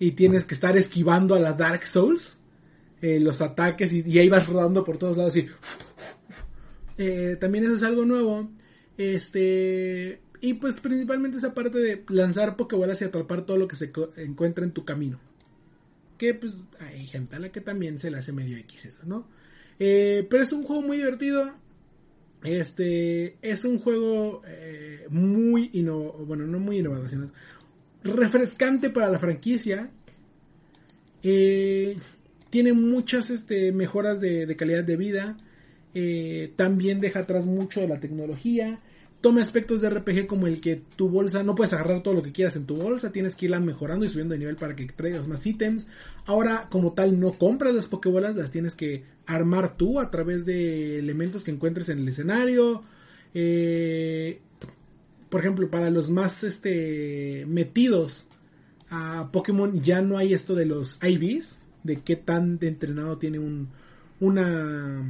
y 0.05 0.13
tienes 0.13 0.45
que 0.45 0.53
estar 0.53 0.77
esquivando 0.77 1.35
a 1.35 1.41
la 1.41 1.55
Dark 1.55 1.87
Souls 1.87 2.37
eh, 3.01 3.19
los 3.19 3.41
ataques 3.41 3.91
y, 3.95 4.19
ahí 4.19 4.29
vas 4.29 4.47
rodando 4.47 4.85
por 4.85 4.99
todos 4.99 5.17
lados 5.17 5.35
y 5.37 5.49
eh, 6.99 7.39
también 7.41 7.65
eso 7.65 7.75
es 7.75 7.83
algo 7.83 8.05
nuevo. 8.05 8.51
Este 8.99 10.21
y 10.43 10.55
pues 10.55 10.79
principalmente 10.81 11.39
esa 11.39 11.55
parte 11.55 11.79
de 11.79 12.05
lanzar 12.09 12.55
Pokébolas 12.55 13.01
y 13.01 13.07
atrapar 13.07 13.47
todo 13.47 13.57
lo 13.57 13.67
que 13.67 13.77
se 13.77 13.91
encuentra 14.19 14.63
en 14.65 14.73
tu 14.73 14.85
camino. 14.85 15.19
Que 16.19 16.35
pues 16.35 16.53
hay 16.81 17.07
gente 17.07 17.37
a 17.37 17.39
la 17.39 17.51
que 17.51 17.63
también 17.63 17.99
se 17.99 18.11
le 18.11 18.19
hace 18.19 18.33
medio 18.33 18.59
X 18.59 18.85
eso 18.85 19.01
no 19.07 19.27
eh, 19.79 20.27
pero 20.29 20.43
es 20.43 20.53
un 20.53 20.65
juego 20.65 20.83
muy 20.83 20.99
divertido. 20.99 21.51
Este 22.43 23.39
es 23.41 23.65
un 23.65 23.79
juego 23.79 24.43
muy 25.09 25.71
innovador, 25.73 26.27
bueno 26.27 26.47
no 26.47 26.59
muy 26.59 26.81
innovador 26.81 27.09
sino 27.09 27.31
refrescante 28.05 28.91
para 28.91 29.09
la 29.09 29.19
franquicia. 29.19 29.91
Eh, 31.23 31.97
tiene 32.51 32.73
muchas 32.73 33.31
este, 33.31 33.73
mejoras 33.73 34.21
de, 34.21 34.55
calidad 34.57 34.85
de 34.85 34.97
vida. 34.97 35.37
Eh, 35.95 36.53
también 36.57 37.01
deja 37.01 37.21
atrás 37.21 37.47
mucho 37.47 37.81
de 37.81 37.89
la 37.89 37.99
tecnología. 37.99 38.81
Toma 39.21 39.41
aspectos 39.41 39.81
de 39.81 39.89
RPG 39.89 40.27
como 40.27 40.47
el 40.47 40.61
que 40.61 40.83
tu 40.97 41.09
bolsa 41.09 41.43
no 41.43 41.55
puedes 41.55 41.73
agarrar 41.73 42.03
todo 42.03 42.13
lo 42.13 42.23
que 42.23 42.31
quieras 42.31 42.57
en 42.57 42.67
tu 42.67 42.77
bolsa, 42.77 43.11
tienes 43.11 43.35
que 43.35 43.47
irla 43.47 43.59
mejorando 43.59 44.05
y 44.05 44.09
subiendo 44.11 44.35
de 44.35 44.39
nivel 44.39 44.57
para 44.57 44.77
que 44.77 44.85
traigas 44.85 45.27
más 45.29 45.47
ítems. 45.47 45.87
Ahora, 46.27 46.69
como 46.71 46.93
tal, 46.93 47.19
no 47.19 47.33
compras 47.33 47.75
las 47.75 47.87
Pokébolas, 47.87 48.37
las 48.37 48.51
tienes 48.51 48.75
que 48.75 49.03
armar 49.25 49.79
tú 49.79 49.99
a 49.99 50.11
través 50.11 50.45
de 50.45 50.99
elementos 50.99 51.43
que 51.43 51.53
encuentres 51.53 51.89
en 51.89 52.01
el 52.01 52.09
escenario. 52.09 52.83
Eh, 53.33 54.43
por 55.29 55.41
ejemplo, 55.41 55.71
para 55.71 55.91
los 55.91 56.11
más 56.11 56.45
este, 56.45 57.45
metidos 57.47 58.27
a 58.91 59.31
Pokémon 59.33 59.81
ya 59.81 60.03
no 60.03 60.19
hay 60.19 60.35
esto 60.35 60.55
de 60.55 60.67
los 60.67 60.99
IVs, 61.03 61.61
de 61.83 62.01
qué 62.01 62.17
tan 62.17 62.59
entrenado 62.61 63.19
tiene 63.19 63.39
un, 63.39 63.69
una, 64.21 65.03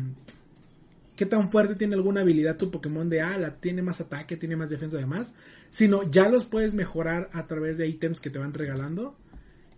qué 1.16 1.26
tan 1.26 1.50
fuerte 1.50 1.74
tiene 1.74 1.94
alguna 1.94 2.22
habilidad 2.22 2.56
tu 2.56 2.70
Pokémon 2.70 3.08
de, 3.08 3.20
ah, 3.20 3.38
la 3.38 3.56
tiene 3.56 3.82
más 3.82 4.00
ataque, 4.00 4.36
tiene 4.36 4.56
más 4.56 4.70
defensa 4.70 4.96
además, 4.96 5.34
sino 5.70 6.08
ya 6.10 6.28
los 6.28 6.46
puedes 6.46 6.74
mejorar 6.74 7.30
a 7.32 7.46
través 7.46 7.78
de 7.78 7.88
ítems 7.88 8.20
que 8.20 8.30
te 8.30 8.38
van 8.38 8.54
regalando, 8.54 9.16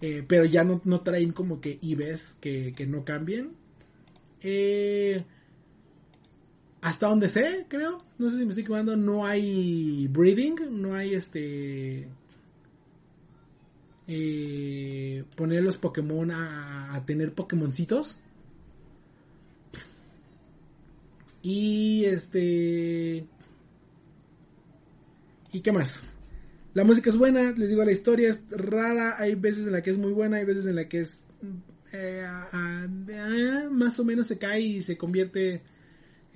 eh, 0.01 0.25
pero 0.27 0.45
ya 0.45 0.65
no, 0.65 0.81
no, 0.85 1.01
traen 1.01 1.33
como 1.33 1.61
que 1.61 1.79
IVs 1.81 2.37
que, 2.41 2.75
que 2.77 2.87
no 2.87 3.05
cambien. 3.05 3.53
Eh, 4.43 5.25
hasta 6.87 7.09
donde 7.09 7.29
sé, 7.29 7.67
creo, 7.67 7.99
no 8.17 8.31
sé 8.31 8.39
si 8.39 8.45
me 8.45 8.51
estoy 8.51 8.63
equivocando, 8.63 8.97
no 8.97 9.27
hay 9.27 10.07
breeding, 10.07 10.55
no 10.71 10.95
hay 10.95 11.15
este... 11.15 12.07
Eh, 14.07 15.25
poner 15.35 15.65
los 15.65 15.79
Pokémon 15.79 16.31
a, 16.31 16.95
a 16.95 17.05
tener 17.05 17.33
Pokémoncitos. 17.33 18.21
Y 21.43 22.05
este. 22.05 23.27
¿Y 25.51 25.61
qué 25.63 25.73
más? 25.73 26.07
La 26.73 26.85
música 26.85 27.11
es 27.11 27.17
buena, 27.17 27.51
les 27.51 27.71
digo, 27.71 27.85
la 27.85 27.91
historia 27.91 28.31
es 28.31 28.45
rara. 28.49 29.17
Hay 29.19 29.35
veces 29.35 29.67
en 29.67 29.73
la 29.73 29.83
que 29.83 29.91
es 29.91 29.99
muy 29.99 30.13
buena, 30.13 30.37
hay 30.37 30.45
veces 30.45 30.67
en 30.67 30.77
la 30.77 30.89
que 30.89 31.01
es. 31.01 31.25
Eh, 31.91 32.25
más 33.73 33.99
o 33.99 34.05
menos 34.05 34.29
se 34.29 34.39
cae 34.39 34.61
y 34.61 34.83
se 34.85 34.97
convierte 34.97 35.63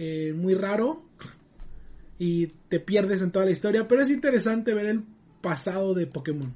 eh, 0.03 0.33
muy 0.33 0.55
raro. 0.55 1.03
Y 2.19 2.47
te 2.71 2.81
pierdes 2.81 3.21
en 3.21 3.33
toda 3.33 3.45
la 3.45 3.51
historia. 3.51 3.87
Pero 3.87 4.01
es 4.01 4.09
interesante 4.09 4.73
ver 4.73 4.87
el 4.87 5.05
pasado 5.43 5.93
de 5.93 6.07
Pokémon. 6.07 6.55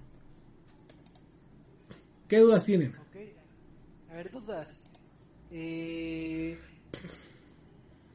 ¿Qué 2.26 2.38
dudas 2.38 2.64
tienen? 2.64 2.95
A 4.11 4.14
ver, 4.14 4.30
dudas. 4.30 4.82
Eh, 5.51 6.59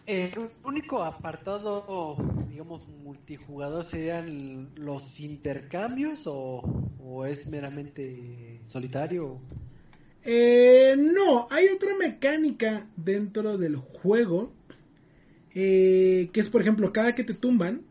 el 0.08 0.32
único 0.64 1.04
apartado, 1.04 2.16
digamos, 2.50 2.88
multijugador 2.88 3.86
serían 3.86 4.72
los 4.76 5.20
intercambios 5.20 6.24
o, 6.26 7.26
es 7.28 7.52
meramente 7.52 8.60
solitario? 8.68 9.40
Eh, 10.24 10.96
no, 10.98 11.48
hay 11.52 11.68
otra 11.68 11.96
mecánica 11.96 12.88
dentro 12.96 13.60
del 13.60 13.76
juego 13.76 14.54
eh, 15.54 16.30
que 16.32 16.40
es, 16.40 16.50
por 16.50 16.62
ejemplo, 16.62 16.92
cada 16.94 17.16
que 17.16 17.24
te 17.24 17.34
tumban, 17.34 17.82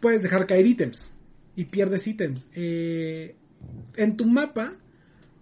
puedes 0.00 0.22
dejar 0.22 0.46
caer 0.46 0.66
ítems 0.66 1.12
y 1.56 1.64
pierdes 1.64 2.06
ítems. 2.06 2.48
Eh, 2.54 3.36
en 3.96 4.16
tu 4.16 4.26
mapa, 4.26 4.76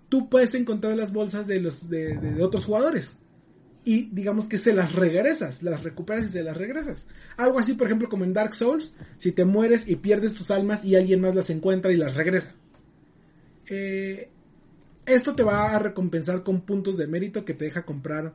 tú 0.09 0.29
puedes 0.29 0.55
encontrar 0.55 0.97
las 0.97 1.13
bolsas 1.13 1.47
de 1.47 1.61
los 1.61 1.89
de 1.89 2.37
otros 2.43 2.65
jugadores 2.65 3.17
y 3.85 4.11
digamos 4.13 4.47
que 4.47 4.59
se 4.59 4.73
las 4.73 4.95
regresas, 4.95 5.63
las 5.63 5.83
recuperas 5.83 6.27
y 6.27 6.29
se 6.29 6.43
las 6.43 6.57
regresas. 6.57 7.09
Algo 7.37 7.59
así, 7.59 7.75
por 7.75 7.87
ejemplo, 7.87 8.09
como 8.09 8.25
en 8.25 8.35
Dark 8.35 8.55
Souls, 8.55 8.93
si 9.17 9.33
te 9.33 9.45
mueres 9.45 9.89
y 9.89 9.97
pierdes 9.97 10.35
tus 10.35 10.51
almas 10.51 10.85
y 10.85 10.97
alguien 10.97 11.21
más 11.21 11.35
las 11.35 11.51
encuentra 11.51 11.93
y 11.93 11.97
las 11.97 12.15
regresa. 12.15 12.55
Eh, 13.67 14.29
esto 15.07 15.35
te 15.35 15.43
va 15.43 15.75
a 15.75 15.79
recompensar 15.79 16.43
con 16.43 16.61
puntos 16.61 16.97
de 16.97 17.07
mérito 17.07 17.45
que 17.45 17.55
te 17.55 17.65
deja 17.65 17.85
comprar 17.85 18.35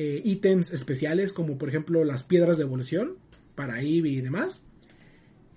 eh, 0.00 0.22
ítems 0.24 0.72
especiales 0.72 1.32
como 1.32 1.58
por 1.58 1.68
ejemplo 1.68 2.04
las 2.04 2.22
piedras 2.22 2.58
de 2.58 2.64
evolución 2.64 3.16
para 3.54 3.80
Eevee 3.80 4.12
y 4.12 4.20
demás. 4.20 4.62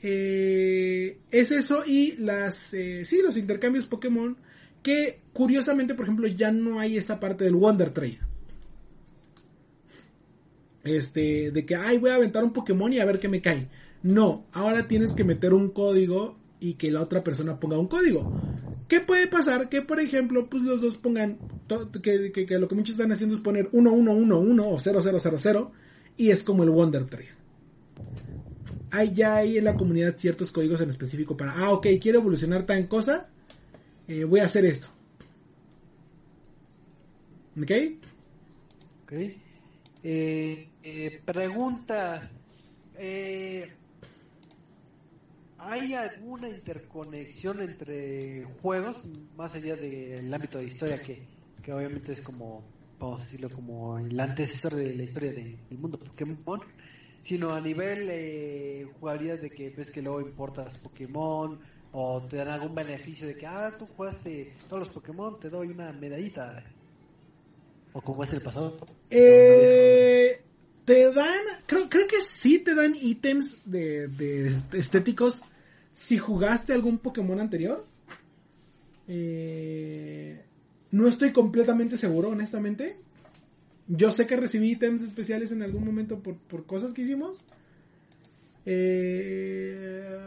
Eh, 0.02 1.18
es 1.32 1.52
eso 1.52 1.84
y 1.86 2.16
las 2.18 2.56
sí 2.56 3.22
los 3.24 3.38
intercambios 3.38 3.86
Pokémon 3.86 4.36
que 4.82 5.22
curiosamente 5.32 5.94
por 5.94 6.06
ejemplo 6.06 6.28
ya 6.28 6.52
no 6.52 6.80
hay 6.80 6.98
esa 6.98 7.20
parte 7.20 7.46
del 7.46 7.56
Wonder 7.56 7.92
Trade 7.92 8.20
este, 10.84 11.52
de 11.52 11.66
que, 11.66 11.76
ay, 11.76 11.98
voy 11.98 12.12
a 12.12 12.16
aventar 12.16 12.44
un 12.44 12.54
Pokémon 12.54 12.92
y 12.92 13.00
a 13.00 13.06
ver 13.06 13.20
qué 13.20 13.30
me 13.30 13.42
cae. 13.42 13.70
No, 14.04 14.46
ahora 14.52 14.88
tienes 14.88 15.14
que 15.14 15.24
meter 15.24 15.54
un 15.54 15.70
código 15.70 16.38
y 16.60 16.74
que 16.74 16.92
la 16.92 17.02
otra 17.02 17.24
persona 17.24 17.60
ponga 17.60 17.80
un 17.80 17.88
código. 17.88 18.34
¿Qué 18.94 19.00
puede 19.00 19.26
pasar? 19.26 19.70
Que, 19.70 19.82
por 19.82 20.00
ejemplo, 20.00 20.48
pues 20.48 20.62
los 20.62 20.80
dos 20.80 20.98
pongan, 20.98 21.40
que, 22.04 22.32
lo 22.60 22.68
que 22.68 22.76
muchos 22.76 22.92
están 22.94 23.12
haciendo 23.12 23.36
es 23.36 23.42
poner 23.42 23.74
1111 23.74 24.62
o 24.62 25.00
0000 25.00 25.68
y 26.16 26.30
es 26.30 26.44
como 26.44 26.62
el 26.62 26.70
Wonder 26.70 27.06
Trade. 27.06 27.30
Hay 28.92 29.12
ya 29.16 29.38
hay 29.38 29.58
en 29.58 29.64
la 29.64 29.76
comunidad 29.76 30.16
ciertos 30.16 30.52
códigos 30.52 30.80
en 30.82 30.92
específico 30.92 31.36
para, 31.36 31.54
ah, 31.54 31.72
ok, 31.72 31.88
quiero 32.00 32.20
evolucionar 32.20 32.68
tan 32.68 32.86
cosa, 32.86 33.32
eh, 34.08 34.26
voy 34.26 34.42
a 34.42 34.46
hacer 34.46 34.64
esto. 34.64 34.90
¿Ok? 37.60 37.72
Ok. 39.06 39.12
Eh, 40.04 40.70
eh, 40.84 41.22
pregunta, 41.26 42.30
eh, 42.96 43.74
¿hay 45.66 45.94
alguna 45.94 46.50
interconexión 46.50 47.62
entre 47.62 48.44
juegos 48.62 49.10
más 49.36 49.54
allá 49.56 49.76
del 49.76 50.34
ámbito 50.34 50.58
de 50.58 50.66
historia 50.66 51.02
que, 51.02 51.28
que 51.62 51.74
obviamente 51.74 52.14
es 52.14 52.22
como, 52.22 52.64
vamos 53.00 53.22
a 53.22 53.24
decirlo, 53.24 53.50
como 53.50 53.98
el 53.98 54.20
antecesor 54.20 54.76
de 54.76 54.96
la 54.96 55.04
historia 55.04 55.32
del 55.32 55.58
mundo 55.78 56.00
Pokémon? 56.00 56.62
sino 57.24 57.54
a 57.54 57.62
nivel 57.62 58.10
eh, 58.12 58.86
jugabilidad 59.00 59.40
de 59.40 59.50
que 59.50 59.70
ves 59.70 59.90
que 59.90 60.02
luego 60.02 60.20
importas 60.20 60.78
Pokémon 60.80 61.58
o 61.94 62.22
te 62.28 62.38
dan 62.38 62.50
algún 62.50 62.76
beneficio 62.76 63.26
de 63.26 63.36
que, 63.36 63.46
ah, 63.46 63.72
tú 63.78 63.88
jugaste 63.96 64.54
todos 64.68 64.84
los 64.84 64.94
Pokémon, 64.94 65.40
te 65.40 65.50
doy 65.50 65.70
una 65.70 65.92
medallita. 65.94 66.64
¿O 67.94 68.02
cómo 68.02 68.24
es 68.24 68.34
el 68.34 68.42
pasado? 68.42 68.78
Eh, 69.10 70.42
te 70.84 71.14
dan, 71.14 71.40
creo, 71.66 71.88
creo 71.88 72.08
que 72.08 72.22
sí 72.22 72.60
te 72.60 72.76
dan 72.76 72.96
ítems 72.96 73.58
de, 73.64 74.48
estéticos 74.74 75.40
si 75.94 76.18
jugaste 76.18 76.74
algún 76.74 76.98
Pokémon 76.98 77.40
anterior. 77.40 77.86
Eh, 79.08 80.44
no 80.92 81.08
estoy 81.08 81.32
completamente 81.32 81.98
seguro, 81.98 82.30
honestamente. 82.30 82.98
Yo 83.88 84.12
sé 84.12 84.28
que 84.28 84.36
recibí 84.36 84.72
ítems 84.72 85.02
especiales 85.02 85.52
en 85.52 85.62
algún 85.62 85.86
momento 85.86 86.20
por, 86.20 86.66
cosas 86.66 86.94
que 86.94 87.04
hicimos. 87.04 87.44
Eh, 88.66 90.18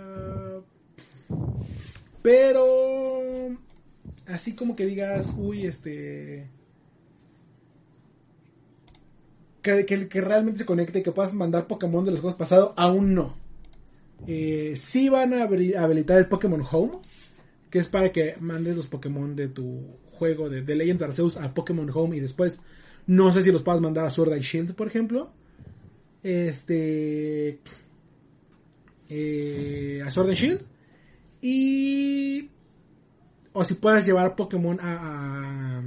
pero 2.22 3.56
así 4.26 4.54
como 4.54 4.76
que 4.76 4.86
digas, 4.86 5.34
uy, 5.36 5.66
este 5.66 6.48
que, 9.62 10.20
realmente 10.20 10.60
se 10.60 10.66
conecte, 10.66 11.02
que 11.02 11.10
puedas 11.10 11.34
mandar 11.34 11.66
Pokémon 11.66 12.04
de 12.04 12.12
los 12.12 12.20
juegos 12.20 12.38
pasados, 12.38 12.72
aún 12.76 13.14
no. 13.14 13.45
Eh, 14.26 14.74
sí 14.76 15.08
van 15.08 15.34
a 15.34 15.42
habilitar 15.42 16.18
el 16.18 16.26
Pokémon 16.26 16.62
Home, 16.70 16.98
que 17.70 17.78
es 17.78 17.88
para 17.88 18.12
que 18.12 18.34
mandes 18.40 18.76
los 18.76 18.86
Pokémon 18.86 19.36
de 19.36 19.48
tu 19.48 19.98
juego 20.12 20.48
de, 20.48 20.62
Legends 20.74 21.02
Arceus 21.02 21.36
a 21.36 21.52
Pokémon 21.52 21.90
Home 21.92 22.16
y 22.16 22.20
después 22.20 22.60
no 23.06 23.32
sé 23.32 23.42
si 23.42 23.52
los 23.52 23.62
puedas 23.62 23.80
mandar 23.80 24.06
a 24.06 24.10
Sword 24.10 24.32
and 24.32 24.42
Shield, 24.42 24.74
por 24.74 24.86
ejemplo. 24.88 25.30
Este. 26.22 27.60
Eh, 29.08 30.02
a 30.04 30.10
Sword 30.10 30.30
and 30.30 30.36
Shield. 30.36 30.60
Y. 31.40 32.50
O 33.52 33.64
si 33.64 33.74
puedes 33.74 34.04
llevar 34.04 34.34
Pokémon 34.36 34.78
a 34.80 35.82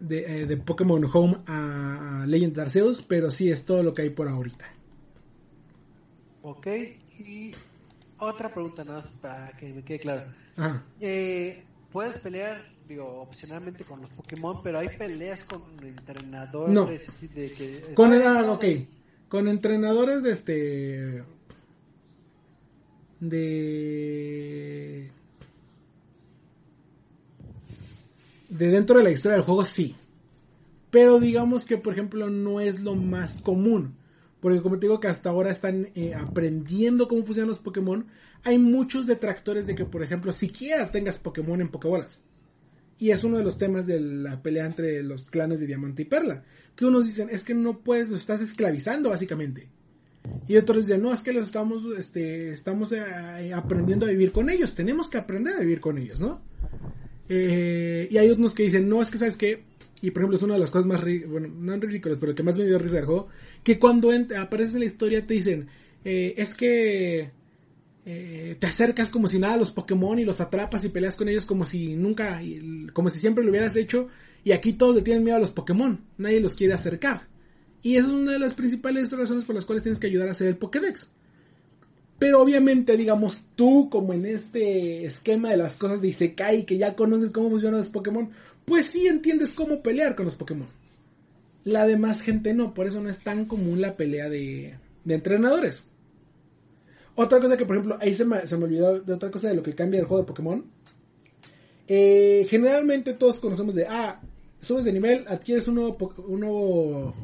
de, 0.00 0.42
eh, 0.42 0.46
de 0.46 0.56
Pokémon 0.56 1.04
Home 1.12 1.38
a, 1.46 2.24
Legend 2.26 2.58
Arceus, 2.58 3.02
pero 3.02 3.30
sí 3.30 3.50
es 3.50 3.64
todo 3.64 3.82
lo 3.82 3.94
que 3.94 4.02
hay 4.02 4.10
por 4.10 4.28
ahorita. 4.28 4.66
Ok, 6.42 6.66
y 7.18 7.52
otra 8.18 8.48
pregunta 8.48 8.84
nada 8.84 9.02
más 9.02 9.08
para 9.16 9.52
que 9.52 9.72
me 9.72 9.82
quede 9.82 9.98
claro. 9.98 10.24
Eh, 11.00 11.64
puedes 11.92 12.18
pelear, 12.18 12.62
digo, 12.88 13.22
opcionalmente 13.22 13.84
con 13.84 14.00
los 14.00 14.10
Pokémon, 14.10 14.62
pero 14.62 14.78
hay 14.78 14.88
peleas 14.88 15.44
con 15.44 15.62
entrenadores. 15.82 16.74
No. 16.74 16.86
De 16.86 17.52
que, 17.52 17.92
con, 17.94 18.12
ah, 18.12 18.58
con 19.28 19.48
entrenadores 19.48 20.22
de 20.22 20.32
este. 20.32 21.24
De 23.20 25.10
de 28.50 28.68
dentro 28.68 28.98
de 28.98 29.04
la 29.04 29.10
historia 29.10 29.36
del 29.36 29.44
juego 29.44 29.64
sí. 29.64 29.96
Pero 30.90 31.20
digamos 31.20 31.64
que, 31.64 31.78
por 31.78 31.92
ejemplo, 31.92 32.28
no 32.28 32.60
es 32.60 32.80
lo 32.80 32.96
más 32.96 33.40
común. 33.40 33.94
Porque 34.40 34.62
como 34.62 34.78
te 34.78 34.86
digo 34.86 35.00
que 35.00 35.08
hasta 35.08 35.30
ahora 35.30 35.50
están 35.50 35.88
eh, 35.94 36.14
aprendiendo 36.14 37.08
cómo 37.08 37.24
funcionan 37.24 37.50
los 37.50 37.58
Pokémon, 37.58 38.06
hay 38.42 38.58
muchos 38.58 39.06
detractores 39.06 39.66
de 39.66 39.74
que, 39.74 39.84
por 39.84 40.02
ejemplo, 40.02 40.32
siquiera 40.32 40.90
tengas 40.90 41.18
Pokémon 41.18 41.60
en 41.60 41.68
Pokébolas. 41.68 42.22
Y 42.98 43.10
es 43.10 43.24
uno 43.24 43.38
de 43.38 43.44
los 43.44 43.58
temas 43.58 43.86
de 43.86 44.00
la 44.00 44.42
pelea 44.42 44.66
entre 44.66 45.02
los 45.02 45.30
clanes 45.30 45.60
de 45.60 45.66
Diamante 45.66 46.02
y 46.02 46.04
Perla. 46.06 46.44
Que 46.76 46.84
unos 46.84 47.06
dicen, 47.06 47.28
es 47.30 47.42
que 47.44 47.54
no 47.54 47.80
puedes, 47.80 48.08
los 48.08 48.18
estás 48.18 48.40
esclavizando 48.40 49.10
básicamente. 49.10 49.68
Y 50.46 50.56
otros 50.56 50.86
dicen, 50.86 51.02
no, 51.02 51.12
es 51.12 51.22
que 51.22 51.32
los 51.32 51.44
estamos, 51.44 51.82
este, 51.96 52.50
estamos 52.50 52.92
eh, 52.92 53.52
aprendiendo 53.54 54.06
a 54.06 54.10
vivir 54.10 54.32
con 54.32 54.50
ellos. 54.50 54.74
Tenemos 54.74 55.08
que 55.08 55.18
aprender 55.18 55.54
a 55.54 55.60
vivir 55.60 55.80
con 55.80 55.96
ellos, 55.98 56.20
¿no? 56.20 56.42
Eh, 57.28 58.08
y 58.10 58.18
hay 58.18 58.28
otros 58.28 58.54
que 58.54 58.64
dicen, 58.64 58.88
no, 58.88 59.00
es 59.00 59.10
que 59.10 59.18
sabes 59.18 59.36
qué, 59.36 59.64
y 60.02 60.10
por 60.10 60.22
ejemplo 60.22 60.36
es 60.36 60.42
una 60.42 60.54
de 60.54 60.60
las 60.60 60.70
cosas 60.70 60.86
más, 60.86 61.02
bueno, 61.28 61.48
no 61.48 61.76
ridículas, 61.76 62.18
pero 62.20 62.34
que 62.34 62.42
más 62.42 62.56
me 62.56 62.64
dio 62.66 62.78
risa 62.78 62.96
del 62.96 63.04
juego, 63.06 63.28
que 63.62 63.78
cuando 63.78 64.12
ent- 64.12 64.36
aparece 64.36 64.74
en 64.74 64.80
la 64.80 64.86
historia 64.86 65.26
te 65.26 65.34
dicen, 65.34 65.68
eh, 66.04 66.34
es 66.36 66.54
que 66.54 67.30
eh, 68.06 68.56
te 68.58 68.66
acercas 68.66 69.10
como 69.10 69.28
si 69.28 69.38
nada 69.38 69.54
a 69.54 69.58
los 69.58 69.72
Pokémon 69.72 70.18
y 70.18 70.24
los 70.24 70.40
atrapas 70.40 70.84
y 70.84 70.88
peleas 70.88 71.16
con 71.16 71.28
ellos 71.28 71.44
como 71.46 71.66
si 71.66 71.94
nunca, 71.96 72.40
como 72.92 73.10
si 73.10 73.20
siempre 73.20 73.44
lo 73.44 73.50
hubieras 73.50 73.76
hecho, 73.76 74.08
y 74.42 74.52
aquí 74.52 74.72
todos 74.72 74.96
le 74.96 75.02
tienen 75.02 75.22
miedo 75.22 75.36
a 75.36 75.40
los 75.40 75.50
Pokémon, 75.50 76.00
nadie 76.16 76.40
los 76.40 76.54
quiere 76.54 76.72
acercar. 76.74 77.28
Y 77.82 77.96
esa 77.96 78.08
es 78.08 78.12
una 78.12 78.32
de 78.32 78.38
las 78.38 78.54
principales 78.54 79.12
razones 79.12 79.44
por 79.44 79.54
las 79.54 79.64
cuales 79.64 79.82
tienes 79.82 79.98
que 79.98 80.06
ayudar 80.06 80.28
a 80.28 80.32
hacer 80.32 80.48
el 80.48 80.56
Pokédex. 80.56 81.12
Pero 82.18 82.42
obviamente, 82.42 82.98
digamos, 82.98 83.40
tú 83.56 83.88
como 83.90 84.12
en 84.12 84.26
este 84.26 85.06
esquema 85.06 85.50
de 85.50 85.56
las 85.56 85.76
cosas 85.76 86.02
de 86.02 86.08
Isekai, 86.08 86.66
que 86.66 86.76
ya 86.76 86.94
conoces 86.94 87.30
cómo 87.30 87.48
funcionan 87.48 87.78
los 87.78 87.88
Pokémon, 87.88 88.30
pues 88.70 88.86
sí 88.86 89.08
entiendes 89.08 89.52
cómo 89.52 89.82
pelear 89.82 90.14
con 90.14 90.26
los 90.26 90.36
Pokémon. 90.36 90.68
La 91.64 91.88
demás 91.88 92.22
gente 92.22 92.54
no, 92.54 92.72
por 92.72 92.86
eso 92.86 93.00
no 93.00 93.08
es 93.08 93.18
tan 93.18 93.46
común 93.46 93.80
la 93.80 93.96
pelea 93.96 94.28
de, 94.28 94.78
entrenadores. 95.08 95.88
Otra 97.16 97.40
cosa 97.40 97.56
que, 97.56 97.66
por 97.66 97.76
ejemplo, 97.76 97.98
ahí 98.00 98.14
se 98.14 98.24
me, 98.24 98.46
se 98.46 98.56
me 98.56 98.66
olvidó 98.66 99.00
de 99.00 99.12
otra 99.12 99.28
cosa 99.28 99.48
de 99.48 99.56
lo 99.56 99.64
que 99.64 99.74
cambia 99.74 99.98
el 99.98 100.06
juego 100.06 100.22
de 100.22 100.28
Pokémon. 100.28 100.64
Eh, 101.88 102.46
generalmente 102.48 103.14
todos 103.14 103.40
conocemos 103.40 103.74
de, 103.74 103.86
ah, 103.88 104.20
subes 104.60 104.84
de 104.84 104.92
nivel, 104.92 105.24
adquieres 105.26 105.66
un 105.66 105.74
nuevo, 105.74 106.14
un 106.28 106.38
nuevo 106.38 107.14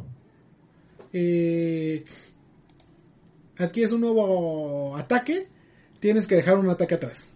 eh, 1.12 2.04
adquieres 3.56 3.92
un 3.92 4.00
nuevo 4.00 4.96
ataque, 4.96 5.46
tienes 6.00 6.26
que 6.26 6.34
dejar 6.34 6.58
un 6.58 6.70
ataque 6.70 6.96
atrás. 6.96 7.28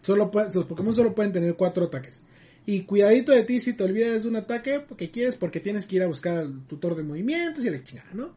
Solo 0.00 0.30
los 0.32 0.64
Pokémon 0.64 0.94
solo 0.94 1.14
pueden 1.14 1.32
tener 1.32 1.54
cuatro 1.54 1.84
ataques. 1.84 2.22
Y 2.66 2.82
cuidadito 2.82 3.32
de 3.32 3.42
ti 3.42 3.60
si 3.60 3.74
te 3.74 3.84
olvidas 3.84 4.22
de 4.22 4.28
un 4.28 4.36
ataque 4.36 4.80
porque 4.80 5.10
quieres, 5.10 5.36
porque 5.36 5.60
tienes 5.60 5.86
que 5.86 5.96
ir 5.96 6.02
a 6.02 6.06
buscar 6.06 6.38
al 6.38 6.66
tutor 6.66 6.96
de 6.96 7.02
movimientos 7.02 7.64
y 7.64 7.70
la 7.70 7.82
chingada, 7.82 8.10
¿no? 8.14 8.34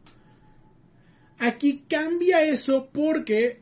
Aquí 1.38 1.84
cambia 1.88 2.42
eso 2.42 2.88
porque 2.92 3.60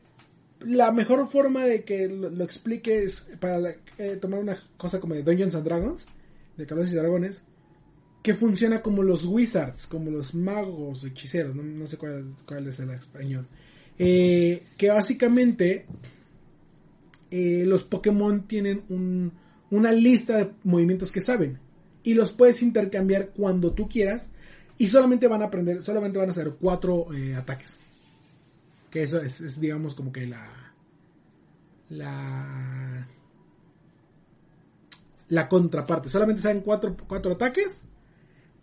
la 0.61 0.91
mejor 0.91 1.27
forma 1.29 1.63
de 1.65 1.83
que 1.83 2.07
lo, 2.07 2.43
explique 2.43 3.03
es 3.03 3.23
para 3.39 3.75
eh, 3.97 4.17
tomar 4.19 4.39
una 4.39 4.61
cosa 4.75 4.99
como 4.99 5.13
de 5.13 5.23
Dungeons 5.23 5.55
and 5.55 5.63
Dragons, 5.63 6.05
de 6.57 6.65
Calabozos 6.65 6.93
y 6.93 6.97
Dragones, 6.97 7.41
que 8.23 8.33
funciona 8.33 8.81
como 8.81 9.03
los 9.03 9.25
wizards, 9.25 9.87
como 9.87 10.09
los 10.11 10.33
magos, 10.33 11.03
hechiceros, 11.03 11.55
no, 11.55 11.63
no 11.63 11.87
sé 11.87 11.97
cuál, 11.97 12.35
cuál 12.45 12.67
es 12.67 12.79
el 12.79 12.89
español. 12.89 13.47
Eh, 13.97 14.63
que 14.75 14.89
básicamente 14.89 15.85
eh, 17.31 17.63
los 17.65 17.83
Pokémon 17.83 18.47
tienen 18.47 18.83
un- 18.89 19.31
una 19.71 19.91
lista 19.91 20.37
de 20.37 20.51
movimientos 20.63 21.11
que 21.11 21.21
saben 21.21 21.59
y 22.03 22.13
los 22.13 22.31
puedes 22.31 22.61
intercambiar 22.61 23.29
cuando 23.29 23.73
tú 23.73 23.87
quieras 23.87 24.29
y 24.77 24.87
solamente 24.87 25.27
van 25.27 25.41
a 25.41 25.45
aprender, 25.45 25.83
solamente 25.83 26.19
van 26.19 26.29
a 26.29 26.31
hacer 26.31 26.55
cuatro 26.59 27.07
eh, 27.13 27.35
ataques. 27.35 27.77
Que 28.89 29.03
eso 29.03 29.21
es, 29.21 29.41
es, 29.41 29.59
digamos 29.59 29.95
como 29.95 30.11
que 30.11 30.25
la 30.25 30.47
la 31.89 33.07
la 35.29 35.49
contraparte. 35.49 36.09
Solamente 36.09 36.41
saben 36.41 36.61
cuatro, 36.61 36.95
cuatro 37.07 37.33
ataques 37.33 37.81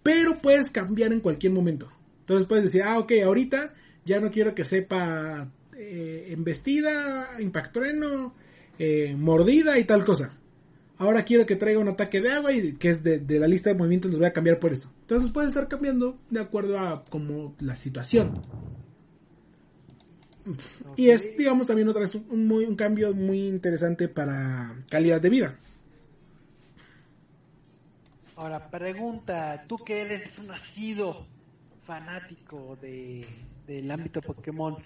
pero 0.05 0.37
puedes 0.37 0.71
cambiar 0.71 1.13
en 1.13 1.21
cualquier 1.21 1.53
momento. 1.53 1.91
Entonces 2.21 2.47
puedes 2.47 2.65
decir, 2.65 2.83
ah, 2.83 2.99
ok, 2.99 3.13
ahorita 3.25 3.75
ya 4.05 4.21
no 4.21 4.31
quiero 4.31 4.55
que 4.55 4.63
sepa 4.63 5.51
eh, 5.77 6.29
embestida, 6.29 7.41
impactrueno, 7.41 8.35
eh, 8.79 9.17
mordida 9.19 9.79
y 9.79 9.85
tal 9.85 10.05
cosa. 10.05 10.39
Ahora 10.99 11.25
quiero 11.25 11.45
que 11.45 11.57
traiga 11.57 11.81
un 11.81 11.89
ataque 11.89 12.21
de 12.21 12.31
agua 12.31 12.53
y 12.53 12.75
que 12.75 12.91
es 12.91 13.03
de, 13.03 13.19
de 13.19 13.39
la 13.41 13.49
lista 13.49 13.71
de 13.71 13.77
movimientos, 13.77 14.11
los 14.11 14.21
voy 14.21 14.29
a 14.29 14.33
cambiar 14.33 14.61
por 14.61 14.73
eso. 14.73 14.91
Entonces 15.01 15.33
puedes 15.33 15.49
estar 15.49 15.67
cambiando 15.67 16.19
de 16.31 16.41
acuerdo 16.41 16.79
a 16.79 17.05
como 17.05 17.55
la 17.61 17.77
situación. 17.77 18.41
Y 20.97 21.09
es, 21.09 21.37
digamos, 21.37 21.67
también 21.67 21.89
otra 21.89 22.03
vez 22.03 22.15
un, 22.15 22.47
muy, 22.47 22.65
un 22.65 22.77
cambio 22.77 23.15
muy 23.15 23.47
interesante 23.47 24.09
para 24.09 24.77
calidad 24.89 25.21
de 25.21 25.31
vida. 25.31 25.59
Ahora, 28.37 28.69
pregunta, 28.71 29.65
tú 29.67 29.79
que 29.79 30.03
eres 30.03 30.39
un 30.39 30.49
nacido 30.49 31.27
fanático 31.87 32.77
de, 32.81 33.27
del 33.67 33.91
ámbito 33.91 34.21
Pokémon, 34.21 34.77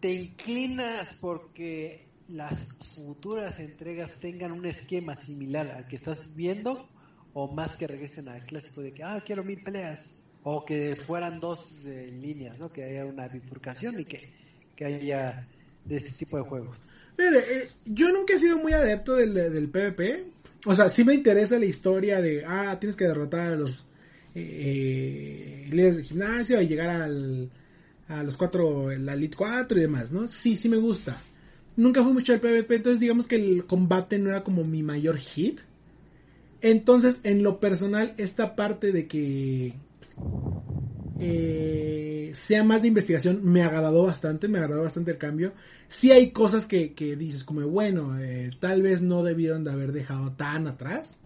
¿te 0.00 0.12
inclinas 0.12 1.18
porque 1.20 2.05
las 2.28 2.74
futuras 2.94 3.58
entregas 3.60 4.12
tengan 4.20 4.52
un 4.52 4.66
esquema 4.66 5.16
similar 5.16 5.70
al 5.70 5.86
que 5.86 5.96
estás 5.96 6.34
viendo? 6.34 6.88
¿O 7.32 7.52
más 7.52 7.76
que 7.76 7.86
regresen 7.86 8.28
al 8.28 8.44
clásico 8.44 8.80
de 8.80 8.92
que, 8.92 9.02
ah, 9.02 9.22
quiero 9.24 9.44
mil 9.44 9.62
peleas? 9.62 10.22
O 10.42 10.64
que 10.64 10.96
fueran 10.96 11.40
dos 11.40 11.84
eh, 11.84 12.10
líneas, 12.20 12.58
¿no? 12.58 12.72
Que 12.72 12.84
haya 12.84 13.04
una 13.04 13.28
bifurcación 13.28 14.00
y 14.00 14.04
que, 14.04 14.32
que 14.74 14.84
haya 14.84 15.46
de 15.84 15.96
ese 15.96 16.24
tipo 16.24 16.36
de 16.38 16.44
juegos. 16.44 16.78
Mire, 17.18 17.38
eh, 17.38 17.68
yo 17.84 18.12
nunca 18.12 18.34
he 18.34 18.38
sido 18.38 18.58
muy 18.58 18.72
adepto 18.72 19.14
del, 19.14 19.34
del 19.34 19.68
PvP. 19.68 20.24
O 20.66 20.74
sea, 20.74 20.88
sí 20.88 21.04
me 21.04 21.14
interesa 21.14 21.58
la 21.58 21.66
historia 21.66 22.20
de, 22.20 22.44
ah, 22.46 22.76
tienes 22.78 22.96
que 22.96 23.06
derrotar 23.06 23.52
a 23.52 23.56
los 23.56 23.84
eh, 24.34 25.66
líderes 25.70 25.96
de 25.96 26.02
gimnasio 26.04 26.60
y 26.60 26.68
llegar 26.68 26.90
al, 26.90 27.50
a 28.08 28.22
los 28.22 28.36
cuatro, 28.36 28.90
la 28.90 29.14
Elite 29.14 29.36
4 29.36 29.78
y 29.78 29.80
demás, 29.80 30.10
¿no? 30.10 30.26
Sí, 30.28 30.56
sí 30.56 30.68
me 30.68 30.76
gusta. 30.76 31.16
Nunca 31.76 32.02
fui 32.02 32.12
mucho 32.12 32.32
al 32.32 32.40
PvP, 32.40 32.76
entonces 32.76 33.00
digamos 33.00 33.26
que 33.26 33.36
el 33.36 33.66
combate 33.66 34.18
no 34.18 34.30
era 34.30 34.42
como 34.42 34.64
mi 34.64 34.82
mayor 34.82 35.18
hit. 35.18 35.60
Entonces, 36.62 37.20
en 37.22 37.42
lo 37.42 37.60
personal, 37.60 38.14
esta 38.16 38.56
parte 38.56 38.92
de 38.92 39.06
que 39.06 39.74
eh, 41.20 42.32
sea 42.34 42.64
más 42.64 42.82
de 42.82 42.88
investigación 42.88 43.40
me 43.42 43.62
agradó 43.62 44.04
bastante, 44.04 44.48
me 44.48 44.58
agradó 44.58 44.82
bastante 44.82 45.10
el 45.12 45.18
cambio. 45.18 45.52
Sí 45.88 46.10
hay 46.10 46.30
cosas 46.30 46.66
que, 46.66 46.94
que 46.94 47.14
dices 47.14 47.44
como, 47.44 47.60
bueno, 47.68 48.18
eh, 48.18 48.50
tal 48.58 48.82
vez 48.82 49.02
no 49.02 49.22
debieron 49.22 49.62
de 49.64 49.72
haber 49.72 49.92
dejado 49.92 50.32
tan 50.32 50.66
atrás. 50.66 51.16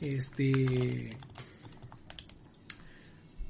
Este... 0.00 1.10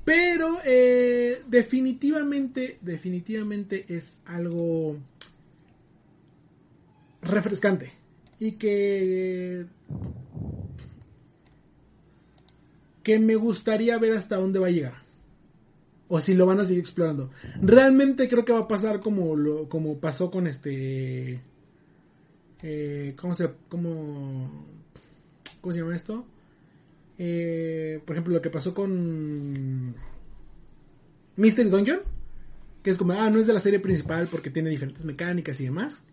Pero 0.05 0.59
eh, 0.65 1.43
definitivamente, 1.47 2.79
definitivamente 2.81 3.85
es 3.89 4.21
algo 4.25 4.97
refrescante. 7.23 7.93
Y 8.41 8.53
que 8.53 9.67
que 13.09 13.19
me 13.19 13.37
gustaría 13.37 13.97
ver 13.97 14.13
hasta 14.13 14.37
dónde 14.37 14.59
va 14.59 14.67
a 14.67 14.71
llegar. 14.71 14.93
O 16.09 16.21
si 16.21 16.35
lo 16.35 16.45
van 16.45 16.61
a 16.61 16.67
seguir 16.67 16.81
explorando. 16.81 17.31
Realmente 17.63 18.29
creo 18.29 18.45
que 18.45 18.53
va 18.53 18.61
a 18.61 18.69
pasar 18.69 19.01
como 19.01 19.35
lo, 19.35 19.67
como 19.67 19.99
pasó 19.99 20.31
con 20.31 20.47
este. 20.47 21.41
Eh, 22.63 23.15
¿Cómo 23.19 23.33
se. 23.33 23.49
Cómo, 23.71 24.67
¿Cómo 25.63 25.73
se 25.73 25.81
llama 25.81 25.97
esto? 25.97 26.27
Eh, 27.17 27.99
por 28.05 28.15
ejemplo, 28.15 28.35
lo 28.35 28.43
que 28.43 28.51
pasó 28.51 28.75
con. 28.75 29.95
Mystery 31.37 31.71
Dungeon. 31.71 32.01
Que 32.83 32.91
es 32.91 32.99
como, 32.99 33.15
ah, 33.15 33.31
no 33.31 33.39
es 33.39 33.47
de 33.47 33.55
la 33.55 33.61
serie 33.61 33.81
principal 33.81 34.29
porque 34.31 34.51
tiene 34.51 34.69
diferentes 34.69 35.07
mecánicas 35.07 35.59
y 35.63 35.65
demás. 35.65 36.05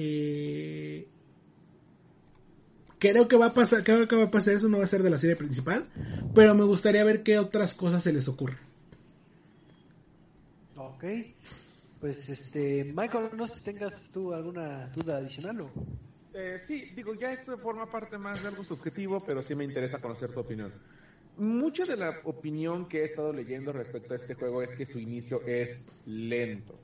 Eh, 0.00 1.08
creo 3.00 3.26
que 3.26 3.36
va 3.36 3.46
a 3.46 3.52
pasar, 3.52 3.82
creo 3.82 4.06
que 4.06 4.14
va 4.14 4.24
a 4.24 4.30
pasar 4.30 4.54
eso, 4.54 4.68
no 4.68 4.78
va 4.78 4.84
a 4.84 4.86
ser 4.86 5.02
de 5.02 5.10
la 5.10 5.18
serie 5.18 5.34
principal, 5.34 5.88
pero 6.36 6.54
me 6.54 6.62
gustaría 6.62 7.02
ver 7.02 7.24
qué 7.24 7.36
otras 7.40 7.74
cosas 7.74 8.04
se 8.04 8.12
les 8.12 8.28
ocurren. 8.28 8.58
Ok. 10.76 11.04
Pues 12.00 12.28
este, 12.28 12.84
Michael, 12.84 13.30
no 13.36 13.48
sé 13.48 13.56
si 13.56 13.64
tengas 13.64 14.00
tú 14.12 14.32
alguna 14.32 14.86
duda 14.94 15.16
adicional 15.16 15.62
o... 15.62 15.70
Eh, 16.32 16.62
sí, 16.64 16.92
digo, 16.94 17.14
ya 17.14 17.32
esto 17.32 17.58
forma 17.58 17.90
parte 17.90 18.18
más 18.18 18.40
de 18.40 18.50
algo 18.50 18.62
subjetivo, 18.62 19.20
pero 19.26 19.42
sí 19.42 19.56
me 19.56 19.64
interesa 19.64 19.98
conocer 19.98 20.30
tu 20.30 20.38
opinión. 20.38 20.72
Mucha 21.38 21.84
de 21.84 21.96
la 21.96 22.20
opinión 22.22 22.86
que 22.86 23.00
he 23.00 23.04
estado 23.04 23.32
leyendo 23.32 23.72
respecto 23.72 24.14
a 24.14 24.16
este 24.16 24.34
juego 24.34 24.62
es 24.62 24.76
que 24.76 24.86
su 24.86 25.00
inicio 25.00 25.42
es 25.44 25.88
lento. 26.06 26.78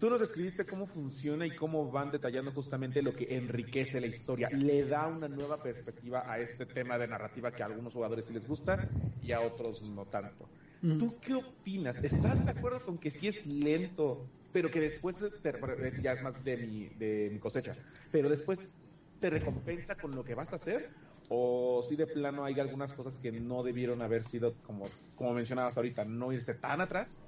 Tú 0.00 0.08
nos 0.08 0.18
describiste 0.18 0.64
cómo 0.64 0.86
funciona 0.86 1.46
y 1.46 1.54
cómo 1.54 1.90
van 1.90 2.10
detallando 2.10 2.52
justamente 2.52 3.02
lo 3.02 3.14
que 3.14 3.36
enriquece 3.36 4.00
la 4.00 4.06
historia. 4.06 4.48
Le 4.48 4.86
da 4.86 5.06
una 5.06 5.28
nueva 5.28 5.62
perspectiva 5.62 6.24
a 6.26 6.38
este 6.38 6.64
tema 6.64 6.96
de 6.96 7.06
narrativa 7.06 7.52
que 7.52 7.62
a 7.62 7.66
algunos 7.66 7.92
jugadores 7.92 8.24
sí 8.24 8.32
les 8.32 8.48
gusta 8.48 8.88
y 9.22 9.32
a 9.32 9.42
otros 9.42 9.82
no 9.82 10.06
tanto. 10.06 10.48
Mm. 10.80 10.96
¿Tú 10.96 11.20
qué 11.20 11.34
opinas? 11.34 12.02
¿Estás 12.02 12.46
de 12.46 12.50
acuerdo 12.50 12.80
con 12.80 12.96
que 12.96 13.10
sí 13.10 13.28
es 13.28 13.44
lento, 13.44 14.26
pero 14.54 14.70
que 14.70 14.80
después 14.80 15.16
te, 15.42 16.02
ya 16.02 16.12
es 16.14 16.22
más 16.22 16.42
de 16.42 16.56
mi, 16.56 16.86
de 16.86 17.28
mi 17.30 17.38
cosecha, 17.38 17.76
pero 18.10 18.30
después 18.30 18.74
te 19.20 19.28
recompensa 19.28 19.96
con 19.96 20.14
lo 20.14 20.24
que 20.24 20.34
vas 20.34 20.50
a 20.54 20.56
hacer? 20.56 20.88
¿O 21.28 21.84
si 21.86 21.94
de 21.94 22.06
plano 22.06 22.46
hay 22.46 22.58
algunas 22.58 22.94
cosas 22.94 23.16
que 23.16 23.30
no 23.32 23.62
debieron 23.62 24.00
haber 24.00 24.24
sido, 24.24 24.54
como, 24.62 24.86
como 25.14 25.34
mencionabas 25.34 25.76
ahorita, 25.76 26.06
no 26.06 26.32
irse 26.32 26.54
tan 26.54 26.80
atrás? 26.80 27.20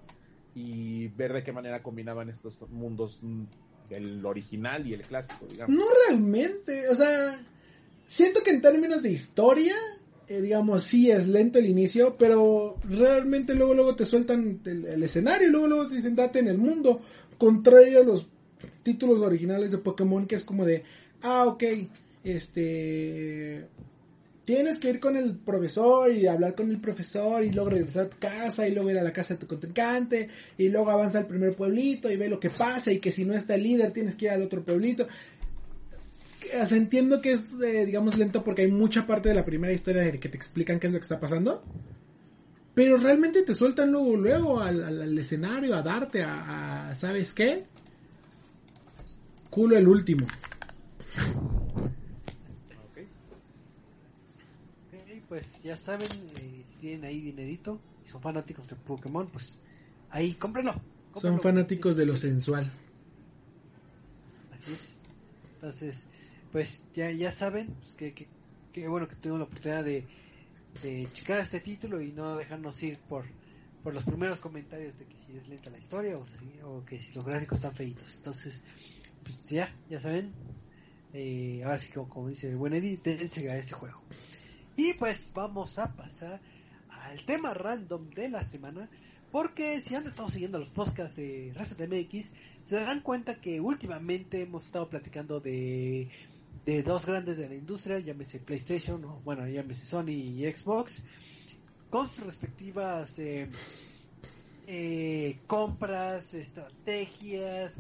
Y 0.55 1.09
ver 1.09 1.33
de 1.33 1.43
qué 1.43 1.53
manera 1.53 1.83
combinaban 1.83 2.29
estos 2.29 2.69
mundos 2.71 3.21
el 3.91 4.25
original 4.25 4.87
y 4.87 4.95
el 4.95 5.03
clásico, 5.03 5.47
digamos. 5.47 5.75
No 5.75 5.85
realmente, 6.07 6.89
o 6.89 6.95
sea, 6.95 7.39
siento 8.05 8.41
que 8.43 8.51
en 8.51 8.63
términos 8.63 9.03
de 9.03 9.11
historia, 9.11 9.75
eh, 10.29 10.41
digamos, 10.41 10.85
sí 10.85 11.11
es 11.11 11.29
lento 11.29 11.59
el 11.59 11.67
inicio, 11.67 12.17
pero 12.17 12.77
realmente 12.85 13.55
luego 13.55 13.75
luego 13.75 13.95
te 13.95 14.05
sueltan 14.05 14.61
el, 14.65 15.03
escenario 15.03 15.51
luego 15.51 15.67
luego 15.67 15.89
te 15.89 15.97
dicen 15.97 16.17
date 16.17 16.39
en 16.39 16.49
el 16.49 16.59
mundo, 16.59 17.03
contrario 17.39 18.01
a 18.01 18.05
los 18.05 18.29
títulos 18.83 19.21
originales 19.21 19.71
de 19.71 19.79
Pokémon 19.79 20.27
que 20.27 20.37
es 20.37 20.45
como 20.45 20.65
de, 20.65 20.85
ah, 21.23 21.45
ok, 21.47 21.65
este, 22.25 23.67
tienes 24.45 24.79
que 24.79 24.91
ir 24.91 25.01
con 25.01 25.17
el 25.17 25.37
profesor 25.37 26.11
y 26.13 26.27
hablar 26.27 26.55
con 26.55 26.71
el 26.71 26.81
profesor 26.81 27.45
y 27.45 27.53
luego 27.53 27.71
regresar 27.71 28.07
a 28.07 28.11
tu 28.11 28.19
casa 28.19 28.67
y 28.67 28.73
luego 28.73 28.91
ir 28.91 28.99
a 28.99 29.03
la 29.03 29.13
casa 29.13 29.35
de 29.35 29.41
tu 29.41 29.47
contrincante 29.47 30.29
y 30.59 30.69
luego 30.69 30.91
avanza 30.91 31.19
al 31.19 31.27
primer 31.27 31.55
pueblito 31.55 32.11
y 32.11 32.17
ve 32.17 32.29
lo 32.29 32.41
que 32.41 32.51
pasa 32.51 32.91
y 32.93 32.99
que 32.99 33.13
si 33.13 33.25
no 33.25 33.35
está 33.35 33.55
el 33.55 33.63
líder 33.63 33.93
tienes 33.93 34.15
que 34.17 34.25
ir 34.27 34.31
al 34.33 34.43
otro 34.43 34.63
pueblito. 34.63 35.07
Entiendo 36.71 37.21
que 37.23 37.33
es, 37.33 37.47
eh, 37.65 37.87
digamos, 37.87 38.19
lento 38.19 38.43
porque 38.45 38.63
hay 38.63 38.71
mucha 38.71 39.07
parte 39.07 39.29
de 39.31 39.35
la 39.35 39.45
primera 39.45 39.73
historia 39.73 40.11
que 40.13 40.29
te 40.29 40.37
explican 40.37 40.79
qué 40.81 40.89
es 40.89 40.93
lo 40.93 40.99
que 40.99 41.05
está 41.05 41.19
pasando. 41.21 41.63
Pero 42.75 42.97
realmente 42.97 43.43
te 43.43 43.55
sueltan 43.55 43.91
luego, 43.93 44.17
luego 44.17 44.61
al, 44.61 44.83
al- 44.83 45.03
al 45.03 45.19
escenario 45.19 45.75
a 45.75 45.83
darte 45.83 46.23
a, 46.23 46.89
a- 46.91 46.95
¿sabes 46.95 47.33
qué? 47.33 47.65
Culo 49.51 49.77
el 49.79 49.87
último. 49.89 50.27
Ok. 52.85 52.99
Ok, 54.95 55.22
pues 55.33 55.63
ya 55.63 55.79
saben, 55.79 56.11
eh, 56.37 56.63
si 56.69 56.77
tienen 56.83 57.07
ahí 57.07 57.23
dinerito 57.23 57.81
y 58.05 58.09
son 58.11 58.21
fanáticos 58.21 58.69
de 58.69 58.77
Pokémon, 58.77 59.27
pues 59.29 59.61
ahí 60.11 60.35
cómprenlo. 60.35 60.75
Son 61.17 61.41
fanáticos 61.41 61.97
de 61.97 62.05
lo 62.05 62.13
Es- 62.13 62.21
sensual. 62.21 62.71
Así 64.53 64.75
es. 64.75 64.99
Entonces, 65.55 66.05
pues 66.53 66.85
ya, 66.93 67.11
ya 67.13 67.33
saben, 67.33 67.69
pues 67.69 67.95
que, 67.97 68.13
que, 68.13 68.29
que 68.75 68.89
bueno 68.89 69.09
que 69.09 69.17
tuvimos 69.17 69.39
la 69.39 69.45
oportunidad 69.47 69.83
de, 69.83 70.05
de 70.83 71.09
checar 71.15 71.41
este 71.41 71.61
título 71.61 72.03
y 72.03 72.13
no 72.13 72.37
dejarnos 72.37 72.83
ir 72.83 72.99
por, 72.99 73.25
por 73.83 73.95
los 73.95 74.05
primeros 74.05 74.39
comentarios 74.39 74.99
de 74.99 75.07
que 75.07 75.17
si 75.19 75.35
es 75.39 75.49
lenta 75.49 75.71
la 75.71 75.79
historia 75.79 76.19
o, 76.19 76.27
si- 76.27 76.61
o 76.63 76.85
que 76.85 77.01
si 77.01 77.11
los 77.15 77.25
gráficos 77.25 77.57
están 77.57 77.75
feitos. 77.75 78.17
Entonces, 78.17 78.61
pues 79.25 79.41
ya, 79.49 79.75
ya 79.89 79.99
saben. 79.99 80.31
Eh, 81.15 81.63
ahora 81.65 81.79
sí, 81.79 81.91
como, 81.91 82.11
como 82.11 82.29
dice 82.29 82.51
el 82.51 82.57
buen 82.57 82.75
Eddie, 82.75 83.01
dense 83.03 83.51
a 83.51 83.57
este 83.57 83.73
juego. 83.73 84.03
Y 84.77 84.95
pues 84.95 85.33
vamos 85.35 85.79
a 85.79 85.95
pasar 85.95 86.41
al 86.89 87.25
tema 87.25 87.55
random 87.55 88.11
de 88.11 88.29
la 88.29 88.45
semana. 88.45 88.89
Porque 89.31 89.81
si 89.81 89.95
han 89.95 90.07
estado 90.07 90.29
siguiendo 90.29 90.59
los 90.59 90.71
podcasts 90.71 91.17
de 91.17 91.53
Reset 91.55 91.81
MX, 91.89 92.33
se 92.69 92.75
darán 92.77 93.01
cuenta 93.01 93.41
que 93.41 93.61
últimamente 93.61 94.43
hemos 94.43 94.67
estado 94.67 94.91
platicando 94.91 95.41
de, 95.41 96.11
de 96.67 96.83
dos 96.83 97.07
grandes 97.07 97.39
de 97.39 97.49
la 97.49 97.55
industria, 97.55 97.99
llámese 97.99 98.41
PlayStation, 98.41 99.03
o 99.05 99.21
bueno, 99.25 99.49
llámese 99.49 99.87
Sony 99.87 100.11
y 100.11 100.53
Xbox, 100.53 101.03
con 101.89 102.09
sus 102.11 102.27
respectivas 102.27 103.19
eh, 103.19 103.49
eh, 104.67 105.39
compras, 105.47 106.35
estrategias, 106.35 107.73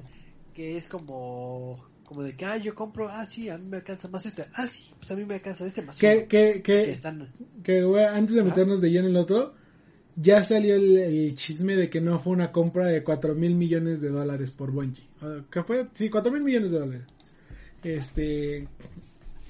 que 0.54 0.78
es 0.78 0.88
como 0.88 1.91
como 2.12 2.26
de 2.26 2.36
que, 2.36 2.44
ah, 2.44 2.58
yo 2.58 2.74
compro, 2.74 3.08
ah, 3.08 3.24
sí, 3.26 3.48
a 3.48 3.58
mí 3.58 3.66
me 3.68 3.78
alcanza 3.78 4.08
más 4.08 4.26
este, 4.26 4.44
ah, 4.54 4.66
sí, 4.66 4.92
pues 4.98 5.10
a 5.10 5.16
mí 5.16 5.24
me 5.24 5.34
alcanza 5.34 5.66
este 5.66 5.82
más 5.82 5.98
Que, 5.98 6.16
uno", 6.18 6.28
que, 6.28 6.52
que 6.54 6.62
que, 6.62 6.90
están, 6.90 7.32
que, 7.62 7.82
güey, 7.82 8.04
antes 8.04 8.36
de 8.36 8.42
meternos 8.42 8.80
de 8.80 8.90
lleno 8.90 9.08
en 9.08 9.16
el 9.16 9.20
otro, 9.20 9.54
ya 10.16 10.44
salió 10.44 10.74
el, 10.74 10.98
el 10.98 11.34
chisme 11.34 11.76
de 11.76 11.88
que 11.88 12.00
no 12.00 12.18
fue 12.18 12.32
una 12.32 12.52
compra 12.52 12.86
de 12.86 13.02
4 13.02 13.34
mil 13.34 13.54
millones 13.54 14.00
de 14.00 14.10
dólares 14.10 14.50
por 14.50 14.70
Bungie. 14.70 15.04
¿Qué 15.50 15.62
fue? 15.62 15.88
Sí, 15.94 16.10
4 16.10 16.30
mil 16.32 16.42
millones 16.42 16.72
de 16.72 16.78
dólares. 16.78 17.02
Este. 17.82 18.68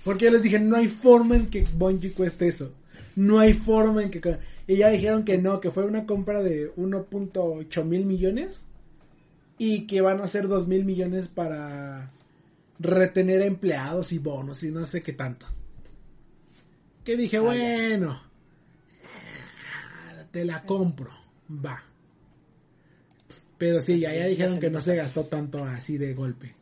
Porque 0.05 0.27
yo 0.27 0.31
les 0.31 0.43
dije, 0.43 0.59
no 0.59 0.77
hay 0.77 0.89
forma 0.89 1.37
en 1.37 1.47
que 1.47 1.67
Bungie 1.75 2.13
cueste 2.13 2.49
eso. 2.49 2.73
No 3.17 3.39
hay 3.39 3.55
forma 3.55 4.03
en 4.03 4.11
que. 4.11 4.39
Y 4.67 4.77
ya 4.77 4.91
dijeron 4.91 5.25
que 5.25 5.39
no, 5.39 5.61
que 5.61 5.71
fue 5.71 5.85
una 5.85 6.07
compra 6.07 6.43
de 6.43 6.73
1.8 6.77 7.85
mil 7.85 8.07
millones. 8.07 8.67
Y 9.59 9.87
que 9.87 10.01
van 10.01 10.21
a 10.21 10.27
ser 10.27 10.49
2 10.49 10.67
mil 10.67 10.85
millones 10.85 11.29
para 11.29 12.11
retener 12.83 13.43
empleados 13.43 14.13
y 14.13 14.19
bonos 14.19 14.63
y 14.63 14.71
no 14.71 14.85
sé 14.85 15.01
qué 15.03 15.13
tanto. 15.13 15.47
Que 17.05 17.17
dije, 17.17 17.37
Ah, 17.39 17.41
ya. 17.41 17.47
bueno, 17.47 18.23
te 20.31 20.45
la 20.45 20.63
compro, 20.65 21.11
va. 21.51 21.83
Pero 23.59 23.81
sí, 23.81 24.01
ya, 24.01 24.11
dijeron 24.27 24.59
que 24.59 24.71
no 24.71 24.81
se 24.81 24.97
gastó 24.97 25.25
tanto 25.27 25.65
así 25.65 25.97
de 25.99 26.15
golpe. 26.15 26.55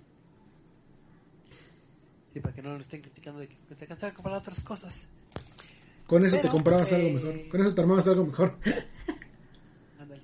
sí, 2.32 2.40
para 2.40 2.54
que 2.54 2.62
no 2.62 2.74
lo 2.74 2.80
estén 2.80 3.00
criticando 3.02 3.40
de 3.40 3.48
que 3.48 3.56
te 3.74 3.84
alcanza 3.84 4.08
a 4.08 4.14
comprar 4.14 4.36
otras 4.36 4.62
cosas. 4.62 4.94
Con 6.06 6.24
eso 6.26 6.38
te 6.38 6.48
comprabas 6.48 6.92
eh, 6.92 6.96
algo 6.96 7.12
mejor. 7.14 7.48
Con 7.48 7.60
eso 7.60 7.74
te 7.74 7.80
armabas 7.80 8.08
algo 8.08 8.26
mejor. 8.26 8.58
Ándale. 10.00 10.22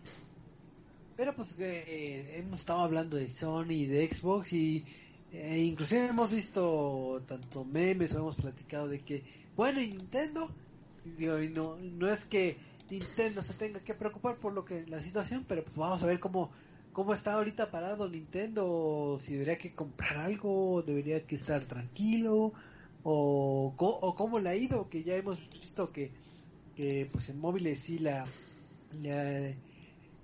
Pero 1.16 1.34
pues 1.34 1.52
que 1.54 1.78
eh, 1.86 2.38
hemos 2.38 2.60
estado 2.60 2.80
hablando 2.80 3.16
de 3.16 3.30
Sony 3.30 3.70
y 3.70 3.86
de 3.86 4.06
Xbox 4.08 4.52
y 4.52 4.84
eh, 5.32 5.58
inclusive 5.58 6.06
hemos 6.06 6.30
visto 6.30 7.22
tanto 7.26 7.64
memes 7.64 8.14
o 8.14 8.18
hemos 8.18 8.36
platicado 8.36 8.88
de 8.88 9.00
que 9.00 9.24
bueno 9.56 9.80
Nintendo 9.80 10.50
digo, 11.18 11.38
no 11.38 11.76
no 11.76 12.08
es 12.08 12.24
que 12.24 12.56
Nintendo 12.90 13.42
se 13.42 13.54
tenga 13.54 13.80
que 13.80 13.94
preocupar 13.94 14.36
por 14.36 14.52
lo 14.52 14.64
que 14.64 14.86
la 14.86 15.02
situación 15.02 15.44
pero 15.46 15.64
pues 15.64 15.76
vamos 15.76 16.02
a 16.02 16.06
ver 16.06 16.20
cómo 16.20 16.50
cómo 16.92 17.12
está 17.12 17.34
ahorita 17.34 17.70
parado 17.70 18.08
Nintendo 18.08 19.18
si 19.20 19.32
debería 19.34 19.58
que 19.58 19.74
comprar 19.74 20.18
algo 20.18 20.82
debería 20.86 21.26
que 21.26 21.34
estar 21.36 21.64
tranquilo 21.64 22.52
o, 23.02 23.74
o 23.76 24.14
cómo 24.14 24.38
le 24.38 24.48
ha 24.50 24.56
ido 24.56 24.88
que 24.88 25.04
ya 25.04 25.16
hemos 25.16 25.38
visto 25.50 25.92
que, 25.92 26.10
que 26.76 27.08
pues 27.12 27.28
en 27.30 27.38
móviles 27.38 27.80
sí 27.80 27.98
la 27.98 28.24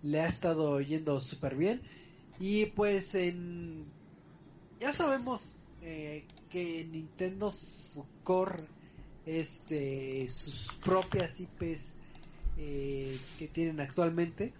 le 0.03 0.21
ha 0.21 0.27
estado 0.29 0.81
yendo 0.81 1.21
súper 1.21 1.57
bien 1.57 1.81
y 2.41 2.67
pues 2.67 3.15
en 3.15 3.85
ya 4.83 4.93
sabemos 4.93 5.41
eh, 5.81 6.25
que 6.51 6.85
Nintendo 6.91 7.51
su 7.53 8.05
core 8.25 8.65
este 9.25 10.29
sus 10.29 10.69
propias 10.85 11.39
IPs 11.41 11.95
eh, 12.59 13.17
que 13.39 13.47
tienen 13.49 13.81
actualmente 13.81 14.53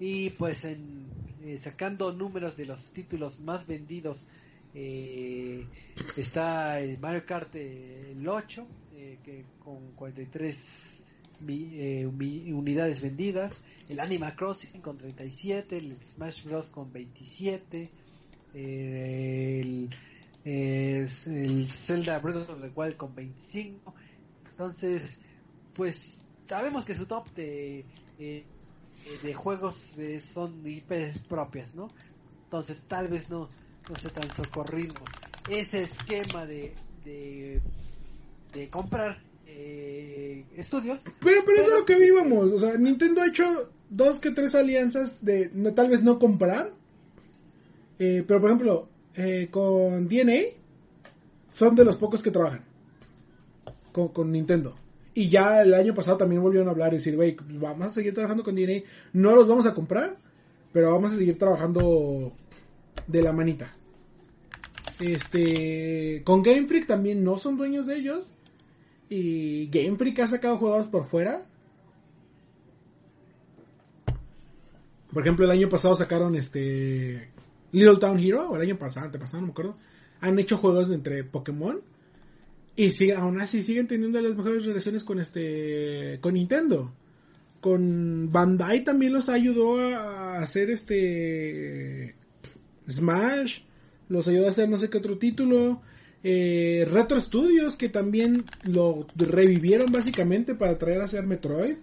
y 0.00 0.30
pues 0.30 0.64
en 0.64 1.06
eh, 1.44 1.58
sacando 1.62 2.12
números 2.12 2.56
de 2.56 2.66
los 2.66 2.92
títulos 2.92 3.38
más 3.40 3.66
vendidos 3.66 4.26
eh, 4.74 5.64
está 6.16 6.80
el 6.80 6.98
Mario 6.98 7.24
Kart 7.26 7.54
el 7.54 8.26
8 8.26 8.66
eh, 8.96 9.18
que 9.24 9.44
con 9.62 9.92
43 9.92 11.04
mi- 11.40 12.04
uni- 12.04 12.52
unidades 12.52 13.00
vendidas 13.02 13.52
el 13.88 14.00
Animal 14.00 14.34
Crossing 14.34 14.80
con 14.80 14.98
37 14.98 15.76
el 15.78 15.96
Smash 16.14 16.44
Bros. 16.44 16.70
con 16.72 16.92
27 16.92 17.78
eh, 17.82 17.88
el, 18.54 19.51
es 20.44 21.26
el 21.26 21.66
Zelda 21.66 22.18
Breath 22.18 22.48
of 22.50 22.60
the 22.60 22.70
Wild 22.74 22.96
con 22.96 23.14
25 23.14 23.94
entonces 24.50 25.18
pues 25.74 26.26
sabemos 26.46 26.84
que 26.84 26.94
su 26.94 27.06
top 27.06 27.26
de 27.34 27.84
eh, 28.18 28.44
de 29.22 29.34
juegos 29.34 29.98
eh, 29.98 30.22
son 30.32 30.64
IPs 30.64 31.18
propias, 31.28 31.74
¿no? 31.74 31.88
Entonces 32.44 32.82
tal 32.86 33.08
vez 33.08 33.30
no, 33.30 33.48
no 33.88 33.96
sea 33.96 34.10
tan 34.10 34.30
socorrido 34.36 34.94
ese 35.48 35.82
esquema 35.82 36.46
de, 36.46 36.72
de, 37.04 37.60
de 38.52 38.68
comprar 38.68 39.20
eh, 39.46 40.44
estudios. 40.56 41.00
Pero, 41.18 41.42
pero 41.44 41.56
es 41.58 41.64
de 41.64 41.64
Pero- 41.64 41.78
lo 41.80 41.84
que 41.84 41.96
vivamos. 41.96 42.52
O 42.52 42.58
sea, 42.60 42.76
Nintendo 42.76 43.22
ha 43.22 43.26
hecho 43.26 43.72
dos 43.90 44.20
que 44.20 44.30
tres 44.30 44.54
alianzas 44.54 45.24
de 45.24 45.50
no, 45.52 45.72
tal 45.74 45.88
vez 45.88 46.02
no 46.04 46.18
comprar. 46.20 46.70
Eh, 47.98 48.22
pero 48.26 48.40
por 48.40 48.50
ejemplo, 48.50 48.88
eh, 49.14 49.48
con 49.50 50.08
DNA 50.08 50.42
son 51.52 51.74
de 51.74 51.84
los 51.84 51.96
pocos 51.96 52.22
que 52.22 52.30
trabajan 52.30 52.64
con, 53.92 54.32
Nintendo. 54.32 54.74
Y 55.14 55.28
ya 55.28 55.62
el 55.62 55.74
año 55.74 55.94
pasado 55.94 56.16
también 56.16 56.42
volvieron 56.42 56.68
a 56.68 56.70
hablar 56.70 56.92
y 56.92 56.96
decir, 56.96 57.14
güey, 57.14 57.36
vamos 57.38 57.88
a 57.88 57.92
seguir 57.92 58.14
trabajando 58.14 58.42
con 58.42 58.54
DNA. 58.54 58.82
No 59.12 59.36
los 59.36 59.46
vamos 59.46 59.66
a 59.66 59.74
comprar, 59.74 60.16
pero 60.72 60.90
vamos 60.92 61.12
a 61.12 61.16
seguir 61.16 61.38
trabajando 61.38 62.32
de 63.06 63.22
la 63.22 63.32
manita. 63.32 63.72
Este, 64.98 66.22
con 66.24 66.42
Game 66.42 66.66
Freak 66.66 66.86
también 66.86 67.22
no 67.22 67.36
son 67.36 67.58
dueños 67.58 67.86
de 67.86 67.96
ellos. 67.96 68.32
Y 69.10 69.66
Game 69.68 69.98
Freak 69.98 70.20
ha 70.20 70.26
sacado 70.26 70.56
juegos 70.56 70.86
por 70.86 71.04
fuera. 71.04 71.44
Por 75.12 75.22
ejemplo, 75.22 75.44
el 75.44 75.50
año 75.50 75.68
pasado 75.68 75.94
sacaron 75.94 76.34
este 76.34 77.30
Little 77.72 77.96
Town 77.96 78.18
Hero, 78.18 78.50
o 78.50 78.56
el 78.56 78.62
año 78.62 78.78
pasado, 78.78 79.06
antepasado, 79.06 79.40
no 79.40 79.46
me 79.48 79.52
acuerdo. 79.52 79.76
Han 80.20 80.38
hecho 80.38 80.58
juegos 80.58 80.90
entre 80.90 81.24
Pokémon. 81.24 81.80
Y 82.76 83.10
aún 83.10 83.40
así 83.40 83.62
siguen 83.62 83.86
teniendo 83.86 84.20
las 84.20 84.36
mejores 84.36 84.64
relaciones 84.64 85.04
con 85.04 85.18
este 85.18 86.18
con 86.20 86.34
Nintendo. 86.34 86.92
Con 87.60 88.30
Bandai 88.32 88.82
también 88.82 89.12
los 89.12 89.28
ayudó 89.28 89.78
a 89.78 90.38
hacer 90.38 90.70
este 90.70 92.14
Smash. 92.88 93.60
los 94.08 94.26
ayudó 94.26 94.46
a 94.46 94.50
hacer 94.50 94.68
no 94.68 94.78
sé 94.78 94.88
qué 94.88 94.98
otro 94.98 95.18
título. 95.18 95.82
Eh, 96.24 96.86
Retro 96.90 97.20
Studios, 97.20 97.76
que 97.76 97.88
también 97.88 98.44
lo 98.62 99.06
revivieron 99.16 99.90
básicamente 99.90 100.54
para 100.54 100.78
traer 100.78 101.00
a 101.00 101.04
hacer 101.04 101.26
Metroid. 101.26 101.76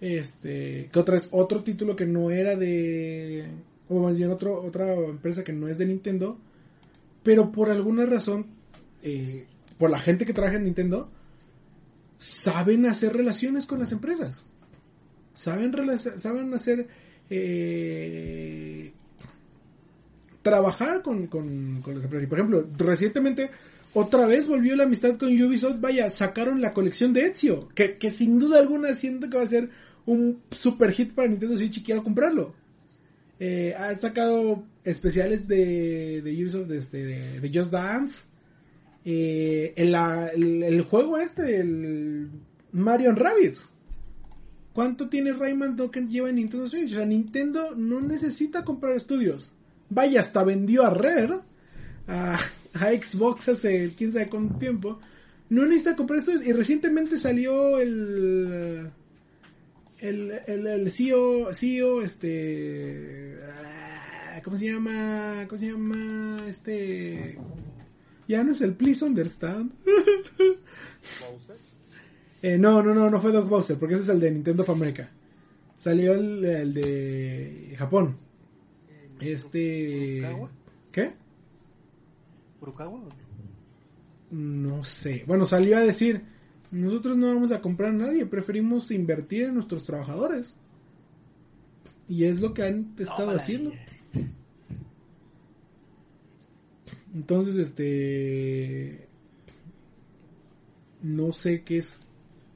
Este, 0.00 0.88
que 0.92 0.98
otra 0.98 1.16
es 1.16 1.28
otro 1.30 1.62
título 1.62 1.96
que 1.96 2.06
no 2.06 2.30
era 2.30 2.54
de, 2.56 3.46
o 3.88 4.00
más 4.00 4.16
bien 4.16 4.30
otra 4.30 4.94
empresa 4.94 5.44
que 5.44 5.52
no 5.52 5.68
es 5.68 5.78
de 5.78 5.86
Nintendo, 5.86 6.38
pero 7.22 7.50
por 7.52 7.70
alguna 7.70 8.06
razón, 8.06 8.46
eh, 9.02 9.46
por 9.78 9.90
la 9.90 9.98
gente 9.98 10.24
que 10.24 10.32
trabaja 10.32 10.56
en 10.56 10.64
Nintendo, 10.64 11.10
saben 12.18 12.86
hacer 12.86 13.14
relaciones 13.14 13.66
con 13.66 13.78
las 13.78 13.92
empresas. 13.92 14.46
Saben, 15.34 15.74
saben 15.98 16.54
hacer 16.54 16.86
eh, 17.28 18.92
trabajar 20.42 21.02
con, 21.02 21.26
con, 21.26 21.80
con 21.82 21.94
las 21.94 22.04
empresas. 22.04 22.24
Y 22.24 22.28
por 22.28 22.38
ejemplo, 22.38 22.66
recientemente 22.78 23.50
otra 23.92 24.26
vez 24.26 24.46
volvió 24.46 24.76
la 24.76 24.84
amistad 24.84 25.16
con 25.16 25.28
Ubisoft. 25.28 25.80
Vaya, 25.80 26.10
sacaron 26.10 26.60
la 26.60 26.72
colección 26.72 27.12
de 27.12 27.26
Ezio, 27.26 27.68
que, 27.74 27.96
que 27.98 28.10
sin 28.10 28.38
duda 28.38 28.58
alguna 28.58 28.94
siento 28.94 29.28
que 29.28 29.36
va 29.36 29.42
a 29.42 29.48
ser 29.48 29.70
un 30.06 30.42
super 30.50 30.92
hit 30.92 31.12
para 31.12 31.28
Nintendo 31.28 31.56
Switch 31.56 31.78
y 31.78 31.82
quiero 31.82 32.02
comprarlo. 32.02 32.54
Eh, 33.38 33.74
ha 33.76 33.94
sacado 33.96 34.64
especiales 34.84 35.46
de, 35.46 36.22
de 36.22 36.42
Ubisoft 36.42 36.68
de, 36.68 36.78
este, 36.78 37.04
de, 37.40 37.50
Just 37.52 37.70
Dance. 37.70 38.24
Eh, 39.04 39.74
el, 39.76 40.82
juego 40.82 41.18
este, 41.18 41.60
el 41.60 42.30
Mario 42.72 43.12
Rabbids. 43.12 43.70
¿Cuánto 44.72 45.08
tiene 45.08 45.32
Rayman 45.32 45.76
Token 45.76 46.08
lleva 46.10 46.28
en 46.28 46.36
Nintendo 46.36 46.68
Switch? 46.68 46.92
O 46.92 46.96
sea, 46.96 47.06
Nintendo 47.06 47.74
no 47.74 48.00
necesita 48.00 48.64
comprar 48.64 48.92
estudios. 48.92 49.52
Vaya, 49.88 50.20
hasta 50.20 50.44
vendió 50.44 50.84
a 50.84 50.90
Rare, 50.90 51.38
a, 52.08 52.38
Xbox 52.74 53.48
hace 53.48 53.94
quién 53.96 54.12
sabe 54.12 54.28
cuánto 54.28 54.58
tiempo. 54.58 54.98
No 55.48 55.64
necesita 55.64 55.96
comprar 55.96 56.18
estudios. 56.18 56.44
Y 56.44 56.52
recientemente 56.52 57.16
salió 57.16 57.78
el 57.78 58.90
el, 60.00 60.40
el, 60.46 60.66
el 60.66 60.90
CEO, 60.90 61.52
CEO, 61.52 62.02
este, 62.02 63.38
ah, 63.44 64.40
¿cómo 64.44 64.56
se 64.56 64.66
llama? 64.66 65.46
¿Cómo 65.48 65.58
se 65.58 65.70
llama? 65.70 66.44
Este, 66.46 67.38
ya 68.28 68.44
no 68.44 68.52
es 68.52 68.60
el 68.60 68.74
Please 68.74 69.04
Understand. 69.04 69.72
eh, 72.42 72.58
no, 72.58 72.82
no, 72.82 72.94
no, 72.94 73.10
no 73.10 73.20
fue 73.20 73.32
Doc 73.32 73.48
Bowser, 73.48 73.78
porque 73.78 73.94
ese 73.94 74.04
es 74.04 74.08
el 74.10 74.20
de 74.20 74.32
Nintendo 74.32 74.62
of 74.62 74.70
America. 74.70 75.10
Salió 75.76 76.14
el, 76.14 76.44
el 76.44 76.74
de 76.74 77.74
Japón. 77.78 78.16
Este, 79.20 80.22
¿qué? 80.92 81.12
¿Furukawa? 82.60 83.00
No 84.30 84.84
sé. 84.84 85.24
Bueno, 85.26 85.44
salió 85.44 85.78
a 85.78 85.80
decir 85.80 86.22
nosotros 86.70 87.16
no 87.16 87.34
vamos 87.34 87.52
a 87.52 87.60
comprar 87.60 87.90
a 87.90 87.96
nadie, 87.96 88.26
preferimos 88.26 88.90
invertir 88.90 89.44
en 89.44 89.54
nuestros 89.54 89.84
trabajadores. 89.84 90.56
Y 92.08 92.24
es 92.24 92.40
lo 92.40 92.54
que 92.54 92.62
han 92.62 92.94
estado 92.98 93.30
haciendo. 93.30 93.72
Entonces, 97.14 97.56
este 97.56 99.08
no 101.02 101.32
sé 101.32 101.62
qué 101.62 101.78
es 101.78 102.06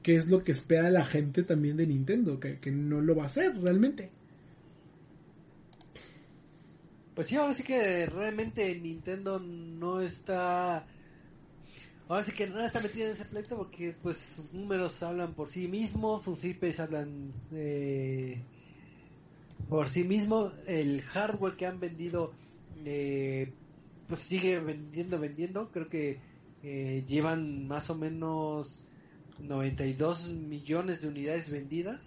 qué 0.03 0.15
es 0.15 0.29
lo 0.29 0.43
que 0.43 0.51
espera 0.51 0.89
la 0.89 1.05
gente 1.05 1.43
también 1.43 1.77
de 1.77 1.87
Nintendo, 1.87 2.39
que, 2.39 2.59
que 2.59 2.71
no 2.71 3.01
lo 3.01 3.15
va 3.15 3.23
a 3.23 3.27
hacer 3.27 3.55
realmente. 3.61 4.09
Pues 7.15 7.27
sí, 7.27 7.35
ahora 7.35 7.53
sí 7.53 7.63
que 7.63 8.05
realmente 8.07 8.79
Nintendo 8.79 9.37
no 9.39 10.01
está 10.01 10.85
Ahora 12.07 12.23
sí 12.23 12.33
que 12.33 12.47
no 12.49 12.65
está 12.65 12.81
metida 12.81 13.05
en 13.05 13.11
ese 13.11 13.25
pleito 13.25 13.55
porque 13.55 13.95
pues 14.01 14.17
sus 14.17 14.51
números 14.53 15.01
hablan 15.01 15.33
por 15.33 15.49
sí 15.49 15.67
mismos, 15.67 16.23
sus 16.23 16.43
IPs 16.43 16.81
hablan 16.81 17.31
eh, 17.53 18.41
por 19.69 19.87
sí 19.87 20.03
mismos, 20.03 20.51
el 20.67 21.01
hardware 21.03 21.55
que 21.55 21.65
han 21.65 21.79
vendido 21.79 22.33
eh, 22.83 23.53
pues 24.09 24.19
sigue 24.21 24.59
vendiendo, 24.59 25.19
vendiendo, 25.19 25.71
creo 25.71 25.87
que 25.87 26.19
eh, 26.63 27.05
llevan 27.07 27.67
más 27.69 27.89
o 27.89 27.95
menos 27.95 28.83
92 29.39 30.33
millones 30.33 31.01
de 31.01 31.07
unidades 31.07 31.49
vendidas. 31.49 32.01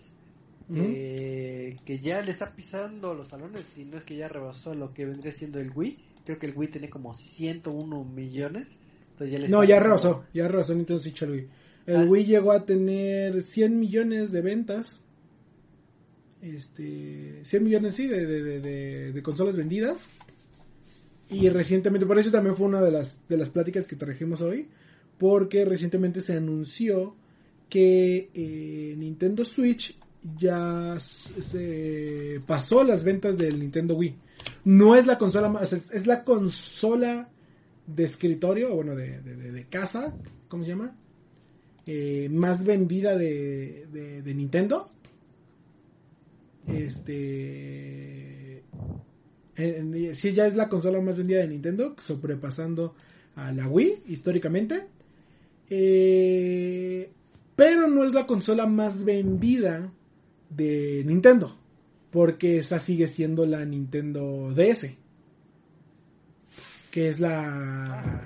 que 0.69 2.01
ya 2.03 2.21
le 2.21 2.31
está 2.31 2.55
pisando 2.55 3.15
los 3.15 3.29
salones 3.29 3.79
y 3.79 3.87
no 3.87 3.97
es 3.97 4.05
que 4.05 4.17
ya 4.17 4.29
rebasó 4.29 4.75
lo 4.75 4.93
que 4.93 5.07
vendría 5.07 5.33
siendo 5.33 5.61
el 5.61 5.71
Wii. 5.75 5.99
Creo 6.27 6.39
que 6.39 6.47
el 6.47 6.57
Wii 6.57 6.73
tiene 6.73 6.91
como 6.91 7.15
101 7.15 8.05
millones 8.05 8.81
no, 9.49 9.65
ya 9.65 9.81
rebasó, 9.81 10.25
ya 10.35 10.49
rebasó 10.49 10.75
Nintendo 10.75 11.03
Switch 11.03 11.23
el 11.23 11.31
Wii. 11.31 11.49
El 11.87 11.97
ah. 11.97 12.05
Wii 12.05 12.25
llegó 12.25 12.53
a 12.53 12.65
tener 12.65 13.43
100 13.43 13.79
millones 13.79 14.33
de 14.33 14.41
ventas. 14.41 15.05
Este, 16.43 17.41
100 17.43 17.65
millones, 17.65 17.95
sí, 17.95 18.07
de, 18.07 18.27
de, 18.27 19.12
de, 19.12 19.23
consolas 19.23 19.57
vendidas. 19.57 20.11
Y 21.31 21.49
recientemente, 21.49 22.07
por 22.07 22.19
eso 22.19 22.31
también 22.31 22.57
fue 22.57 22.67
una 22.67 22.83
de 22.83 22.91
las, 22.91 23.27
de 23.29 23.37
las 23.37 23.51
pláticas 23.51 23.87
que 23.87 23.97
trajimos 23.97 24.41
hoy. 24.41 24.69
Porque 25.19 25.65
recientemente 25.65 26.21
se 26.21 26.37
anunció 26.37 27.17
que 27.69 28.31
eh, 28.35 28.95
Nintendo 28.97 29.45
Switch 29.45 29.97
ya 30.37 30.97
se 30.99 32.41
pasó 32.47 32.83
las 32.83 33.05
ventas 33.05 33.37
del 33.37 33.59
Nintendo 33.59 33.95
Wii. 33.95 34.17
No 34.65 34.97
es 34.97 35.07
la 35.07 35.19
consola 35.19 35.49
más, 35.49 35.73
es 35.73 36.07
la 36.07 36.25
consola 36.25 37.31
de 37.87 38.05
escritorio, 38.05 38.74
bueno, 38.74 38.95
de, 38.95 39.20
de, 39.20 39.64
casa, 39.66 40.14
¿cómo 40.49 40.64
se 40.64 40.70
llama? 40.70 40.97
Eh, 41.87 42.28
más 42.30 42.64
vendida 42.64 43.16
de, 43.16 43.87
de, 44.24 44.35
Nintendo. 44.35 44.91
Este. 46.66 48.62
sí, 50.14 50.32
ya 50.32 50.47
es 50.47 50.57
la 50.57 50.68
consola 50.68 51.01
más 51.01 51.18
vendida 51.18 51.41
de 51.41 51.49
Nintendo, 51.49 51.95
sobrepasando 51.99 52.95
a 53.37 53.53
la 53.53 53.68
Wii 53.68 54.05
históricamente. 54.07 54.87
Eh, 55.68 57.11
pero 57.55 57.87
no 57.89 58.05
es 58.05 58.14
la 58.14 58.26
consola 58.26 58.66
más 58.66 59.05
vendida 59.05 59.93
de 60.49 61.03
Nintendo, 61.05 61.55
porque 62.11 62.59
esa 62.59 62.80
sigue 62.80 63.09
siendo 63.09 63.45
la 63.45 63.64
Nintendo 63.64 64.53
DS 64.55 65.04
que 66.95 67.09
es 67.09 67.19
la 67.19 68.23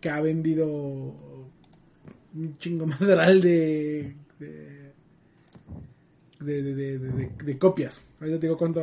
que 0.00 0.10
ha 0.10 0.20
vendido 0.20 0.66
un 2.34 2.58
chingo 2.58 2.86
madral 2.88 3.40
de 3.40 4.16
de, 4.40 4.92
de, 6.40 6.74
de, 6.74 7.28
de, 7.28 7.58
copias. 7.58 8.02
Ahorita 8.18 8.40
te 8.40 8.46
digo 8.48 8.58
cuánto... 8.58 8.82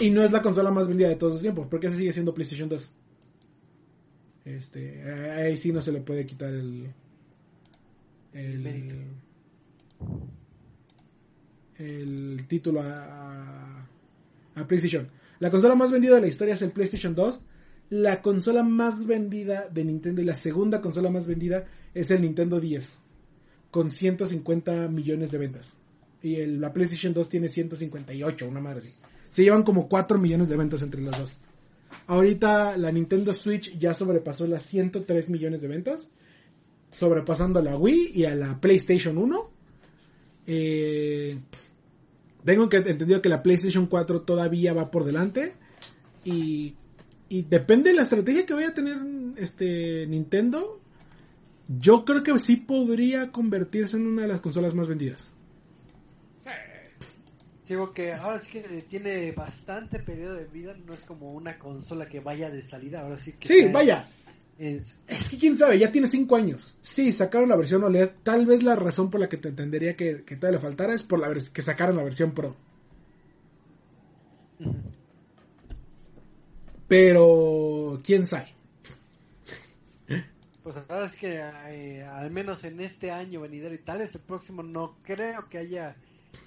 Y 0.00 0.10
no 0.10 0.24
es 0.24 0.32
la 0.32 0.42
consola 0.42 0.72
más 0.72 0.88
vendida 0.88 1.10
de 1.10 1.14
todos 1.14 1.34
los 1.34 1.42
tiempos, 1.42 1.68
porque 1.70 1.86
esa 1.86 1.96
sigue 1.96 2.10
siendo 2.10 2.34
PlayStation 2.34 2.68
2. 2.68 2.92
Este, 4.46 5.04
ahí 5.04 5.56
sí 5.56 5.70
no 5.70 5.80
se 5.80 5.92
le 5.92 6.00
puede 6.00 6.26
quitar 6.26 6.52
el 6.52 6.92
el, 8.32 9.04
el 11.78 12.46
título 12.48 12.80
a, 12.82 13.86
a 14.56 14.66
PlayStation. 14.66 15.19
La 15.40 15.50
consola 15.50 15.74
más 15.74 15.90
vendida 15.90 16.14
de 16.16 16.20
la 16.20 16.26
historia 16.28 16.54
es 16.54 16.62
el 16.62 16.70
PlayStation 16.70 17.14
2. 17.14 17.40
La 17.88 18.22
consola 18.22 18.62
más 18.62 19.06
vendida 19.06 19.68
de 19.68 19.84
Nintendo 19.84 20.20
y 20.20 20.26
la 20.26 20.34
segunda 20.34 20.80
consola 20.80 21.10
más 21.10 21.26
vendida 21.26 21.64
es 21.94 22.10
el 22.10 22.20
Nintendo 22.20 22.60
10. 22.60 22.98
Con 23.70 23.90
150 23.90 24.88
millones 24.88 25.30
de 25.30 25.38
ventas. 25.38 25.78
Y 26.22 26.36
el, 26.36 26.60
la 26.60 26.72
PlayStation 26.72 27.14
2 27.14 27.28
tiene 27.28 27.48
158, 27.48 28.46
una 28.46 28.60
madre 28.60 28.78
así. 28.80 28.92
Se 29.30 29.42
llevan 29.42 29.62
como 29.62 29.88
4 29.88 30.18
millones 30.18 30.50
de 30.50 30.56
ventas 30.56 30.82
entre 30.82 31.00
las 31.00 31.18
dos. 31.18 31.38
Ahorita 32.06 32.76
la 32.76 32.92
Nintendo 32.92 33.32
Switch 33.32 33.78
ya 33.78 33.94
sobrepasó 33.94 34.46
las 34.46 34.62
103 34.64 35.30
millones 35.30 35.62
de 35.62 35.68
ventas. 35.68 36.10
Sobrepasando 36.90 37.60
a 37.60 37.62
la 37.62 37.78
Wii 37.78 38.12
y 38.14 38.26
a 38.26 38.34
la 38.34 38.60
PlayStation 38.60 39.16
1. 39.16 39.50
Eh, 40.46 41.38
tengo 42.44 42.68
que 42.68 42.78
entendido 42.78 43.22
que 43.22 43.28
la 43.28 43.42
PlayStation 43.42 43.86
4 43.86 44.22
todavía 44.22 44.72
va 44.72 44.90
por 44.90 45.04
delante. 45.04 45.54
Y, 46.24 46.74
y 47.28 47.42
depende 47.42 47.90
de 47.90 47.96
la 47.96 48.02
estrategia 48.02 48.44
que 48.44 48.54
vaya 48.54 48.68
a 48.68 48.74
tener 48.74 48.98
este 49.36 50.06
Nintendo. 50.06 50.80
Yo 51.68 52.04
creo 52.04 52.22
que 52.22 52.36
sí 52.38 52.56
podría 52.56 53.30
convertirse 53.30 53.96
en 53.96 54.06
una 54.06 54.22
de 54.22 54.28
las 54.28 54.40
consolas 54.40 54.74
más 54.74 54.88
vendidas. 54.88 55.32
Sí, 57.70 57.76
porque 57.76 58.12
ahora 58.12 58.40
sí 58.40 58.50
que 58.50 58.62
tiene 58.88 59.30
bastante 59.30 60.00
periodo 60.00 60.34
de 60.34 60.44
vida, 60.46 60.76
no 60.84 60.92
es 60.92 61.00
como 61.02 61.28
una 61.28 61.56
consola 61.56 62.06
que 62.06 62.18
vaya 62.18 62.50
de 62.50 62.62
salida, 62.62 63.02
ahora 63.02 63.16
sí 63.16 63.34
que... 63.34 63.46
Sí, 63.46 63.68
vaya, 63.72 64.08
es, 64.60 64.98
que 65.30 65.38
quién 65.38 65.56
sabe, 65.56 65.78
ya 65.78 65.90
tiene 65.90 66.06
5 66.06 66.36
años. 66.36 66.76
Sí, 66.82 67.12
sacaron 67.12 67.48
la 67.48 67.56
versión 67.56 67.82
OLED. 67.82 68.10
Tal 68.22 68.44
vez 68.44 68.62
la 68.62 68.76
razón 68.76 69.08
por 69.10 69.18
la 69.18 69.28
que 69.28 69.38
te 69.38 69.48
entendería 69.48 69.96
que, 69.96 70.22
que 70.22 70.36
todavía 70.36 70.58
le 70.58 70.62
faltara 70.62 70.92
es 70.92 71.02
por 71.02 71.18
la 71.18 71.32
que 71.32 71.62
sacaron 71.62 71.96
la 71.96 72.04
versión 72.04 72.32
Pro. 72.32 72.54
Pero, 76.86 78.02
quién 78.04 78.26
sabe. 78.26 78.52
Pues 80.62 80.74
la 80.76 80.82
verdad 80.82 81.04
es 81.06 81.16
que 81.16 81.42
eh, 81.68 82.04
al 82.04 82.30
menos 82.30 82.62
en 82.64 82.82
este 82.82 83.10
año 83.10 83.40
venidero 83.40 83.74
y 83.74 83.78
tal, 83.78 84.02
este 84.02 84.18
próximo 84.18 84.62
no 84.62 84.98
creo 85.02 85.48
que 85.48 85.56
haya 85.56 85.96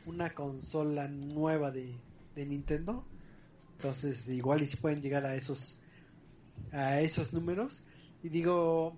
una 0.05 0.29
consola 0.29 1.07
nueva 1.07 1.71
de, 1.71 1.95
de 2.35 2.45
Nintendo. 2.45 3.03
Entonces 3.77 4.29
igual 4.29 4.61
y 4.61 4.67
si 4.67 4.77
pueden 4.77 5.01
llegar 5.01 5.25
a 5.25 5.35
esos 5.35 5.79
a 6.71 7.01
esos 7.01 7.33
números. 7.33 7.83
Y 8.23 8.29
digo, 8.29 8.95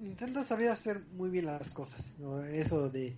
Nintendo 0.00 0.44
sabía 0.44 0.72
hacer 0.72 1.00
muy 1.16 1.30
bien 1.30 1.46
las 1.46 1.70
cosas, 1.70 2.04
¿no? 2.18 2.44
eso 2.44 2.90
de, 2.90 3.14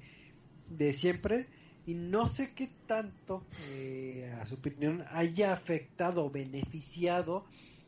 de 0.69 0.93
siempre. 0.93 1.47
Y 1.87 1.95
no 1.95 2.29
sé 2.29 2.53
qué 2.55 2.69
tanto, 2.87 3.47
eh, 3.71 4.31
a 4.39 4.45
su 4.45 4.57
opinión, 4.57 5.05
haya 5.11 5.55
afectado 5.55 6.27
o 6.27 6.31
beneficiado 6.31 7.47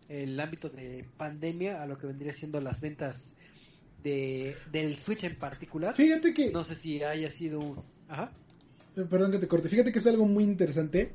el 0.08 0.40
ámbito 0.40 0.70
de 0.70 1.04
pandemia 1.18 1.82
a 1.82 1.86
lo 1.86 1.98
que 1.98 2.06
vendría 2.06 2.32
siendo 2.32 2.62
las 2.62 2.80
ventas 2.80 3.16
de, 4.02 4.56
del 4.72 4.96
Switch 4.96 5.24
en 5.24 5.36
particular. 5.36 5.94
Fíjate 5.94 6.32
que... 6.32 6.50
No 6.50 6.64
sé 6.64 6.76
si 6.76 7.02
haya 7.02 7.30
sido 7.30 7.60
un... 7.60 7.82
Ajá. 8.08 8.32
Eh, 8.96 9.04
Perdón 9.08 9.32
que 9.32 9.38
te 9.38 9.46
corte. 9.46 9.68
Fíjate 9.68 9.92
que 9.92 9.98
es 9.98 10.06
algo 10.06 10.26
muy 10.26 10.44
interesante. 10.44 11.12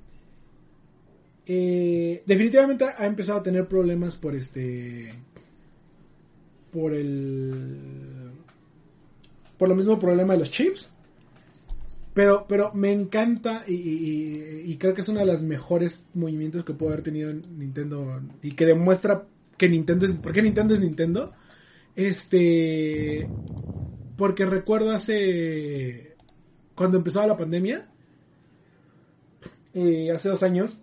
Eh, 1.47 2.23
definitivamente 2.25 2.85
ha 2.85 3.05
empezado 3.07 3.39
a 3.39 3.43
tener 3.43 3.67
problemas 3.67 4.15
por 4.15 4.35
este... 4.35 5.11
Por 6.75 6.93
el... 6.93 8.31
Por 9.57 9.69
lo 9.69 9.75
mismo 9.75 9.97
problema 9.97 10.33
de 10.33 10.39
los 10.39 10.51
chips. 10.51 10.93
Pero, 12.13 12.45
pero 12.47 12.73
me 12.73 12.91
encanta 12.91 13.63
y, 13.65 14.75
creo 14.77 14.93
que 14.93 15.01
es 15.01 15.07
uno 15.09 15.21
de 15.21 15.25
los 15.25 15.41
mejores 15.41 16.05
movimientos 16.13 16.65
que 16.65 16.73
puede 16.73 16.93
haber 16.93 17.03
tenido 17.03 17.33
Nintendo 17.33 18.21
y 18.41 18.51
que 18.51 18.65
demuestra 18.65 19.25
que 19.57 19.69
Nintendo 19.69 20.05
es... 20.05 20.13
¿Por 20.13 20.33
qué 20.33 20.41
Nintendo 20.41 20.73
es 20.73 20.81
Nintendo? 20.81 21.31
Este... 21.95 23.29
Porque 24.17 24.45
recuerdo 24.45 24.91
hace... 24.91 26.15
Cuando 26.75 26.97
empezaba 26.97 27.27
la 27.27 27.37
pandemia, 27.37 27.89
eh, 29.73 30.11
hace 30.11 30.27
dos 30.27 30.43
años, 30.43 30.77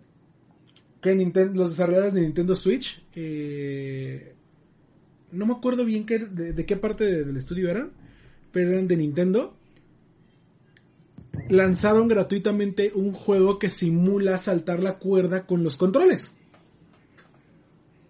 que 1.02 1.14
Ninten- 1.14 1.54
los 1.54 1.70
desarrolladores 1.70 2.14
de 2.14 2.22
Nintendo 2.22 2.54
Switch, 2.54 3.04
eh, 3.14 4.34
no 5.32 5.46
me 5.46 5.52
acuerdo 5.54 5.84
bien 5.84 6.06
qué, 6.06 6.18
de, 6.20 6.52
de 6.52 6.66
qué 6.66 6.76
parte 6.76 7.04
de- 7.04 7.24
del 7.24 7.36
estudio 7.36 7.70
eran, 7.70 7.90
pero 8.52 8.70
eran 8.70 8.86
de 8.88 8.96
Nintendo, 8.96 9.54
lanzaron 11.48 12.08
gratuitamente 12.08 12.92
un 12.94 13.12
juego 13.12 13.58
que 13.58 13.70
simula 13.70 14.38
saltar 14.38 14.82
la 14.82 14.94
cuerda 14.98 15.46
con 15.46 15.62
los 15.62 15.76
controles. 15.76 16.36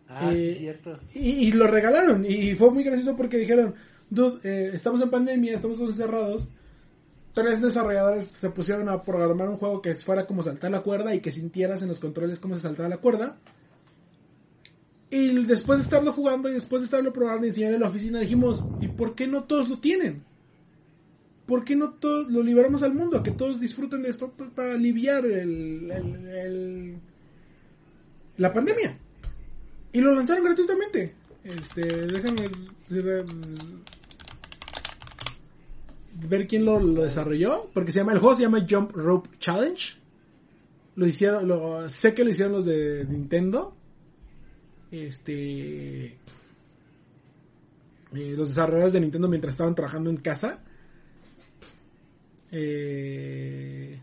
Ah, 0.09 0.33
Eh, 0.35 0.53
es 0.53 0.59
cierto. 0.59 0.99
Y, 1.15 1.21
y 1.49 1.53
lo 1.53 1.67
regalaron. 1.67 2.25
Y 2.27 2.55
fue 2.55 2.71
muy 2.71 2.85
gracioso 2.85 3.17
porque 3.17 3.39
dijeron, 3.39 3.75
dude, 4.11 4.41
eh, 4.45 4.71
estamos 4.75 5.01
en 5.01 5.11
pandemia, 5.11 5.55
estamos 5.55 5.79
todos 5.79 5.91
encerrados. 5.91 6.49
Tres 7.33 7.63
desarrolladores 7.63 8.35
se 8.39 8.51
pusieron 8.51 8.89
a 8.91 9.03
programar 9.03 9.49
un 9.49 9.57
juego 9.57 9.81
que 9.81 9.95
fuera 9.95 10.27
como 10.27 10.43
saltar 10.43 10.71
la 10.71 10.81
cuerda 10.83 11.15
y 11.15 11.21
que 11.21 11.33
sintieras 11.33 11.81
en 11.83 11.89
los 11.89 11.99
controles 11.99 12.39
cómo 12.39 12.55
se 12.55 12.61
saltaba 12.61 12.91
la 12.91 12.99
cuerda. 12.99 13.37
Y 15.15 15.45
después 15.45 15.79
de 15.79 15.83
estarlo 15.85 16.11
jugando 16.13 16.49
y 16.49 16.55
después 16.55 16.81
de 16.81 16.85
estarlo 16.87 17.13
probando 17.13 17.45
y 17.45 17.51
enseñar 17.51 17.75
en 17.75 17.81
la 17.81 17.89
oficina 17.89 18.19
dijimos, 18.19 18.65
¿y 18.81 18.89
por 18.89 19.15
qué 19.15 19.27
no 19.29 19.45
todos 19.45 19.69
lo 19.69 19.79
tienen? 19.79 20.25
¿Por 21.45 21.65
qué 21.65 21.77
no 21.77 21.91
todos 21.91 22.31
lo 22.33 22.43
liberamos 22.43 22.83
al 22.83 22.95
mundo? 22.95 23.19
A 23.19 23.23
que 23.23 23.31
todos 23.33 23.61
disfruten 23.61 24.03
de 24.03 24.09
esto 24.09 24.31
para 24.55 24.73
aliviar 24.73 25.27
el- 25.27 25.91
el- 25.91 26.27
el- 26.29 26.97
la 28.39 28.53
pandemia. 28.55 28.97
Y 29.93 30.01
lo 30.01 30.15
lanzaron 30.15 30.45
gratuitamente. 30.45 31.15
Este, 31.45 31.83
déjame 32.07 32.49
ver 36.29 36.47
quién 36.47 36.65
lo, 36.65 36.81
lo 36.81 37.03
desarrolló. 37.03 37.69
Porque 37.75 37.93
se 37.93 37.99
llama, 37.99 38.13
el 38.13 38.19
juego 38.19 38.37
se 38.37 38.43
llama 38.45 38.67
Jump 38.69 38.93
Rope 38.93 39.29
Challenge. 39.39 39.97
Lo 40.97 41.07
hicieron, 41.07 41.47
lo, 41.49 41.87
sé 41.91 42.15
que 42.15 42.25
lo 42.25 42.31
hicieron 42.31 42.53
los 42.55 42.65
de 42.65 43.05
Nintendo. 43.09 43.77
Este. 44.93 46.05
eh, 48.15 48.35
los 48.37 48.49
desarrolladores 48.49 48.93
de 48.93 49.01
Nintendo 49.01 49.27
mientras 49.27 49.55
estaban 49.55 49.75
trabajando 49.75 50.11
en 50.11 50.19
casa. 50.19 50.63
Eh, 52.51 53.99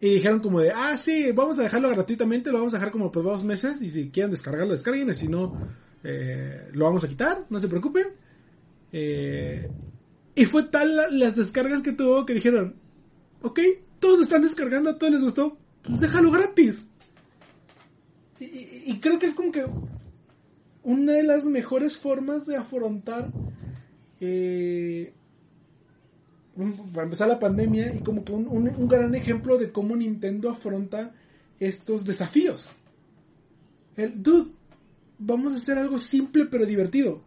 y 0.00 0.10
dijeron 0.14 0.40
como 0.40 0.60
de, 0.60 0.70
ah, 0.70 0.96
sí, 0.96 1.32
vamos 1.32 1.58
a 1.58 1.64
dejarlo 1.64 1.90
gratuitamente, 1.90 2.50
lo 2.50 2.58
vamos 2.58 2.72
a 2.72 2.78
dejar 2.78 2.92
como 2.92 3.10
por 3.12 3.24
dos 3.24 3.44
meses 3.44 3.82
y 3.82 3.90
si 3.90 4.08
quieren 4.10 4.30
descargarlo, 4.30 4.72
descarguen, 4.72 5.10
y 5.10 5.14
si 5.14 5.28
no, 5.28 5.54
eh, 6.04 6.68
lo 6.72 6.84
vamos 6.86 7.04
a 7.04 7.08
quitar, 7.08 7.44
no 7.50 7.58
se 7.58 7.68
preocupen. 7.68 8.06
Eh, 8.92 9.68
y 10.34 10.44
fue 10.46 10.62
tal 10.64 10.96
la- 10.96 11.08
las 11.10 11.36
descargas 11.36 11.82
que 11.82 11.92
tuvo 11.92 12.24
que 12.24 12.32
dijeron, 12.34 12.76
ok, 13.42 13.60
todos 13.98 14.18
lo 14.18 14.24
están 14.24 14.42
descargando, 14.42 14.90
a 14.90 14.98
todos 14.98 15.12
les 15.12 15.22
gustó, 15.24 15.58
pues 15.82 16.00
déjalo 16.00 16.30
gratis. 16.30 16.86
Y- 18.40 18.46
y 18.90 18.98
creo 19.00 19.18
que 19.18 19.26
es 19.26 19.34
como 19.34 19.52
que 19.52 19.64
una 20.82 21.12
de 21.12 21.22
las 21.22 21.44
mejores 21.44 21.98
formas 21.98 22.46
de 22.46 22.56
afrontar 22.56 23.30
eh, 24.20 25.12
para 26.92 27.04
empezar 27.04 27.28
la 27.28 27.38
pandemia 27.38 27.94
y 27.94 28.00
como 28.00 28.24
que 28.24 28.32
un, 28.32 28.46
un- 28.48 28.68
un 28.68 28.88
gran 28.88 29.14
ejemplo 29.14 29.58
de 29.58 29.70
cómo 29.70 29.94
Nintendo 29.94 30.50
afronta 30.50 31.14
estos 31.60 32.04
desafíos. 32.04 32.72
El 33.96 34.22
dude, 34.22 34.50
vamos 35.18 35.52
a 35.52 35.56
hacer 35.56 35.78
algo 35.78 35.98
simple 35.98 36.46
pero 36.46 36.66
divertido. 36.66 37.20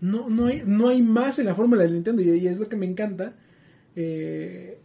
No, 0.00 0.28
no, 0.28 0.46
hay, 0.46 0.62
no 0.66 0.88
hay 0.88 1.00
más 1.02 1.38
en 1.38 1.46
la 1.46 1.54
fórmula 1.54 1.82
de 1.84 1.90
Nintendo 1.92 2.22
y, 2.22 2.30
y 2.30 2.46
es 2.46 2.58
lo 2.58 2.68
que 2.68 2.76
me 2.76 2.86
encanta. 2.86 3.34
Eh, 3.94 4.78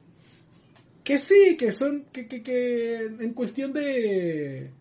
que 1.03 1.17
sí, 1.19 1.55
que 1.57 1.71
son, 1.71 2.05
que, 2.11 2.27
que, 2.27 2.43
que 2.43 3.05
en 3.05 3.33
cuestión 3.33 3.71
de, 3.73 4.71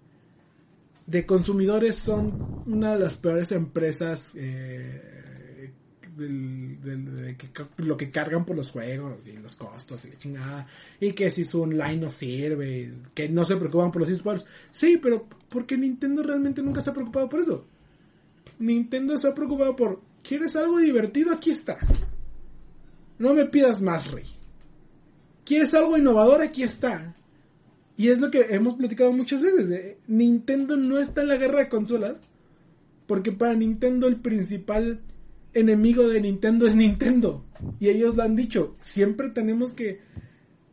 de 1.06 1.24
consumidores 1.24 1.96
son 1.96 2.62
una 2.66 2.94
de 2.94 2.98
las 2.98 3.14
peores 3.14 3.52
empresas 3.52 4.32
eh, 4.34 5.72
del, 6.16 6.78
de 6.82 7.36
que, 7.36 7.48
lo 7.78 7.96
que 7.96 8.10
cargan 8.10 8.44
por 8.44 8.56
los 8.56 8.70
juegos 8.70 9.26
y 9.26 9.36
los 9.38 9.54
costos 9.56 10.04
y 10.04 10.10
la 10.10 10.18
chingada. 10.18 10.66
Y 11.00 11.12
que 11.12 11.30
si 11.30 11.44
su 11.44 11.62
online 11.62 11.98
no 11.98 12.08
sirve 12.08 12.92
que 13.14 13.28
no 13.28 13.44
se 13.44 13.56
preocupan 13.56 13.92
por 13.92 14.02
los 14.02 14.10
esports. 14.10 14.44
Sí 14.70 14.98
pero 15.00 15.26
porque 15.48 15.76
Nintendo 15.76 16.22
realmente 16.22 16.62
nunca 16.62 16.80
se 16.80 16.90
ha 16.90 16.94
preocupado 16.94 17.28
por 17.28 17.40
eso. 17.40 17.64
Nintendo 18.58 19.16
se 19.18 19.28
ha 19.28 19.34
preocupado 19.34 19.76
por 19.76 20.00
¿quieres 20.22 20.56
algo 20.56 20.78
divertido? 20.78 21.32
aquí 21.32 21.50
está. 21.50 21.78
No 23.18 23.32
me 23.32 23.46
pidas 23.46 23.80
más 23.80 24.10
rey. 24.10 24.26
¿quieres 25.44 25.72
algo 25.74 25.96
innovador? 25.96 26.42
aquí 26.42 26.64
está 26.64 27.15
y 27.96 28.08
es 28.08 28.18
lo 28.20 28.30
que 28.30 28.46
hemos 28.50 28.74
platicado 28.74 29.12
muchas 29.12 29.40
veces. 29.42 29.96
Nintendo 30.06 30.76
no 30.76 30.98
está 30.98 31.22
en 31.22 31.28
la 31.28 31.36
guerra 31.36 31.60
de 31.60 31.68
consolas. 31.68 32.18
Porque 33.06 33.30
para 33.30 33.54
Nintendo 33.54 34.08
el 34.08 34.16
principal 34.16 35.00
enemigo 35.54 36.08
de 36.08 36.20
Nintendo 36.20 36.66
es 36.66 36.74
Nintendo. 36.74 37.44
Y 37.78 37.88
ellos 37.88 38.16
lo 38.16 38.24
han 38.24 38.34
dicho. 38.34 38.74
Siempre 38.80 39.30
tenemos 39.30 39.72
que 39.74 40.00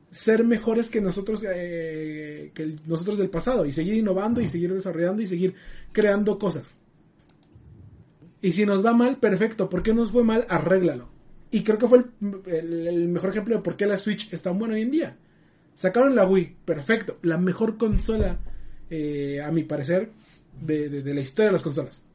ser 0.09 0.43
mejores 0.43 0.89
que 0.89 0.99
nosotros, 0.99 1.45
eh, 1.47 2.51
que 2.55 2.76
nosotros 2.88 3.17
del 3.19 3.30
pasado. 3.30 3.65
Y 3.67 3.71
seguir 3.71 3.93
innovando 3.93 4.41
y 4.41 4.47
seguir 4.47 4.74
desarrollando 4.74 5.21
y 5.21 5.28
seguir 5.28 5.53
creando 5.91 6.39
cosas. 6.39 6.74
Y 8.41 8.51
si 8.51 8.65
nos 8.65 8.84
va 8.86 8.93
mal, 8.93 9.17
perfecto. 9.17 9.69
¿Por 9.69 9.84
qué 9.84 9.93
nos 9.93 10.11
fue 10.11 10.24
mal? 10.24 10.45
Arréglalo. 10.49 11.07
Y 11.51 11.63
creo 11.63 11.78
que 11.78 11.88
fue 11.88 11.99
el, 11.99 12.41
el- 12.47 12.88
el 12.88 13.07
mejor 13.09 13.30
ejemplo 13.30 13.55
de 13.55 13.61
por 13.61 13.78
qué 13.78 13.86
la 13.86 13.97
Switch 13.99 14.34
es 14.34 14.41
tan 14.41 14.57
buena 14.57 14.74
hoy 14.74 14.82
en 14.82 14.91
día. 14.91 15.17
Sacaron 15.76 16.15
la 16.15 16.28
Wii, 16.28 16.57
perfecto. 16.65 17.17
La 17.24 17.38
mejor 17.38 17.78
consola, 17.78 18.39
eh, 18.89 19.41
a 19.41 19.51
mi 19.51 19.63
parecer, 19.63 20.11
de, 20.61 20.89
de- 20.89 21.13
la 21.13 21.21
historia 21.21 21.47
de 21.47 21.53
las 21.53 21.61
consolas. 21.63 22.05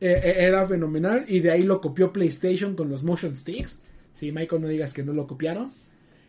Eh, 0.00 0.20
eh, 0.24 0.34
era 0.44 0.66
fenomenal 0.66 1.24
y 1.26 1.40
de 1.40 1.50
ahí 1.50 1.62
lo 1.62 1.80
copió 1.80 2.12
PlayStation 2.12 2.74
con 2.74 2.88
los 2.90 3.02
Motion 3.02 3.34
Sticks. 3.34 3.80
Si 4.12 4.32
Michael 4.32 4.62
no 4.62 4.68
digas 4.68 4.92
que 4.92 5.02
no 5.02 5.12
lo 5.12 5.26
copiaron. 5.26 5.72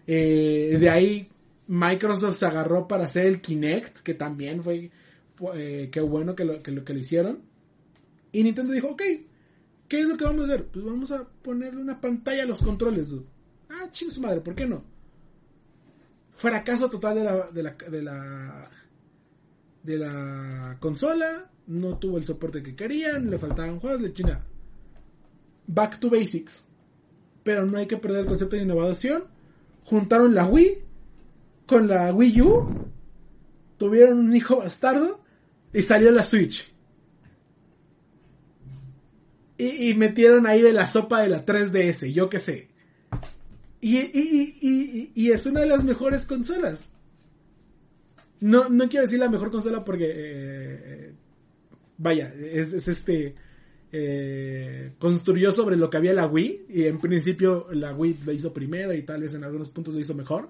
De 0.05 0.89
ahí 0.89 1.29
Microsoft 1.67 2.35
se 2.37 2.45
agarró 2.45 2.87
para 2.87 3.05
hacer 3.05 3.25
el 3.25 3.41
Kinect, 3.41 3.99
que 3.99 4.13
también 4.13 4.63
fue, 4.63 4.89
qué 5.91 5.99
bueno 6.01 6.33
que 6.35 6.45
lo, 6.45 6.61
que, 6.63 6.71
lo, 6.71 6.83
que 6.85 6.93
lo 6.93 6.99
hicieron. 6.99 7.39
Y 8.31 8.43
Nintendo 8.43 8.71
dijo, 8.73 8.89
ok, 8.89 9.01
¿qué 9.87 9.99
es 9.99 10.05
lo 10.05 10.15
que 10.17 10.23
vamos 10.25 10.49
a 10.49 10.53
hacer? 10.53 10.65
Pues 10.67 10.85
vamos 10.85 11.11
a 11.11 11.25
ponerle 11.41 11.81
una 11.81 11.99
pantalla 11.99 12.43
a 12.43 12.45
los 12.45 12.61
controles, 12.63 13.09
dude. 13.09 13.25
Ah, 13.69 13.89
ching 13.89 14.09
su 14.11 14.21
madre, 14.21 14.39
¿por 14.41 14.55
qué 14.55 14.65
no? 14.65 14.83
Fracaso 16.37 16.87
total 16.87 17.15
de 17.15 17.23
la, 17.23 17.47
de 17.51 17.63
la, 17.63 17.71
de 17.71 18.01
la, 18.03 18.69
de 19.81 19.97
la 19.97 20.77
consola. 20.79 21.49
No 21.65 21.97
tuvo 21.97 22.19
el 22.19 22.25
soporte 22.25 22.61
que 22.61 22.75
querían, 22.75 23.29
le 23.29 23.39
faltaban 23.39 23.79
juegos, 23.79 24.01
le 24.01 24.13
chingada. 24.13 24.45
Back 25.65 25.99
to 25.99 26.11
basics. 26.11 26.63
Pero 27.43 27.65
no 27.65 27.79
hay 27.79 27.87
que 27.87 27.97
perder 27.97 28.21
el 28.21 28.25
concepto 28.27 28.55
de 28.55 28.61
innovación. 28.61 29.23
Juntaron 29.83 30.35
la 30.35 30.45
Wii 30.45 30.77
con 31.65 31.87
la 31.87 32.13
Wii 32.13 32.41
U 32.41 32.87
tuvieron 33.77 34.19
un 34.19 34.35
hijo 34.35 34.57
bastardo 34.57 35.19
y 35.73 35.81
salió 35.81 36.11
la 36.11 36.23
Switch. 36.23 36.71
Y, 39.57 39.89
y 39.89 39.95
metieron 39.95 40.45
ahí 40.45 40.61
de 40.61 40.71
la 40.71 40.87
sopa 40.87 41.21
de 41.21 41.29
la 41.29 41.43
3DS, 41.43 42.13
yo 42.13 42.29
qué 42.29 42.39
sé. 42.39 42.69
Y, 43.79 43.97
y, 43.97 44.57
y, 44.61 45.11
y, 45.13 45.31
es 45.31 45.45
una 45.45 45.61
de 45.61 45.67
las 45.67 45.83
mejores 45.83 46.25
consolas. 46.25 46.93
No, 48.39 48.69
no 48.69 48.89
quiero 48.89 49.05
decir 49.05 49.19
la 49.19 49.29
mejor 49.29 49.51
consola 49.51 49.83
porque... 49.83 50.11
Eh, 50.15 51.13
vaya, 51.97 52.33
es, 52.33 52.73
es 52.73 52.87
este... 52.87 53.35
Eh, 53.89 54.93
construyó 54.99 55.51
sobre 55.53 55.77
lo 55.77 55.89
que 55.89 55.97
había 55.97 56.13
la 56.13 56.27
Wii 56.27 56.65
y 56.69 56.83
en 56.83 56.99
principio 56.99 57.67
la 57.71 57.95
Wii 57.95 58.19
lo 58.25 58.33
hizo 58.33 58.51
primero 58.51 58.93
y 58.93 59.03
tal 59.03 59.21
vez 59.21 59.33
en 59.33 59.45
algunos 59.45 59.69
puntos 59.69 59.93
lo 59.93 59.99
hizo 59.99 60.13
mejor. 60.13 60.49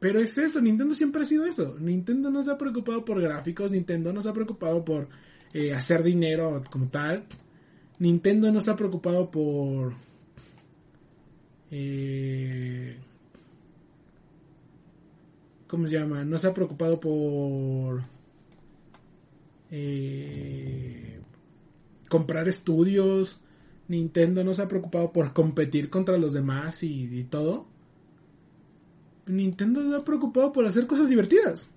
Pero 0.00 0.18
es 0.18 0.36
eso, 0.38 0.60
Nintendo 0.60 0.94
siempre 0.94 1.22
ha 1.22 1.26
sido 1.26 1.44
eso. 1.44 1.76
Nintendo 1.78 2.30
no 2.30 2.42
se 2.42 2.50
ha 2.50 2.58
preocupado 2.58 3.04
por 3.04 3.20
gráficos, 3.20 3.70
Nintendo 3.70 4.12
no 4.12 4.22
se 4.22 4.30
ha 4.30 4.32
preocupado 4.32 4.84
por 4.84 5.08
eh, 5.52 5.74
hacer 5.74 6.02
dinero 6.02 6.62
como 6.70 6.88
tal. 6.88 7.24
Nintendo 7.98 8.50
no 8.50 8.60
se 8.60 8.70
ha 8.70 8.76
preocupado 8.76 9.30
por... 9.30 9.92
Eh, 11.70 12.96
¿Cómo 15.66 15.86
se 15.86 15.94
llama? 15.94 16.24
No 16.24 16.38
se 16.38 16.48
ha 16.48 16.54
preocupado 16.54 16.98
por... 16.98 18.02
Eh, 19.70 21.20
comprar 22.08 22.48
estudios. 22.48 23.40
Nintendo 23.88 24.44
no 24.44 24.54
se 24.54 24.62
ha 24.62 24.68
preocupado 24.68 25.12
por 25.12 25.32
competir 25.32 25.90
contra 25.90 26.18
los 26.18 26.32
demás 26.32 26.82
y, 26.82 27.04
y 27.04 27.24
todo. 27.24 27.66
Nintendo 29.26 29.88
se 29.88 29.96
ha 29.96 30.04
preocupado 30.04 30.52
por 30.52 30.66
hacer 30.66 30.86
cosas 30.86 31.08
divertidas. 31.08 31.70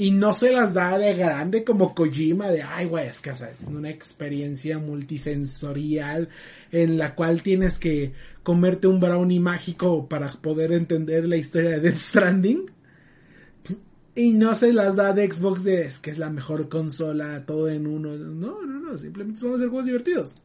Y 0.00 0.12
no 0.12 0.32
se 0.32 0.52
las 0.52 0.74
da 0.74 0.96
de 0.96 1.12
grande 1.12 1.64
como 1.64 1.92
Kojima 1.92 2.52
de, 2.52 2.62
ay, 2.62 2.86
güey, 2.86 3.08
es 3.08 3.20
que 3.20 3.30
es 3.30 3.64
una 3.66 3.90
experiencia 3.90 4.78
multisensorial 4.78 6.28
en 6.70 6.98
la 6.98 7.16
cual 7.16 7.42
tienes 7.42 7.80
que 7.80 8.12
comerte 8.44 8.86
un 8.86 9.00
brownie 9.00 9.40
mágico 9.40 10.08
para 10.08 10.32
poder 10.34 10.70
entender 10.70 11.24
la 11.24 11.36
historia 11.36 11.70
de 11.70 11.80
Death 11.80 11.98
Stranding. 11.98 12.70
Y 14.14 14.30
no 14.34 14.54
se 14.54 14.72
las 14.72 14.94
da 14.94 15.12
de 15.12 15.28
Xbox 15.28 15.64
de, 15.64 15.82
es 15.82 15.98
que 15.98 16.10
es 16.10 16.18
la 16.18 16.30
mejor 16.30 16.68
consola, 16.68 17.44
todo 17.44 17.68
en 17.68 17.88
uno. 17.88 18.16
No, 18.16 18.64
no, 18.64 18.78
no, 18.78 18.96
simplemente 18.96 19.44
a 19.44 19.54
hacer 19.54 19.68
juegos 19.68 19.86
divertidos. 19.86 20.36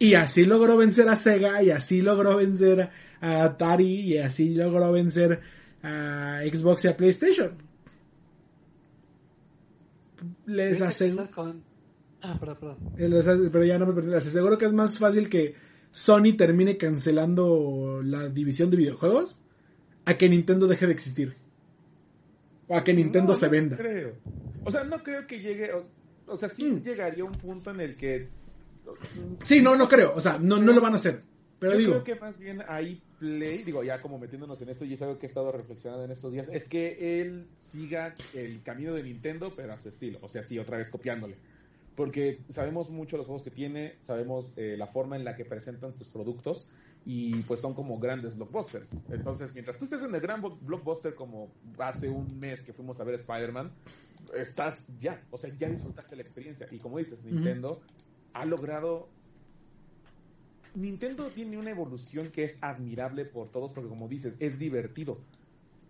Y 0.00 0.14
así 0.14 0.44
logró 0.44 0.76
vencer 0.76 1.08
a 1.08 1.14
Sega, 1.14 1.62
y 1.62 1.70
así 1.70 2.00
logró 2.00 2.38
vencer 2.38 2.90
a 3.20 3.44
Atari, 3.44 4.00
y 4.00 4.18
así 4.18 4.52
logró 4.52 4.90
vencer 4.90 5.40
a 5.82 6.40
Xbox 6.52 6.84
y 6.84 6.88
a 6.88 6.96
PlayStation. 6.96 7.52
Les 10.46 10.80
aseguro. 10.80 11.28
Ah, 12.22 12.36
perdón, 12.38 12.56
perdón. 12.60 13.50
Pero 13.50 13.64
ya 13.64 13.78
no 13.78 13.86
me 13.86 13.92
perdí. 13.92 14.10
Les 14.10 14.26
aseguro 14.26 14.56
que 14.56 14.66
es 14.66 14.72
más 14.72 14.98
fácil 14.98 15.28
que 15.28 15.54
Sony 15.90 16.36
termine 16.36 16.76
cancelando 16.76 18.00
la 18.04 18.28
división 18.28 18.70
de 18.70 18.76
videojuegos 18.76 19.40
a 20.04 20.14
que 20.14 20.28
Nintendo 20.28 20.68
deje 20.68 20.86
de 20.86 20.92
existir. 20.92 21.34
O 22.68 22.76
a 22.76 22.84
que 22.84 22.94
Nintendo 22.94 23.32
No, 23.32 23.38
se 23.38 23.46
no 23.46 23.52
venda. 23.52 23.76
creo. 23.76 24.14
O 24.64 24.70
sea, 24.70 24.84
no 24.84 24.98
creo 25.02 25.26
que 25.26 25.40
llegue. 25.40 25.72
O, 25.72 25.84
o 26.26 26.36
sea, 26.36 26.48
sí 26.48 26.64
Mm. 26.70 26.82
llegaría 26.84 27.24
un 27.24 27.32
punto 27.32 27.70
en 27.72 27.80
el 27.80 27.96
que. 27.96 28.28
Sí, 29.44 29.60
no, 29.60 29.74
no 29.74 29.88
creo. 29.88 30.12
O 30.14 30.20
sea, 30.20 30.38
no, 30.38 30.58
no 30.60 30.72
lo 30.72 30.80
van 30.80 30.92
a 30.92 30.96
hacer. 30.96 31.22
Pero 31.58 31.72
Yo 31.72 31.78
digo, 31.78 31.92
creo 32.02 32.04
que 32.04 32.20
más 32.20 32.38
bien 32.38 32.62
ahí 32.68 33.02
Play, 33.22 33.62
digo, 33.62 33.84
ya 33.84 34.02
como 34.02 34.18
metiéndonos 34.18 34.60
en 34.62 34.70
esto, 34.70 34.84
y 34.84 34.94
es 34.94 35.02
algo 35.02 35.16
que 35.16 35.26
he 35.26 35.28
estado 35.28 35.52
reflexionando 35.52 36.04
en 36.04 36.10
estos 36.10 36.32
días, 36.32 36.48
es 36.50 36.68
que 36.68 37.20
él 37.20 37.46
siga 37.60 38.16
el 38.34 38.60
camino 38.64 38.94
de 38.94 39.04
Nintendo, 39.04 39.52
pero 39.54 39.74
a 39.74 39.78
su 39.78 39.90
estilo. 39.90 40.18
O 40.22 40.28
sea, 40.28 40.42
sí, 40.42 40.58
otra 40.58 40.78
vez 40.78 40.90
copiándole. 40.90 41.36
Porque 41.94 42.40
sabemos 42.52 42.90
mucho 42.90 43.16
los 43.16 43.26
juegos 43.26 43.44
que 43.44 43.52
tiene, 43.52 43.94
sabemos 44.02 44.52
eh, 44.56 44.74
la 44.76 44.88
forma 44.88 45.14
en 45.14 45.24
la 45.24 45.36
que 45.36 45.44
presentan 45.44 45.96
sus 45.96 46.08
productos, 46.08 46.68
y 47.06 47.36
pues 47.42 47.60
son 47.60 47.74
como 47.74 48.00
grandes 48.00 48.34
blockbusters. 48.34 48.88
Entonces, 49.10 49.54
mientras 49.54 49.76
tú 49.76 49.84
estés 49.84 50.02
en 50.02 50.12
el 50.12 50.20
gran 50.20 50.42
blockbuster, 50.42 51.14
como 51.14 51.52
hace 51.78 52.08
un 52.08 52.40
mes 52.40 52.62
que 52.62 52.72
fuimos 52.72 52.98
a 52.98 53.04
ver 53.04 53.14
Spider-Man, 53.14 53.70
estás 54.36 54.88
ya, 54.98 55.22
o 55.30 55.38
sea, 55.38 55.56
ya 55.56 55.68
disfrutaste 55.68 56.16
la 56.16 56.22
experiencia. 56.22 56.66
Y 56.72 56.78
como 56.78 56.98
dices, 56.98 57.22
Nintendo 57.22 57.80
ha 58.32 58.44
logrado 58.44 59.08
Nintendo 60.74 61.26
tiene 61.26 61.58
una 61.58 61.70
evolución 61.70 62.30
que 62.30 62.44
es 62.44 62.62
admirable 62.62 63.24
por 63.24 63.48
todos, 63.50 63.70
porque 63.72 63.88
como 63.88 64.08
dices, 64.08 64.34
es 64.40 64.58
divertido. 64.58 65.18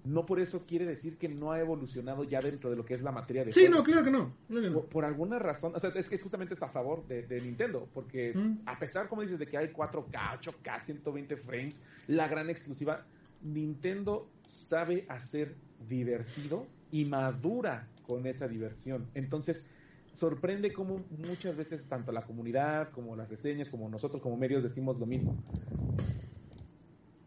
No 0.05 0.27
por 0.27 0.41
eso 0.41 0.65
quiere 0.67 0.85
decir 0.85 1.17
que 1.17 1.29
no 1.29 1.53
ha 1.53 1.61
evolucionado 1.61 2.25
ya 2.25 2.41
dentro 2.41 2.69
de 2.71 2.75
lo 2.77 2.85
que 2.85 2.95
es 2.95 3.03
la 3.03 3.13
materia 3.13 3.45
de 3.45 3.53
sí, 3.53 3.61
juegos. 3.61 3.79
no, 3.79 3.85
claro 3.85 4.03
que 4.05 4.11
no. 4.11 4.33
claro 4.49 4.63
que 4.63 4.69
no. 4.71 4.75
Por, 4.81 4.87
por 4.87 5.05
alguna 5.05 5.39
razón, 5.39 5.73
o 5.77 5.79
sea, 5.79 5.91
es 5.95 6.09
que 6.09 6.19
justamente 6.19 6.55
es 6.55 6.63
a 6.63 6.69
favor 6.69 7.07
de, 7.07 7.23
de 7.23 7.41
Nintendo, 7.41 7.89
porque 7.95 8.33
Mm. 8.35 8.63
a 8.67 8.77
pesar, 8.81 9.09
como 9.09 9.23
dices, 9.23 9.39
de 9.39 9.47
que 9.47 9.57
hay 9.57 9.69
4K, 9.69 10.41
8K, 10.41 10.83
120 10.83 11.37
frames, 11.37 11.85
la 12.09 12.27
gran 12.27 12.51
exclusiva, 12.51 13.05
Nintendo 13.43 14.29
sabe 14.47 15.07
hacer 15.09 15.55
divertido 15.89 16.67
y 16.91 17.05
madura 17.05 17.87
con 18.05 18.27
esa 18.27 18.49
diversión. 18.49 19.07
Entonces, 19.15 19.69
sorprende 20.13 20.73
cómo 20.73 21.07
muchas 21.11 21.57
veces 21.57 21.89
tanto 21.89 22.13
la 22.13 22.25
comunidad 22.25 22.91
como 22.91 23.17
las 23.17 23.29
reseñas, 23.29 23.69
como 23.69 23.89
nosotros 23.89 24.23
como 24.23 24.37
medios 24.37 24.63
decimos 24.63 24.99
lo 24.99 25.07
mismo. 25.07 25.37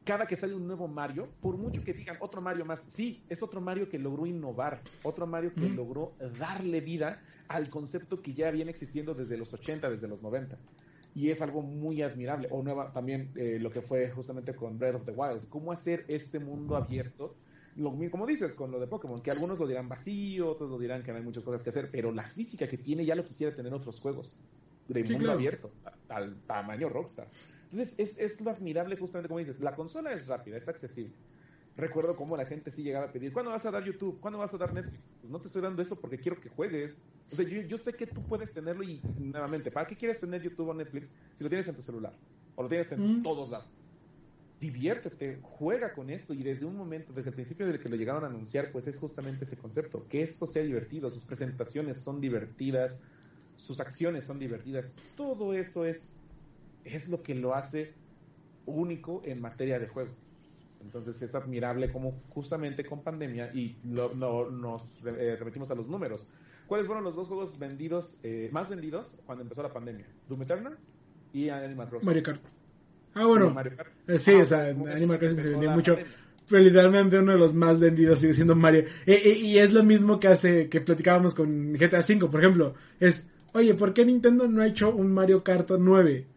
Cada 0.04 0.28
que 0.28 0.36
sale 0.36 0.54
un 0.54 0.68
nuevo 0.68 0.88
Mario, 0.88 1.36
por 1.42 1.58
mucho 1.58 1.84
que 1.84 1.94
digan 1.94 2.18
otro 2.20 2.40
Mario 2.40 2.64
más, 2.64 2.80
sí, 2.94 3.26
es 3.28 3.42
otro 3.42 3.60
Mario 3.60 3.90
que 3.90 3.98
logró 3.98 4.28
innovar, 4.28 4.84
otro 5.02 5.26
Mario 5.26 5.56
que 5.56 5.68
Mm. 5.68 5.76
logró 5.76 6.16
darle 6.38 6.80
vida 6.82 7.24
al 7.48 7.70
concepto 7.70 8.22
que 8.22 8.34
ya 8.36 8.52
viene 8.52 8.70
existiendo 8.70 9.16
desde 9.16 9.36
los 9.38 9.52
80, 9.54 9.90
desde 9.90 10.08
los 10.08 10.22
90. 10.22 10.58
Y 11.16 11.32
es 11.32 11.42
algo 11.42 11.62
muy 11.64 12.02
admirable. 12.04 12.48
O 12.52 12.62
nueva 12.62 12.92
también 12.94 13.32
eh, 13.36 13.58
lo 13.60 13.72
que 13.72 13.82
fue 13.82 14.12
justamente 14.12 14.56
con 14.56 14.78
Breath 14.78 14.96
of 14.96 15.06
the 15.06 15.12
Wild. 15.12 15.50
Cómo 15.50 15.72
hacer 15.72 16.06
este 16.08 16.40
mundo 16.40 16.76
abierto. 16.76 17.40
Lo, 17.76 17.92
como 18.10 18.26
dices, 18.26 18.54
con 18.56 18.72
lo 18.72 18.80
de 18.80 18.88
Pokémon, 18.88 19.22
que 19.22 19.32
algunos 19.32 19.60
lo 19.60 19.68
dirán 19.68 19.90
vacío, 19.90 20.50
otros 20.50 20.70
lo 20.70 20.80
dirán 20.80 21.04
que 21.04 21.12
no 21.12 21.18
hay 21.18 21.24
muchas 21.24 21.44
cosas 21.44 21.62
que 21.64 21.70
hacer, 21.72 21.92
pero 21.92 22.12
la 22.14 22.26
física 22.30 22.68
que 22.70 22.78
tiene 22.78 23.06
ya 23.06 23.16
lo 23.16 23.26
quisiera 23.26 23.56
tener 23.56 23.74
otros 23.74 24.00
juegos 24.00 24.46
de 24.88 25.04
Sí, 25.04 25.14
mundo 25.14 25.18
claro. 25.18 25.34
abierto, 25.34 25.78
al 26.08 26.46
tamaño 26.46 26.90
Rockstar. 26.90 27.34
Entonces, 27.72 28.00
es, 28.00 28.20
es 28.20 28.42
lo 28.42 28.52
admirable 28.52 28.98
justamente 28.98 29.28
como 29.28 29.40
dices, 29.40 29.60
la 29.62 29.76
consola 29.76 30.14
es 30.14 30.28
rápida, 30.28 30.58
es 30.58 30.70
accesible. 30.70 31.20
Recuerdo 31.76 32.16
cómo 32.16 32.38
la 32.38 32.46
gente 32.46 32.72
sí 32.72 32.84
llegaba 32.84 33.08
a 33.08 33.12
pedir, 33.12 33.34
¿cuándo 33.34 33.52
vas 33.52 33.66
a 33.66 33.72
dar 33.72 33.84
YouTube? 33.84 34.22
¿Cuándo 34.22 34.40
vas 34.40 34.54
a 34.54 34.58
dar 34.58 34.74
Netflix? 34.74 35.18
Pues 35.20 35.32
no 35.32 35.42
te 35.42 35.48
estoy 35.50 35.62
dando 35.62 35.82
eso 35.82 36.00
porque 36.00 36.20
quiero 36.22 36.40
que 36.40 36.50
juegues. 36.50 37.10
O 37.30 37.36
sea, 37.36 37.46
yo, 37.46 37.62
yo 37.64 37.78
sé 37.78 37.96
que 37.98 38.08
tú 38.08 38.26
puedes 38.28 38.54
tenerlo 38.54 38.84
y, 38.84 39.10
nuevamente, 39.18 39.72
¿para 39.72 39.86
qué 39.88 39.98
quieres 39.98 40.20
tener 40.22 40.42
YouTube 40.42 40.70
o 40.70 40.74
Netflix 40.74 41.14
si 41.36 41.44
lo 41.44 41.50
tienes 41.50 41.68
en 41.68 41.76
tu 41.76 41.82
celular? 41.82 42.22
O 42.56 42.64
lo 42.64 42.70
tienes 42.70 42.92
en 42.94 43.04
Mm. 43.04 43.22
todos 43.22 43.50
lados. 43.50 43.85
Diviértete, 44.66 45.38
juega 45.44 45.94
con 45.94 46.10
esto 46.10 46.34
y 46.34 46.42
desde 46.42 46.66
un 46.66 46.76
momento, 46.76 47.14
desde 47.14 47.30
el 47.30 47.36
principio 47.36 47.68
de 47.68 47.80
que 47.80 47.88
lo 47.88 47.96
llegaron 47.96 48.24
a 48.24 48.28
anunciar, 48.28 48.72
pues 48.72 48.88
es 48.88 48.98
justamente 48.98 49.46
ese 49.46 49.58
concepto, 49.58 50.08
que 50.08 50.24
esto 50.24 50.48
sea 50.48 50.64
divertido, 50.64 51.12
sus 51.12 51.24
presentaciones 51.24 51.98
son 51.98 52.20
divertidas, 52.20 53.04
sus 53.56 53.80
acciones 53.80 54.24
son 54.24 54.40
divertidas, 54.40 54.88
todo 55.16 55.54
eso 55.54 55.86
es, 55.86 56.18
es 56.84 57.10
lo 57.10 57.22
que 57.22 57.36
lo 57.36 57.54
hace 57.54 57.94
único 58.66 59.22
en 59.24 59.40
materia 59.40 59.78
de 59.78 59.88
juego. 59.88 60.10
Entonces 60.80 61.22
es 61.22 61.36
admirable 61.36 61.92
como 61.92 62.24
justamente 62.30 62.84
con 62.84 63.04
pandemia, 63.04 63.52
y 63.54 63.78
lo- 63.84 64.16
no- 64.16 64.50
nos 64.50 64.82
eh, 65.06 65.36
repetimos 65.38 65.70
a 65.70 65.76
los 65.76 65.88
números, 65.88 66.32
¿cuáles 66.66 66.88
fueron 66.88 67.04
los 67.04 67.16
dos 67.16 67.28
juegos 67.28 67.60
vendidos, 67.60 68.20
eh, 68.24 68.50
más 68.52 68.68
vendidos 68.68 69.22
cuando 69.28 69.44
empezó 69.44 69.62
la 69.62 69.72
pandemia? 69.72 70.08
Doom 70.28 70.42
Eternal 70.42 70.76
y 71.34 71.50
Animal 71.50 71.88
Crossing. 71.88 72.08
Mario 72.08 72.24
Kart. 72.24 72.42
Ah, 73.16 73.26
bueno. 73.26 73.50
Mario 73.50 73.76
Kart. 73.76 73.90
Eh, 74.08 74.20
sí, 74.20 74.34
Ah, 74.34 74.42
o 74.42 74.46
sea, 74.46 74.66
Animal 74.68 75.18
Crossing 75.20 75.40
se 75.40 75.52
la 75.52 75.74
mucho. 75.76 75.96
pandemia. 75.96 76.18
Pero 76.48 76.64
literalmente 76.64 77.18
uno 77.18 77.32
de 77.32 77.40
los 77.40 77.56
más 77.56 77.80
vendidos 77.80 78.20
sigue 78.20 78.34
siendo 78.36 78.56
Mario. 78.56 78.84
E- 79.08 79.14
e- 79.14 79.40
y 79.40 79.58
es 79.58 79.74
lo 79.74 79.84
mismo 79.84 80.20
que 80.20 80.28
hace, 80.28 80.70
que 80.70 80.80
platicábamos 80.80 81.34
con 81.34 81.74
GTA 81.74 82.00
V, 82.02 82.28
por 82.30 82.40
ejemplo. 82.40 82.76
Es, 83.00 83.28
oye, 83.54 83.74
¿por 83.74 83.94
qué 83.94 84.06
Nintendo 84.06 84.48
no 84.48 84.62
ha 84.62 84.68
hecho 84.68 84.94
un 84.94 85.12
Mario 85.12 85.44
Kart 85.44 85.72
9? 85.80 86.28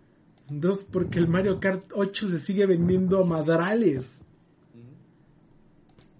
Dos, 0.49 0.79
porque 0.91 1.19
el 1.19 1.29
Mario 1.29 1.61
Kart 1.61 1.93
8 1.95 2.27
se 2.27 2.39
sigue 2.39 2.65
vendiendo 2.65 3.21
a 3.21 3.25
madrales. 3.27 4.23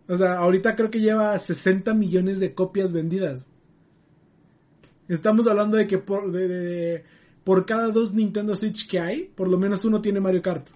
O 0.07 0.17
sea, 0.19 0.39
ahorita 0.39 0.75
creo 0.77 0.91
que 0.91 1.01
lleva 1.01 1.37
60 1.39 1.95
millones 1.95 2.41
de 2.41 2.53
copias 2.55 2.93
vendidas. 2.93 3.47
Estamos 5.09 5.47
hablando 5.47 5.77
de 5.79 5.87
que 5.87 5.97
por, 5.99 6.31
de- 6.31 6.49
de- 6.49 7.05
por 7.49 7.65
cada 7.65 7.89
dos 7.91 8.13
Nintendo 8.13 8.55
Switch 8.55 8.87
que 8.87 9.01
hay, 9.01 9.23
por 9.35 9.49
lo 9.49 9.57
menos 9.57 9.83
uno 9.87 10.03
tiene 10.03 10.21
Mario 10.21 10.43
Kart. 10.43 10.69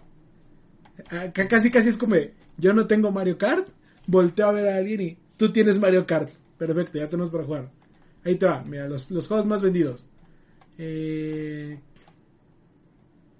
Acá 1.10 1.46
casi 1.46 1.70
casi 1.70 1.90
es 1.90 1.98
como, 1.98 2.16
yo 2.56 2.72
no 2.72 2.86
tengo 2.86 3.10
Mario 3.10 3.36
Kart, 3.36 3.68
volteo 4.06 4.46
a 4.46 4.52
ver 4.52 4.68
a 4.70 4.76
alguien 4.76 5.00
y 5.02 5.18
tú 5.36 5.52
tienes 5.52 5.78
Mario 5.78 6.06
Kart. 6.06 6.30
Perfecto, 6.56 6.96
ya 6.96 7.10
tenemos 7.10 7.30
para 7.30 7.44
jugar. 7.44 7.70
Ahí 8.24 8.36
te 8.36 8.46
va, 8.46 8.64
mira, 8.64 8.88
los, 8.88 9.10
los 9.10 9.28
juegos 9.28 9.44
más 9.44 9.60
vendidos. 9.60 10.06
Eh, 10.78 11.78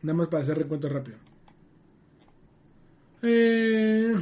nada 0.03 0.15
más 0.15 0.29
para 0.29 0.43
hacer 0.43 0.59
recuento 0.59 0.91
rápido. 0.91 1.17
Eh, 3.23 4.13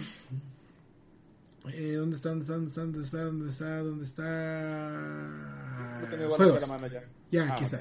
está? 2.15 2.29
¿Dónde 2.29 2.47
está? 2.47 2.55
¿Dónde 2.55 2.69
está? 2.69 2.85
¿Dónde 2.85 3.03
está? 3.03 3.25
¿Dónde 3.25 3.51
está? 3.51 3.83
¿Dónde 3.83 4.05
está? 4.05 6.01
Tengo 6.11 6.25
igual 6.27 6.37
Juegos. 6.37 6.69
ya. 6.93 7.03
Ya, 7.33 7.49
Ah, 7.49 7.55
aquí 7.55 7.65
está. 7.65 7.81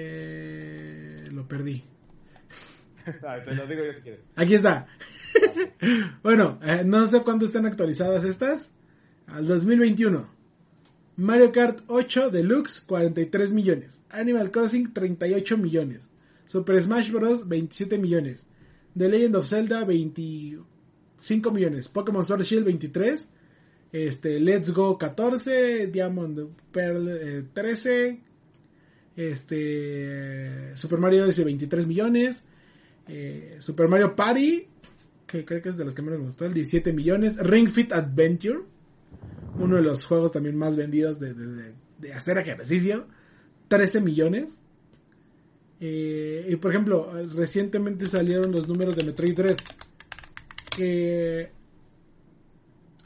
Eh, 0.00 1.24
Lo 1.32 1.46
perdí. 1.46 1.82
Ah, 3.22 3.38
te 3.44 3.54
lo 3.54 3.66
digo 3.66 3.84
yo 3.84 3.92
si 3.94 4.00
quieres. 4.02 4.20
Aquí 4.36 4.54
está. 4.54 4.86
bueno, 6.22 6.58
eh, 6.62 6.82
no 6.84 7.06
sé 7.06 7.22
cuándo 7.22 7.46
están 7.46 7.64
actualizadas 7.66 8.24
estas. 8.24 8.72
Al 9.26 9.46
2021. 9.46 10.28
Mario 11.16 11.50
Kart 11.52 11.80
8 11.88 12.30
Deluxe 12.30 12.80
43 12.82 13.52
millones. 13.52 14.02
Animal 14.10 14.50
Crossing 14.50 14.92
38 14.92 15.56
millones. 15.56 16.10
Super 16.46 16.82
Smash 16.82 17.10
Bros 17.10 17.48
27 17.48 17.98
millones. 17.98 18.46
The 18.96 19.08
Legend 19.08 19.36
of 19.36 19.46
Zelda 19.46 19.84
25 19.84 21.50
millones. 21.52 21.88
Pokémon 21.88 22.24
Sword 22.24 22.42
Shield 22.44 22.64
23. 22.66 23.30
Este, 23.92 24.38
Let's 24.40 24.70
Go 24.72 24.96
14. 24.98 25.86
Diamond 25.88 26.48
Pearl 26.72 27.08
eh, 27.08 27.44
13. 27.52 28.20
Este, 29.16 30.76
Super 30.76 30.98
Mario 30.98 31.24
Odyssey 31.24 31.44
23 31.44 31.86
millones. 31.86 32.42
Eh, 33.08 33.56
Super 33.60 33.88
Mario 33.88 34.14
Party, 34.14 34.66
que 35.26 35.44
creo 35.44 35.62
que 35.62 35.70
es 35.70 35.76
de 35.76 35.84
los 35.84 35.94
que 35.94 36.02
menos 36.02 36.18
me 36.20 36.26
gustó, 36.26 36.44
el 36.46 36.54
17 36.54 36.92
millones. 36.92 37.38
Ring 37.38 37.68
Fit 37.70 37.92
Adventure, 37.92 38.60
uno 39.58 39.76
de 39.76 39.82
los 39.82 40.04
juegos 40.06 40.32
también 40.32 40.56
más 40.56 40.76
vendidos 40.76 41.18
de- 41.18 41.34
de 41.34 42.12
hacer 42.12 42.38
ejercicio, 42.38 43.06
13 43.68 44.00
millones. 44.00 44.60
Eh, 45.80 46.46
y 46.50 46.56
por 46.56 46.70
ejemplo, 46.70 47.10
recientemente 47.34 48.08
salieron 48.08 48.52
los 48.52 48.68
números 48.68 48.94
de 48.96 49.04
Metroid 49.04 49.34
Dread, 49.34 49.56
que 50.76 51.50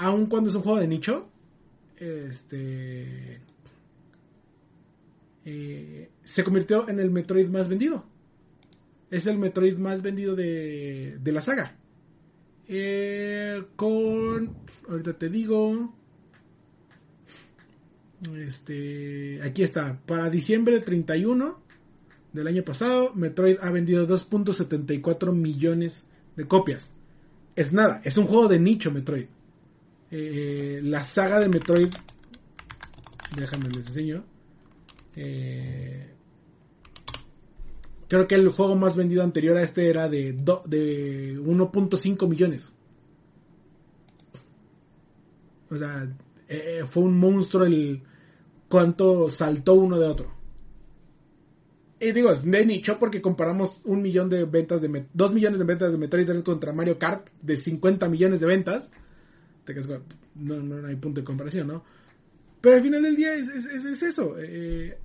aun 0.05 0.27
cuando 0.27 0.51
es 0.51 0.57
un 0.57 0.63
juego 0.63 0.81
de 0.81 0.89
nicho, 0.89 1.29
este 1.97 3.41
eh, 5.45 6.11
se 6.23 6.45
convirtió 6.45 6.89
en 6.89 7.01
el 7.01 7.11
Metroid 7.11 7.49
más 7.49 7.69
vendido 7.69 8.05
es 9.13 9.27
el 9.27 9.37
Metroid 9.37 9.77
más 9.77 10.01
vendido 10.01 10.35
de, 10.35 11.19
de 11.23 11.33
la 11.33 11.43
saga. 11.43 11.77
Eh, 12.67 13.63
con, 13.77 14.57
ahorita 14.89 15.13
te 15.13 15.29
digo, 15.29 15.95
este, 18.39 19.39
aquí 19.43 19.63
está, 19.63 20.01
para 20.07 20.31
diciembre 20.31 20.81
31 20.81 21.61
del 22.33 22.47
año 22.47 22.65
pasado, 22.65 23.13
Metroid 23.15 23.59
ha 23.61 23.71
vendido 23.71 24.09
2.74 24.09 25.35
millones 25.35 26.07
de 26.35 26.47
copias. 26.47 26.95
Es 27.55 27.75
nada, 27.75 28.01
es 28.05 28.17
un 28.17 28.27
juego 28.27 28.49
de 28.49 28.61
nicho 28.61 28.91
Metroid. 28.91 29.27
Eh, 30.15 30.81
la 30.85 31.03
saga 31.05 31.41
de 31.41 31.49
Metroid, 31.49 31.89
déjame 33.37 33.71
les 33.71 33.87
enseño. 33.89 34.25
Eh, 35.17 36.09
Creo 38.09 38.29
que 38.29 38.35
el 38.35 38.51
juego 38.51 38.77
más 38.77 38.95
vendido 38.95 39.23
anterior 39.23 39.57
a 39.57 39.63
este 39.63 39.89
era 39.89 40.07
de, 40.07 40.35
do- 40.35 40.63
de 40.67 41.39
1.5 41.41 42.29
millones. 42.29 42.75
O 45.71 45.77
sea, 45.79 46.07
eh, 46.47 46.85
fue 46.87 47.05
un 47.05 47.19
monstruo 47.19 47.65
el 47.65 48.03
cuánto 48.69 49.31
saltó 49.31 49.73
uno 49.75 49.99
de 49.99 50.07
otro. 50.07 50.31
Y 52.01 52.13
digo, 52.13 52.31
es 52.31 52.45
de 52.45 52.67
nicho 52.67 52.99
porque 52.99 53.23
comparamos 53.23 53.81
un 53.87 54.03
millón 54.03 54.29
de 54.29 54.45
ventas 54.45 54.83
de 54.83 54.91
Met- 54.91 55.09
dos 55.15 55.33
millones 55.33 55.59
de 55.61 55.65
ventas 55.65 55.93
de 55.93 55.97
Metroid 55.97 56.43
contra 56.43 56.75
Mario 56.75 56.99
Kart 56.99 57.31
de 57.41 57.57
50 57.57 58.11
millones 58.11 58.41
de 58.41 58.47
ventas. 58.47 58.93
Te 59.65 59.73
quedas 59.75 59.87
con- 59.87 60.05
no, 60.35 60.63
no, 60.63 60.81
no 60.81 60.89
hay 60.89 60.97
punto 60.97 61.21
de 61.21 61.25
comparación, 61.25 61.69
¿no? 61.69 61.85
Pero 62.61 62.77
al 62.77 62.83
final 62.83 63.03
del 63.03 63.17
día 63.17 63.35
es, 63.35 63.49
es- 63.49 63.67
es- 63.67 63.85
es 63.85 64.03
eso. 64.03 64.37
eh, 64.39 64.97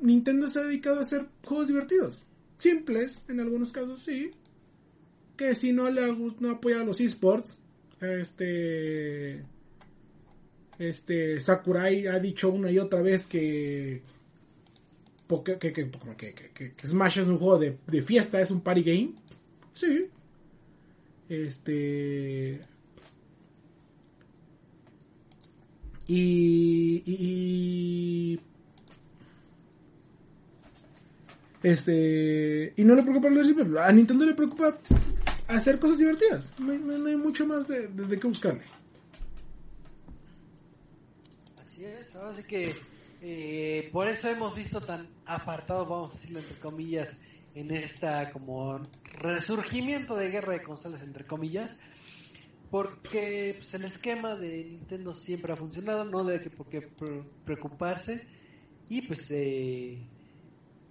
Nintendo 0.00 0.48
se 0.48 0.58
ha 0.58 0.62
dedicado 0.64 0.98
a 0.98 1.02
hacer 1.02 1.26
juegos 1.44 1.68
divertidos. 1.68 2.24
Simples, 2.58 3.24
en 3.28 3.40
algunos 3.40 3.72
casos 3.72 4.02
sí. 4.02 4.30
Que 5.36 5.54
si 5.54 5.72
no 5.72 5.90
le 5.90 6.00
no 6.40 6.50
apoya 6.50 6.80
a 6.80 6.84
los 6.84 7.00
esports, 7.00 7.58
este 8.00 9.44
este 10.78 11.40
Sakurai 11.40 12.06
ha 12.06 12.18
dicho 12.18 12.50
una 12.50 12.70
y 12.70 12.78
otra 12.78 13.00
vez 13.00 13.26
que, 13.26 14.02
que, 15.28 15.58
que- 15.58 15.72
que- 16.54 16.72
que 16.74 16.86
Smash 16.86 17.18
es 17.18 17.26
un 17.28 17.38
juego 17.38 17.58
de, 17.58 17.78
de 17.86 18.02
fiesta, 18.02 18.40
es 18.40 18.50
un 18.50 18.60
party 18.60 18.82
game. 18.82 19.14
Sí. 19.72 20.06
Este 21.28 22.60
y, 26.06 27.02
y- 27.06 28.40
Este. 31.62 32.72
Y 32.76 32.84
no 32.84 32.94
le 32.94 33.02
preocupa 33.02 33.28
los 33.28 33.48
esports. 33.48 33.76
A 33.78 33.90
Nintendo 33.90 34.24
le 34.24 34.34
preocupa 34.34 34.78
hacer 35.48 35.78
cosas 35.78 35.98
divertidas. 35.98 36.52
No 36.58 36.72
hay, 36.72 37.16
mucho 37.16 37.46
más 37.46 37.66
de, 37.66 37.88
de, 37.88 38.06
de 38.06 38.18
qué 38.20 38.26
buscarle. 38.28 38.62
Así 41.64 41.84
es, 41.84 42.14
ahora 42.14 42.36
sí 42.36 42.46
que 42.46 42.74
eh, 43.22 43.88
por 43.92 44.06
eso 44.06 44.28
hemos 44.28 44.54
visto 44.54 44.80
tan 44.80 45.08
apartado, 45.24 45.86
vamos 45.86 46.12
a 46.14 46.18
decirlo 46.18 46.38
entre 46.38 46.56
comillas, 46.58 47.20
en 47.54 47.70
esta 47.72 48.30
como 48.32 48.80
resurgimiento 49.20 50.14
de 50.14 50.30
guerra 50.30 50.52
de 50.52 50.62
consolas 50.62 51.02
entre 51.02 51.24
comillas, 51.24 51.80
porque 52.76 53.54
pues, 53.56 53.72
el 53.72 53.84
esquema 53.86 54.36
de 54.36 54.64
Nintendo 54.64 55.14
siempre 55.14 55.50
ha 55.50 55.56
funcionado, 55.56 56.04
no 56.04 56.22
debe 56.22 56.44
que 56.44 56.50
por 56.50 56.68
qué 56.68 56.82
pre- 56.82 57.22
preocuparse. 57.46 58.26
Y 58.90 59.00
pues 59.00 59.30
eh, 59.30 59.96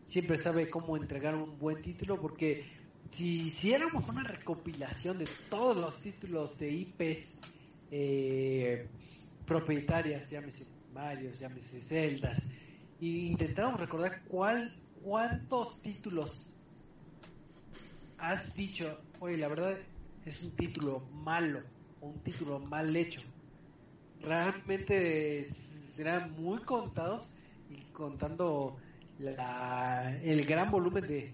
siempre 0.08 0.42
sabe 0.42 0.68
cómo 0.68 0.98
entregar 0.98 1.36
un 1.36 1.60
buen 1.60 1.84
título 1.84 2.20
porque 2.20 2.66
si 3.12 3.44
hiciéramos 3.50 4.10
una 4.10 4.24
recopilación 4.24 5.20
de 5.20 5.28
todos 5.48 5.78
los 5.78 6.02
títulos 6.02 6.58
de 6.58 6.72
IPs 6.72 7.40
eh, 7.92 8.88
propietarias, 9.46 10.28
llámese 10.32 10.66
Mario, 10.92 11.34
llámese 11.40 11.82
Zeldas, 11.82 12.40
y 13.00 13.28
intentamos 13.28 13.80
recordar 13.80 14.24
cuál, 14.28 14.76
cuántos 15.04 15.80
títulos 15.84 16.32
has 18.18 18.56
dicho, 18.56 19.00
oye, 19.20 19.38
la 19.38 19.50
verdad 19.50 19.78
es 20.26 20.42
un 20.42 20.52
título 20.56 21.02
malo, 21.14 21.62
un 22.06 22.20
título 22.20 22.60
mal 22.60 22.96
hecho. 22.96 23.22
Realmente 24.22 25.50
serán 25.96 26.32
muy 26.42 26.60
contados 26.62 27.36
y 27.70 27.82
contando 27.92 28.78
la, 29.20 30.18
el 30.24 30.46
gran 30.46 30.72
volumen 30.72 31.06
de, 31.08 31.34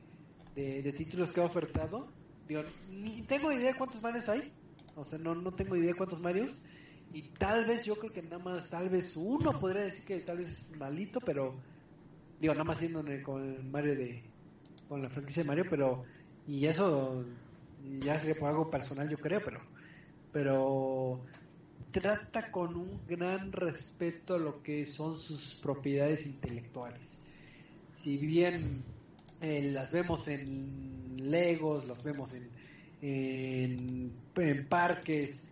de, 0.55 0.91
títulos 0.93 1.31
que 1.31 1.41
ha 1.41 1.45
ofertado. 1.45 2.07
Digo, 2.47 2.61
ni 2.89 3.21
tengo 3.23 3.51
idea 3.51 3.73
cuántos 3.77 4.01
Marios 4.01 4.27
hay, 4.29 4.51
o 4.95 5.05
sea, 5.05 5.17
no, 5.19 5.35
no 5.35 5.51
tengo 5.51 5.75
idea 5.75 5.93
cuántos 5.95 6.21
Marios. 6.21 6.65
Y 7.13 7.23
tal 7.23 7.65
vez 7.65 7.85
yo 7.85 7.95
creo 7.95 8.11
que 8.11 8.21
nada 8.21 8.39
más, 8.39 8.69
tal 8.69 8.89
vez 8.89 9.17
uno 9.17 9.51
podría 9.59 9.83
decir 9.83 10.05
que 10.05 10.19
tal 10.19 10.37
vez 10.37 10.49
es 10.49 10.77
malito, 10.77 11.19
pero 11.19 11.55
digo, 12.39 12.53
nada 12.53 12.63
más 12.63 12.77
siendo 12.77 13.03
con 13.23 13.43
el 13.43 13.63
Mario 13.65 13.95
de, 13.95 14.23
con 14.87 15.01
la 15.01 15.09
franquicia 15.09 15.43
de 15.43 15.47
Mario, 15.47 15.65
pero, 15.69 16.03
y 16.47 16.65
eso 16.65 17.25
ya 17.99 18.17
sería 18.17 18.39
por 18.39 18.49
algo 18.49 18.69
personal 18.69 19.09
yo 19.09 19.17
creo, 19.17 19.41
pero, 19.43 19.59
pero 20.31 21.21
trata 21.91 22.51
con 22.51 22.75
un 22.75 23.01
gran 23.07 23.51
respeto 23.51 24.35
a 24.35 24.39
lo 24.39 24.63
que 24.63 24.85
son 24.85 25.17
sus 25.17 25.55
propiedades 25.61 26.25
intelectuales. 26.27 27.25
Si 27.95 28.17
bien 28.17 28.83
eh, 29.41 29.71
las 29.71 29.91
vemos 29.91 30.27
en 30.27 31.17
Legos, 31.29 31.87
las 31.87 32.03
vemos 32.03 32.29
en, 32.33 34.11
en, 34.35 34.67
parques, 34.67 35.49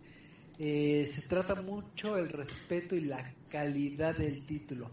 eh, 0.58 1.08
se 1.12 1.28
trata 1.28 1.60
mucho 1.62 2.16
el 2.16 2.28
respeto 2.28 2.94
y 2.94 3.02
la 3.02 3.34
calidad 3.48 4.16
del 4.16 4.44
título. 4.46 4.90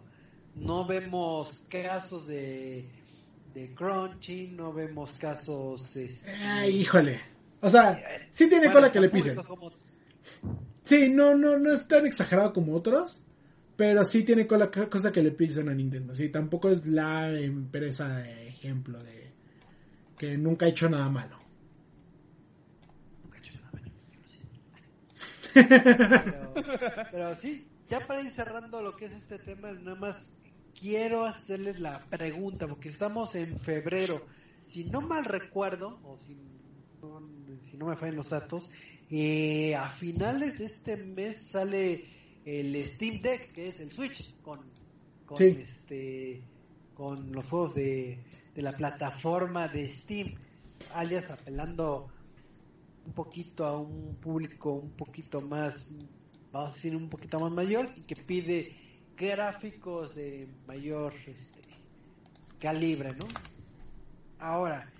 No 0.55 0.85
vemos 0.85 1.64
casos 1.69 2.27
de, 2.27 2.85
de 3.53 3.73
crunchy, 3.73 4.47
no 4.47 4.73
vemos 4.73 5.11
casos... 5.19 5.95
este, 5.95 6.31
Ay, 6.31 6.81
híjole. 6.81 7.36
O 7.61 7.69
sea, 7.69 8.01
sí 8.31 8.47
tiene 8.47 8.67
bueno, 8.67 8.73
cola 8.73 8.91
que 8.91 8.99
le 8.99 9.09
pisen. 9.09 9.35
como- 9.35 9.71
Sí, 10.84 11.09
no, 11.09 11.35
no, 11.35 11.57
no 11.57 11.71
es 11.71 11.88
tan 11.88 12.05
exagerado 12.05 12.53
como 12.53 12.75
otros. 12.75 13.21
Pero 13.75 14.03
sí 14.03 14.23
tiene 14.23 14.47
cola, 14.47 14.71
cosa 14.71 15.11
que 15.11 15.21
le 15.21 15.29
pisen 15.31 15.69
a 15.69 15.73
Nintendo. 15.75 16.15
Sí, 16.15 16.29
tampoco 16.29 16.69
es 16.69 16.85
la 16.88 17.29
empresa 17.38 18.07
de 18.17 18.47
ejemplo 18.47 19.03
de 19.03 19.31
que 20.17 20.35
nunca 20.35 20.65
ha 20.65 20.69
hecho 20.69 20.89
nada 20.89 21.07
malo. 21.09 21.38
Nunca 23.23 23.38
he 23.38 23.41
hecho 23.41 23.59
nada 23.59 23.69
bueno, 23.71 23.91
pero, 25.53 26.53
pero 27.11 27.35
sí, 27.35 27.67
ya 27.88 27.99
para 27.99 28.21
ir 28.21 28.31
cerrando 28.31 28.81
lo 28.81 28.95
que 28.95 29.05
es 29.05 29.11
este 29.11 29.38
tema, 29.38 29.71
nada 29.73 29.95
más 29.95 30.38
quiero 30.79 31.25
hacerles 31.25 31.79
la 31.79 31.99
pregunta, 32.05 32.65
porque 32.67 32.89
estamos 32.89 33.35
en 33.35 33.59
febrero. 33.59 34.25
Si 34.65 34.85
no 34.85 35.01
mal 35.01 35.23
recuerdo, 35.25 35.99
o 36.03 36.17
si 36.25 36.35
no, 37.01 37.19
si 37.78 37.84
no 37.84 37.90
me 37.90 37.95
fallan 37.95 38.16
los 38.16 38.30
datos, 38.30 38.64
Eh, 39.10 39.74
a 39.74 39.88
finales 39.88 40.58
de 40.60 40.66
este 40.66 40.98
mes 40.98 41.38
sale 41.38 42.04
el 42.44 42.76
Steam 42.86 43.22
Deck, 43.22 43.54
que 43.54 43.70
es 43.70 43.80
el 43.80 43.90
Switch, 43.94 44.36
con, 44.41 44.60
con, 45.26 45.38
Sí. 45.38 45.58
este, 45.62 46.41
con 46.94 47.32
los 47.32 47.45
juegos 47.48 47.76
de, 47.76 48.20
de 48.54 48.62
la 48.62 48.74
plataforma 48.74 49.70
de 49.70 49.88
Steam, 49.90 50.36
alias 50.94 51.32
apelando 51.32 52.10
un 53.06 53.14
poquito 53.14 53.66
a 53.66 53.80
un 53.80 54.16
público 54.16 54.74
un 54.74 54.91
poquito 54.91 55.40
más, 55.40 55.94
vamos 56.52 56.72
a 56.72 56.74
decir, 56.74 56.94
un 56.94 57.08
poquito 57.08 57.40
más 57.40 57.54
mayor 57.54 57.90
y 57.95 58.02
que 58.02 58.16
pide 58.18 58.76
gráficos 59.16 60.16
de 60.16 60.49
mayor 60.68 61.14
este, 61.28 61.62
calibre, 62.60 63.14
¿no? 63.14 63.26
Ahora, 64.40 64.91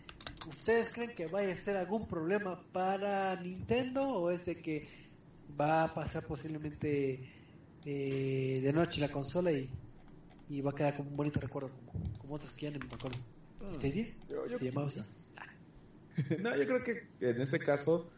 ¿ustedes 0.48 0.91
creen 0.94 1.14
que 1.15 1.28
vaya 1.28 1.53
a 1.53 1.57
ser 1.57 1.76
algún 1.78 2.07
problema 2.07 2.72
para 2.72 3.36
Nintendo 3.41 4.10
o 4.10 4.32
es 4.32 4.45
de 4.45 4.61
que 4.61 4.90
va 5.49 5.84
a 5.86 5.94
pasar 5.94 6.26
posiblemente 6.28 7.30
eh, 7.84 8.60
de 8.64 8.74
noche 8.74 9.02
la 9.02 9.11
consola 9.11 9.52
y, 9.52 9.80
y 10.48 10.61
va 10.61 10.72
a 10.72 10.76
quedar 10.76 10.95
como 10.95 11.10
un 11.11 11.18
bonito 11.18 11.40
recuerdo 11.40 11.72
como, 11.74 11.94
como 12.18 12.36
otros 12.36 12.53
que 12.53 12.65
ya 12.68 12.72
no 12.72 12.80
me 12.88 12.95
acuerdo? 12.95 13.28
¿Stadia? 13.68 14.06
Yo- 14.28 14.48
yo- 14.48 14.57
¿Se 14.60 14.65
llamaba 14.65 14.88
así? 14.88 15.02
No, 16.41 16.56
yo 16.56 16.65
creo 16.65 16.84
que 16.84 17.14
en 17.19 17.41
este 17.41 17.60
caso, 17.60 18.11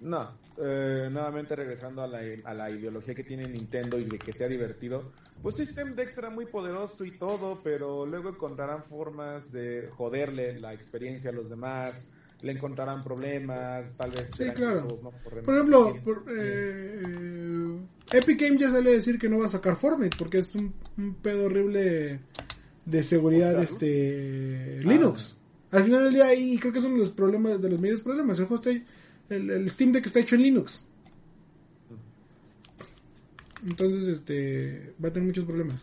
no. 0.00 0.44
Eh, 0.56 1.08
nuevamente 1.10 1.56
regresando 1.56 2.02
a 2.02 2.06
la, 2.06 2.20
a 2.44 2.54
la 2.54 2.70
ideología 2.70 3.14
que 3.14 3.24
tiene 3.24 3.48
Nintendo 3.48 3.98
y 3.98 4.04
de 4.04 4.18
que 4.18 4.32
sea 4.32 4.46
divertido, 4.46 5.10
pues 5.42 5.56
System 5.56 5.96
Deck 5.96 6.14
será 6.14 6.30
muy 6.30 6.46
poderoso 6.46 7.04
y 7.04 7.18
todo, 7.18 7.60
pero 7.62 8.06
luego 8.06 8.28
encontrarán 8.28 8.84
formas 8.84 9.50
de 9.50 9.88
joderle 9.96 10.60
la 10.60 10.72
experiencia 10.72 11.30
a 11.30 11.32
los 11.32 11.50
demás, 11.50 12.08
le 12.42 12.52
encontrarán 12.52 13.02
problemas, 13.02 13.96
tal 13.96 14.10
vez... 14.12 14.30
Sí, 14.36 14.44
claro. 14.54 15.00
no 15.02 15.10
Por 15.10 15.54
ejemplo, 15.54 15.96
por, 16.04 16.24
eh, 16.28 17.02
eh, 17.04 17.78
Epic 18.12 18.40
Games 18.40 18.60
ya 18.60 18.70
sale 18.70 18.90
a 18.90 18.94
decir 18.94 19.18
que 19.18 19.28
no 19.28 19.40
va 19.40 19.46
a 19.46 19.48
sacar 19.48 19.76
Fortnite 19.76 20.16
porque 20.16 20.38
es 20.38 20.54
un, 20.54 20.72
un 20.96 21.14
pedo 21.16 21.46
horrible 21.46 22.20
de 22.84 23.02
seguridad 23.02 23.60
este 23.60 24.78
Ah. 24.78 24.88
Linux. 24.88 25.36
Al 25.70 25.84
final 25.84 26.04
del 26.04 26.14
día, 26.14 26.34
y 26.34 26.56
creo 26.58 26.72
que 26.72 26.78
es 26.78 26.84
uno 26.84 26.94
de 26.94 27.00
los 27.00 27.10
problemas, 27.10 27.60
de 27.60 27.70
los 27.70 27.80
mayores 27.80 28.02
problemas. 28.02 28.38
El 28.38 28.44
está, 28.44 28.70
el, 29.28 29.50
el 29.50 29.70
Steam 29.70 29.92
Deck 29.92 30.06
está 30.06 30.20
hecho 30.20 30.34
en 30.34 30.42
Linux. 30.42 30.82
Entonces, 33.66 34.08
este, 34.08 34.94
va 35.02 35.08
a 35.08 35.12
tener 35.12 35.26
muchos 35.26 35.44
problemas. 35.44 35.82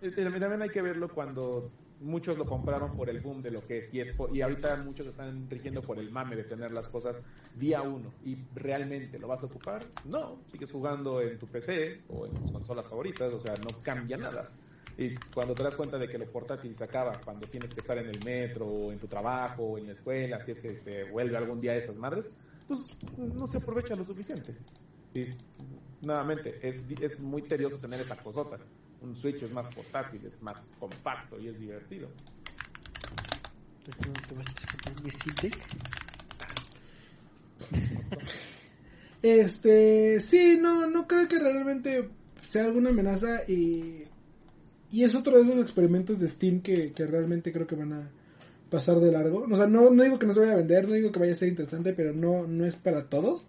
También 0.00 0.62
hay 0.62 0.68
que 0.68 0.82
verlo 0.82 1.08
cuando 1.08 1.70
muchos 2.00 2.36
lo 2.36 2.44
compraron 2.44 2.96
por 2.96 3.08
el 3.08 3.20
boom 3.20 3.42
de 3.42 3.50
lo 3.50 3.66
que 3.66 3.78
es 3.78 3.94
y, 3.94 4.00
es 4.00 4.16
y 4.32 4.40
ahorita 4.42 4.76
muchos 4.76 5.06
están 5.06 5.48
rigiendo 5.48 5.82
por 5.82 5.98
el 5.98 6.10
mame 6.10 6.36
de 6.36 6.44
tener 6.44 6.70
las 6.70 6.86
cosas 6.88 7.26
día 7.54 7.80
uno 7.82 8.12
y 8.24 8.36
realmente 8.54 9.18
lo 9.18 9.28
vas 9.28 9.42
a 9.42 9.46
ocupar 9.46 9.82
no 10.04 10.38
sigues 10.52 10.70
jugando 10.70 11.22
en 11.22 11.38
tu 11.38 11.46
PC 11.46 12.02
o 12.08 12.26
en 12.26 12.34
tus 12.34 12.52
consolas 12.52 12.86
favoritas 12.86 13.32
o 13.32 13.40
sea 13.40 13.54
no 13.56 13.82
cambia 13.82 14.18
nada 14.18 14.50
y 14.98 15.14
cuando 15.34 15.54
te 15.54 15.62
das 15.62 15.74
cuenta 15.74 15.98
de 15.98 16.08
que 16.08 16.18
lo 16.18 16.26
portátil 16.26 16.74
se 16.76 16.84
acaba 16.84 17.20
cuando 17.20 17.46
tienes 17.46 17.72
que 17.74 17.80
estar 17.80 17.98
en 17.98 18.08
el 18.08 18.24
metro 18.24 18.66
o 18.66 18.92
en 18.92 18.98
tu 18.98 19.06
trabajo 19.06 19.62
o 19.62 19.78
en 19.78 19.86
la 19.86 19.92
escuela 19.92 20.44
si 20.44 20.52
es 20.52 20.58
que 20.58 20.74
se 20.74 21.04
vuelve 21.04 21.36
algún 21.36 21.60
día 21.60 21.76
esas 21.76 21.96
madres 21.96 22.38
pues 22.66 22.92
no 23.16 23.46
se 23.46 23.58
aprovecha 23.58 23.94
lo 23.94 24.04
suficiente 24.04 24.54
y 25.14 25.26
nuevamente 26.00 26.58
es, 26.62 26.86
es 27.00 27.20
muy 27.20 27.42
tedioso 27.42 27.76
tener 27.78 28.00
esa 28.00 28.16
cosota 28.16 28.58
un 29.00 29.16
Switch 29.16 29.42
es 29.42 29.52
más 29.52 29.72
portátil, 29.74 30.24
es 30.24 30.40
más 30.42 30.60
compacto 30.78 31.38
y 31.38 31.48
es 31.48 31.58
divertido. 31.58 32.08
Entonces, 33.84 34.06
¿no 34.08 34.14
te 34.28 34.34
vas 34.34 34.46
a? 34.48 35.76
Este, 39.22 40.20
sí, 40.20 40.58
no, 40.60 40.86
no 40.88 41.06
creo 41.08 41.26
que 41.26 41.38
realmente 41.38 42.10
sea 42.40 42.64
alguna 42.64 42.90
amenaza 42.90 43.42
y, 43.48 44.04
y 44.90 45.04
es 45.04 45.14
otro 45.14 45.36
de 45.36 45.42
esos 45.42 45.60
experimentos 45.60 46.18
de 46.18 46.28
Steam 46.28 46.60
que, 46.60 46.92
que 46.92 47.06
realmente 47.06 47.52
creo 47.52 47.66
que 47.66 47.76
van 47.76 47.92
a 47.92 48.10
pasar 48.70 48.98
de 48.98 49.12
largo. 49.12 49.46
O 49.50 49.56
sea, 49.56 49.66
no, 49.66 49.90
no 49.90 50.02
digo 50.02 50.18
que 50.18 50.26
no 50.26 50.34
se 50.34 50.40
vaya 50.40 50.52
a 50.52 50.56
vender, 50.56 50.88
no 50.88 50.94
digo 50.94 51.12
que 51.12 51.18
vaya 51.18 51.32
a 51.32 51.36
ser 51.36 51.48
interesante, 51.48 51.92
pero 51.92 52.12
no, 52.12 52.46
no 52.46 52.64
es 52.64 52.76
para 52.76 53.08
todos. 53.08 53.48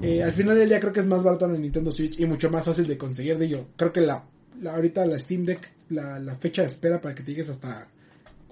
Eh, 0.00 0.22
al 0.22 0.32
final 0.32 0.56
del 0.56 0.68
día 0.68 0.80
creo 0.80 0.92
que 0.92 1.00
es 1.00 1.06
más 1.06 1.22
barato 1.22 1.44
en 1.44 1.56
el 1.56 1.62
Nintendo 1.62 1.92
Switch 1.92 2.18
y 2.18 2.26
mucho 2.26 2.50
más 2.50 2.64
fácil 2.64 2.86
de 2.86 2.96
conseguir. 2.96 3.38
Digo, 3.38 3.68
creo 3.76 3.92
que 3.92 4.00
la, 4.00 4.24
la 4.60 4.74
ahorita 4.74 5.04
la 5.06 5.18
Steam 5.18 5.44
Deck, 5.44 5.70
la, 5.90 6.18
la 6.18 6.34
fecha 6.36 6.62
de 6.62 6.68
espera 6.68 7.00
para 7.00 7.14
que 7.14 7.22
te 7.22 7.32
llegues 7.32 7.50
hasta 7.50 7.88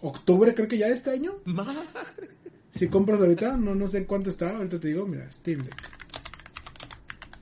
octubre, 0.03 0.55
creo 0.55 0.69
que 0.69 0.79
ya 0.79 0.89
de 0.89 0.95
este 0.95 1.11
año. 1.11 1.39
Si 2.71 2.89
compras 2.89 3.21
ahorita, 3.21 3.57
no, 3.57 3.75
no 3.75 3.87
sé 3.87 4.07
cuánto 4.07 4.31
está, 4.31 4.57
ahorita 4.57 4.81
te 4.81 4.89
digo, 4.89 5.07
mira, 5.07 5.31
Steam 5.31 5.61
Deck. 5.61 5.91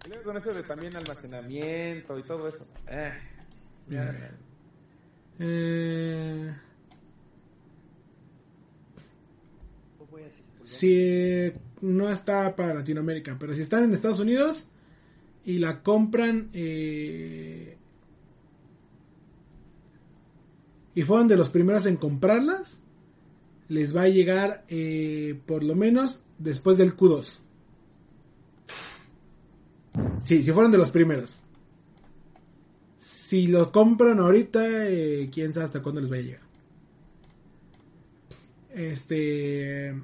Y 0.04 0.08
luego 0.08 0.24
con 0.24 0.36
eso 0.36 0.52
de 0.52 0.62
también 0.62 0.96
almacenamiento 0.96 2.18
y 2.18 2.22
todo 2.22 2.48
eso. 2.48 2.66
Eh, 2.88 3.12
Eh, 5.38 6.54
pues, 10.08 10.32
si 10.62 11.52
no 11.80 12.10
está 12.10 12.54
para 12.54 12.74
Latinoamérica, 12.74 13.36
pero 13.38 13.54
si 13.54 13.62
están 13.62 13.84
en 13.84 13.92
Estados 13.92 14.20
Unidos 14.20 14.66
y 15.44 15.58
la 15.58 15.82
compran 15.82 16.50
eh, 16.52 17.76
y 20.94 21.02
fueron 21.02 21.28
de 21.28 21.36
los 21.36 21.48
primeros 21.48 21.86
en 21.86 21.96
comprarlas, 21.96 22.82
les 23.68 23.96
va 23.96 24.02
a 24.02 24.08
llegar 24.08 24.64
eh, 24.68 25.40
por 25.46 25.64
lo 25.64 25.74
menos 25.74 26.22
después 26.38 26.76
del 26.78 26.96
Q2. 26.96 27.38
Sí, 30.24 30.42
si 30.42 30.52
fueron 30.52 30.70
de 30.70 30.78
los 30.78 30.90
primeros. 30.90 31.42
Si 33.30 33.46
lo 33.46 33.70
compran 33.70 34.18
ahorita, 34.18 34.88
eh, 34.88 35.30
quién 35.32 35.54
sabe 35.54 35.66
hasta 35.66 35.80
cuándo 35.80 36.00
les 36.00 36.10
va 36.10 36.16
a 36.16 36.18
llegar. 36.18 36.40
Este. 38.74 39.94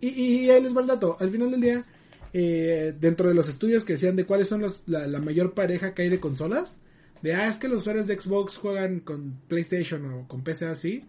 Y, 0.00 0.08
y 0.08 0.48
ahí 0.48 0.62
les 0.62 0.74
va 0.74 0.80
el 0.80 0.86
dato. 0.86 1.18
Al 1.20 1.30
final 1.30 1.50
del 1.50 1.60
día, 1.60 1.84
eh, 2.32 2.94
dentro 2.98 3.28
de 3.28 3.34
los 3.34 3.46
estudios 3.50 3.84
que 3.84 3.92
decían 3.92 4.16
de 4.16 4.24
cuáles 4.24 4.48
son 4.48 4.62
los, 4.62 4.84
la, 4.86 5.06
la 5.06 5.18
mayor 5.18 5.52
pareja 5.52 5.92
que 5.92 6.00
hay 6.00 6.08
de 6.08 6.18
consolas, 6.18 6.78
de 7.20 7.34
ah, 7.34 7.46
es 7.46 7.56
que 7.56 7.68
los 7.68 7.82
usuarios 7.82 8.06
de 8.06 8.18
Xbox 8.18 8.56
juegan 8.56 9.00
con 9.00 9.42
PlayStation 9.46 10.10
o 10.10 10.26
con 10.26 10.42
PC 10.42 10.64
así, 10.64 11.04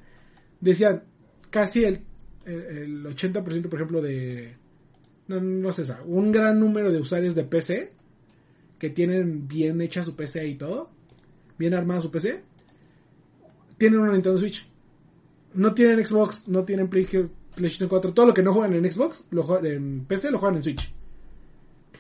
decían 0.59 1.05
casi 1.49 1.85
el, 1.85 2.01
el, 2.43 3.05
el 3.05 3.05
80%, 3.05 3.69
por 3.69 3.75
ejemplo, 3.75 4.01
de. 4.01 4.57
No, 5.29 5.39
no 5.39 5.71
sé, 5.71 5.83
un 6.03 6.33
gran 6.33 6.59
número 6.59 6.91
de 6.91 6.99
usuarios 6.99 7.35
de 7.35 7.45
PC 7.45 7.93
que 8.77 8.89
tienen 8.89 9.47
bien 9.47 9.79
hecha 9.79 10.03
su 10.03 10.17
PC 10.17 10.45
y 10.45 10.55
todo, 10.55 10.91
bien 11.61 11.73
armada 11.75 12.01
su 12.01 12.09
PC, 12.11 12.41
tienen 13.77 13.99
una 13.99 14.11
Nintendo 14.11 14.37
Switch. 14.39 14.67
No 15.53 15.73
tienen 15.73 16.05
Xbox, 16.05 16.47
no 16.47 16.63
tienen 16.65 16.87
Play- 16.89 17.05
PlayStation 17.55 17.87
4, 17.89 18.13
todo 18.13 18.25
lo 18.25 18.33
que 18.33 18.41
no 18.41 18.53
juegan 18.53 18.73
en 18.73 18.91
Xbox, 18.91 19.25
lo 19.29 19.43
juegan 19.43 19.65
en 19.67 20.05
PC, 20.05 20.31
lo 20.31 20.39
juegan 20.39 20.57
en 20.57 20.63
Switch. 20.63 20.91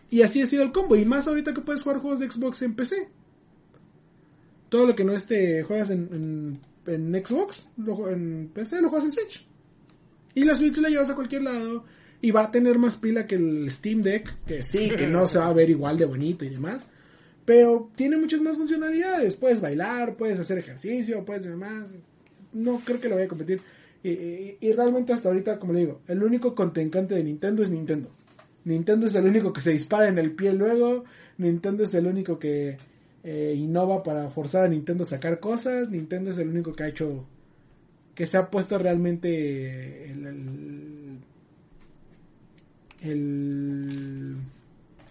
Y 0.09 0.21
así 0.23 0.41
ha 0.41 0.47
sido 0.47 0.63
el 0.63 0.71
combo, 0.71 0.95
y 0.95 1.05
más 1.05 1.27
ahorita 1.27 1.53
que 1.53 1.61
puedes 1.61 1.83
jugar 1.83 1.99
juegos 1.99 2.19
de 2.19 2.29
Xbox 2.29 2.61
en 2.63 2.75
PC. 2.75 3.09
Todo 4.69 4.87
lo 4.87 4.95
que 4.95 5.03
no 5.03 5.13
este 5.13 5.63
juegas 5.63 5.89
en, 5.91 6.59
Xbox, 6.85 7.67
lo, 7.77 8.09
en 8.09 8.49
PC 8.53 8.81
lo 8.81 8.89
juegas 8.89 9.05
en 9.05 9.13
Switch. 9.13 9.45
Y 10.33 10.43
la 10.45 10.55
Switch 10.57 10.77
la 10.77 10.89
llevas 10.89 11.09
a 11.09 11.15
cualquier 11.15 11.43
lado. 11.43 11.83
Y 12.23 12.31
va 12.31 12.43
a 12.43 12.51
tener 12.51 12.77
más 12.77 12.95
pila 12.97 13.25
que 13.25 13.35
el 13.35 13.69
Steam 13.71 14.01
Deck. 14.01 14.45
Que 14.45 14.63
sí, 14.63 14.91
que 14.91 15.07
no 15.07 15.27
se 15.27 15.39
va 15.39 15.47
a 15.47 15.53
ver 15.53 15.69
igual 15.69 15.97
de 15.97 16.05
bonito 16.05 16.45
y 16.45 16.49
demás. 16.49 16.87
Pero 17.45 17.89
tiene 17.95 18.17
muchas 18.17 18.41
más 18.41 18.55
funcionalidades. 18.57 19.35
Puedes 19.35 19.61
bailar, 19.61 20.15
puedes 20.15 20.39
hacer 20.39 20.57
ejercicio, 20.59 21.23
puedes 21.25 21.45
demás. 21.45 21.85
No 22.53 22.79
creo 22.85 22.99
que 22.99 23.09
lo 23.09 23.15
vaya 23.15 23.25
a 23.25 23.29
competir. 23.29 23.61
Y, 24.03 24.09
y- 24.09 24.57
y 24.61 24.71
realmente 24.73 25.13
hasta 25.13 25.29
ahorita, 25.29 25.59
como 25.59 25.73
le 25.73 25.79
digo, 25.81 26.01
el 26.07 26.23
único 26.23 26.55
contrincante 26.55 27.15
de 27.15 27.23
Nintendo 27.23 27.63
es 27.63 27.69
Nintendo. 27.69 28.09
Nintendo 28.65 29.07
es 29.07 29.15
el 29.15 29.25
único 29.25 29.51
que 29.53 29.61
se 29.61 29.71
dispara 29.71 30.07
en 30.07 30.17
el 30.17 30.31
pie 30.31 30.53
luego. 30.53 31.03
Nintendo 31.37 31.83
es 31.83 31.93
el 31.95 32.07
único 32.07 32.37
que 32.39 32.77
eh, 33.23 33.53
innova 33.57 34.03
para 34.03 34.29
forzar 34.29 34.65
a 34.65 34.67
Nintendo 34.67 35.03
a 35.03 35.07
sacar 35.07 35.39
cosas. 35.39 35.89
Nintendo 35.89 36.29
es 36.31 36.37
el 36.37 36.49
único 36.49 36.73
que 36.73 36.83
ha 36.83 36.87
hecho 36.87 37.25
que 38.15 38.25
se 38.27 38.37
ha 38.37 38.49
puesto 38.51 38.77
realmente 38.77 40.11
el- 40.11 41.17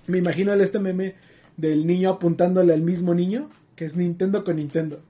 me 0.06 0.18
imagino 0.18 0.52
el 0.52 0.60
este 0.60 0.78
meme 0.78 1.14
del 1.60 1.86
niño 1.86 2.10
apuntándole 2.10 2.72
al 2.72 2.82
mismo 2.82 3.14
niño 3.14 3.50
que 3.76 3.84
es 3.84 3.96
Nintendo 3.96 4.42
con 4.44 4.56
Nintendo. 4.56 5.02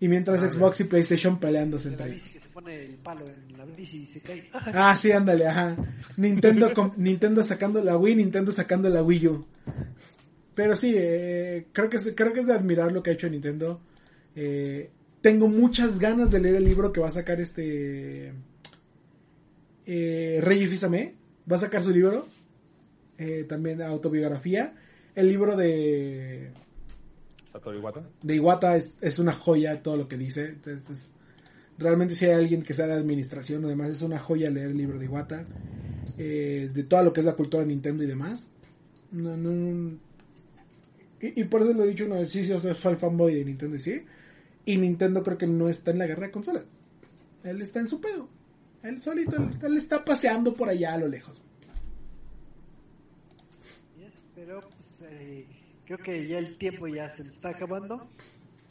Y 0.00 0.08
mientras 0.08 0.42
Ah, 0.42 0.50
Xbox 0.50 0.80
y 0.80 0.84
PlayStation 0.84 1.38
peleándose 1.40 1.88
entre 1.88 2.06
ellos. 2.08 2.22
bici 2.22 2.38
que 2.38 2.40
se 2.46 2.52
pone 2.52 2.84
el 2.84 2.94
palo 2.96 3.24
en 3.26 3.56
la 3.56 3.64
bici 3.64 4.02
y 4.02 4.06
se 4.06 4.20
cae. 4.20 4.42
ah 4.74 4.96
sí 4.98 5.10
ándale 5.12 5.46
ajá. 5.46 5.76
Nintendo 6.18 6.72
con- 6.74 6.92
Nintendo 6.96 7.42
sacando 7.42 7.82
la 7.82 7.96
Wii 7.96 8.16
Nintendo 8.16 8.50
sacando 8.52 8.88
la 8.90 9.02
Wii 9.02 9.26
U. 9.28 9.46
Pero 10.54 10.74
sí 10.76 10.92
eh, 10.96 11.66
creo 11.72 11.88
que 11.88 11.96
es, 11.96 12.12
creo 12.14 12.32
que 12.32 12.40
es 12.40 12.46
de 12.46 12.52
admirar 12.54 12.92
lo 12.92 13.02
que 13.02 13.10
ha 13.10 13.12
hecho 13.14 13.28
Nintendo. 13.28 13.80
Eh, 14.34 14.90
tengo 15.22 15.48
muchas 15.48 15.98
ganas 15.98 16.30
de 16.30 16.40
leer 16.40 16.56
el 16.56 16.64
libro 16.64 16.92
que 16.92 17.00
va 17.00 17.08
a 17.08 17.10
sacar 17.10 17.40
este 17.40 18.32
eh, 19.86 20.40
Reggie 20.42 20.66
Fils-Aimé. 20.68 21.14
Va 21.50 21.56
a 21.56 21.60
sacar 21.60 21.82
su 21.82 21.90
libro 21.90 22.26
eh, 23.18 23.44
también 23.48 23.80
autobiografía. 23.82 24.74
El 25.16 25.28
libro 25.28 25.56
de, 25.56 26.52
Iwata. 27.74 28.02
de 28.22 28.34
Iwata 28.36 28.76
es, 28.76 28.94
es 29.00 29.18
una 29.18 29.32
joya 29.32 29.82
todo 29.82 29.96
lo 29.96 30.06
que 30.06 30.16
dice. 30.16 30.46
Entonces, 30.64 31.12
realmente 31.78 32.14
si 32.14 32.26
hay 32.26 32.32
alguien 32.32 32.62
que 32.62 32.74
sea 32.74 32.86
de 32.86 32.92
administración 32.92 33.64
o 33.64 33.68
demás, 33.68 33.90
es 33.90 34.02
una 34.02 34.18
joya 34.18 34.50
leer 34.50 34.68
el 34.68 34.76
libro 34.76 34.98
de 34.98 35.06
Iwata. 35.06 35.46
eh, 36.18 36.70
de 36.72 36.84
todo 36.84 37.02
lo 37.02 37.12
que 37.12 37.20
es 37.20 37.26
la 37.26 37.34
cultura 37.34 37.62
de 37.62 37.68
Nintendo 37.68 38.04
y 38.04 38.06
demás. 38.06 38.50
No, 39.10 39.36
no, 39.36 39.50
no. 39.50 39.98
Y, 41.20 41.40
y 41.40 41.44
por 41.44 41.62
eso 41.62 41.72
lo 41.72 41.84
he 41.84 41.88
dicho 41.88 42.04
una 42.04 42.16
vez, 42.16 42.30
sí, 42.30 42.44
sí, 42.44 42.52
soy 42.74 42.96
fanboy 42.96 43.34
de 43.34 43.44
Nintendo 43.44 43.76
y 43.76 43.80
sí. 43.80 44.02
Y 44.66 44.76
Nintendo 44.76 45.22
creo 45.22 45.38
que 45.38 45.46
no 45.46 45.68
está 45.68 45.92
en 45.92 45.98
la 45.98 46.06
guerra 46.06 46.26
de 46.26 46.32
consolas. 46.32 46.66
Él 47.42 47.62
está 47.62 47.80
en 47.80 47.88
su 47.88 48.00
pedo. 48.00 48.28
Él 48.82 49.00
solito, 49.00 49.36
él, 49.36 49.48
él 49.62 49.76
está 49.78 50.04
paseando 50.04 50.54
por 50.54 50.68
allá 50.68 50.92
a 50.94 50.98
lo 50.98 51.08
lejos. 51.08 51.40
Yes, 53.98 54.12
pero 54.34 54.60
pues, 54.60 55.10
eh, 55.10 55.46
creo 55.86 55.98
que 55.98 56.26
ya 56.26 56.38
el 56.38 56.58
tiempo 56.58 56.86
ya 56.88 57.08
se 57.08 57.22
está 57.22 57.50
acabando. 57.50 58.08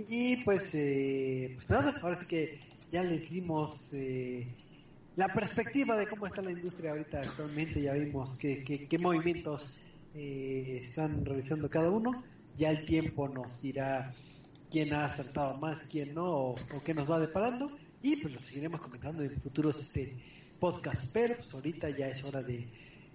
Y 0.08 0.44
pues, 0.44 0.76
eh, 0.76 1.54
pues 1.56 1.70
nada, 1.70 1.94
ahora 2.02 2.16
sí 2.16 2.28
que 2.28 2.60
ya 2.92 3.02
les 3.02 3.30
dimos 3.30 3.94
eh, 3.94 4.48
la 5.16 5.28
perspectiva 5.30 5.98
de 5.98 6.08
cómo 6.08 6.28
está 6.28 6.42
la 6.42 6.52
industria 6.52 6.92
ahorita 6.92 7.22
actualmente. 7.22 7.82
Ya 7.82 7.94
vimos 7.94 8.38
qué, 8.38 8.64
qué, 8.64 8.88
qué 8.88 9.00
movimientos 9.00 9.80
eh, 10.14 10.82
están 10.84 11.24
realizando 11.26 11.70
cada 11.70 11.90
uno. 11.90 12.24
Ya 12.58 12.72
el 12.72 12.86
tiempo 12.86 13.28
nos 13.30 13.62
dirá 13.62 14.14
quién 14.70 14.94
ha 14.94 15.06
acertado 15.06 15.58
más, 15.60 15.90
quién 15.90 16.14
no, 16.14 16.26
o, 16.26 16.50
o 16.52 16.84
qué 16.84 16.94
nos 16.94 17.10
va 17.10 17.20
deparando. 17.20 17.72
Y 18.02 18.22
pues 18.22 18.34
lo 18.34 18.40
seguiremos 18.42 18.82
comentando 18.82 19.24
en 19.24 19.42
futuros 19.42 19.78
este, 19.82 20.16
podcasts. 20.60 21.12
Pero 21.14 21.36
pues 21.38 21.54
ahorita 21.54 21.90
ya 21.90 22.08
es 22.08 22.24
hora 22.26 22.44
de, 22.44 22.68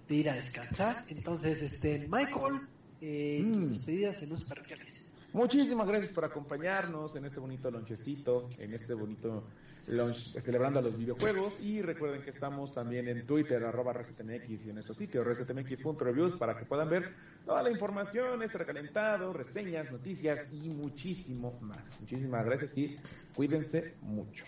de 0.09 0.15
ir 0.15 0.29
a 0.29 0.33
descansar. 0.33 1.05
Entonces, 1.09 1.61
este 1.61 2.07
Michael, 2.07 2.67
eh, 3.01 3.41
Mm. 3.43 3.53
tus 3.61 3.71
despedidas 3.73 4.23
en 4.23 4.29
los 4.29 4.43
parroquiales. 4.43 5.11
Muchísimas 5.33 5.87
gracias 5.87 6.11
por 6.11 6.25
acompañarnos 6.25 7.15
en 7.15 7.25
este 7.25 7.39
bonito 7.39 7.71
lonchecito, 7.71 8.49
en 8.59 8.73
este 8.73 8.93
bonito 8.93 9.43
lunch 9.87 10.37
celebrando 10.43 10.79
a 10.79 10.81
los 10.81 10.97
videojuegos. 10.97 11.63
Y 11.63 11.81
recuerden 11.81 12.21
que 12.21 12.29
estamos 12.29 12.73
también 12.73 13.07
en 13.07 13.25
Twitter, 13.25 13.63
arroba 13.63 13.93
ResetMX 13.93 14.65
y 14.65 14.69
en 14.69 14.75
nuestro 14.75 14.93
sitio 14.93 15.23
resetmx.reviews 15.23 16.37
para 16.37 16.57
que 16.57 16.65
puedan 16.65 16.89
ver 16.89 17.13
toda 17.45 17.63
la 17.63 17.71
información, 17.71 18.43
este 18.43 18.57
recalentado, 18.59 19.31
reseñas, 19.33 19.91
noticias 19.91 20.51
y 20.53 20.69
muchísimo 20.69 21.57
más. 21.61 21.85
Muchísimas 22.01 22.45
gracias 22.45 22.77
y 22.77 22.97
cuídense 23.33 23.95
mucho. 24.01 24.43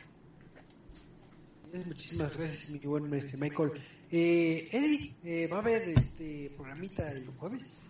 Muchísimas 1.73 2.37
gracias, 2.37 2.69
mi 2.69 2.79
buen 2.79 3.09
Michael. 3.09 3.71
Eh, 4.11 4.67
Eddie, 4.71 5.15
eh, 5.23 5.47
¿va 5.51 5.57
a 5.57 5.61
haber 5.61 5.89
este 5.89 6.51
programita 6.55 7.09
el 7.11 7.25
jueves? 7.37 7.82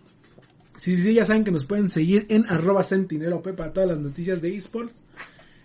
Sí, 0.78 0.96
sí, 0.96 1.14
ya 1.14 1.24
saben 1.24 1.44
que 1.44 1.50
nos 1.50 1.64
pueden 1.64 1.88
seguir 1.88 2.26
en 2.28 2.46
arroba 2.46 2.82
centinelop 2.82 3.46
para 3.54 3.72
todas 3.72 3.88
las 3.88 3.98
noticias 3.98 4.40
de 4.40 4.54
esports. 4.54 4.94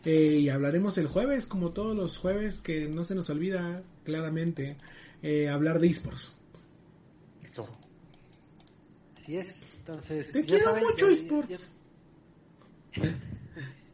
Eh, 0.06 0.38
y 0.40 0.50
hablaremos 0.50 0.98
el 0.98 1.08
jueves, 1.08 1.46
como 1.46 1.72
todos 1.72 1.96
los 1.96 2.18
jueves, 2.18 2.62
que 2.62 2.88
no 2.88 3.04
se 3.04 3.16
nos 3.16 3.30
olvida 3.30 3.84
claramente 4.06 4.78
eh, 5.22 5.50
hablar 5.50 5.80
de 5.80 5.88
esports. 5.88 6.36
Eso. 7.44 7.70
Así 9.22 9.38
es. 9.38 9.74
Entonces, 9.80 10.32
Te 10.32 10.46
ya 10.46 10.58
quiero 10.58 10.76
mucho, 10.78 11.08
esports. 11.10 11.70
Ya, 12.96 13.04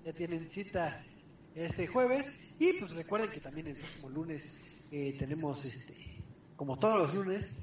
ya 0.06 0.14
tienen 0.14 0.48
cita 0.50 1.04
este 1.56 1.88
jueves. 1.88 2.38
Y 2.60 2.74
pues 2.80 2.94
recuerden 2.96 3.30
que 3.30 3.40
también 3.40 3.68
el 3.68 3.76
próximo 3.76 4.10
lunes 4.10 4.60
eh, 4.92 5.16
tenemos, 5.18 5.66
este 5.66 5.94
como 6.56 6.78
todos 6.78 7.00
los 7.00 7.16
lunes, 7.16 7.56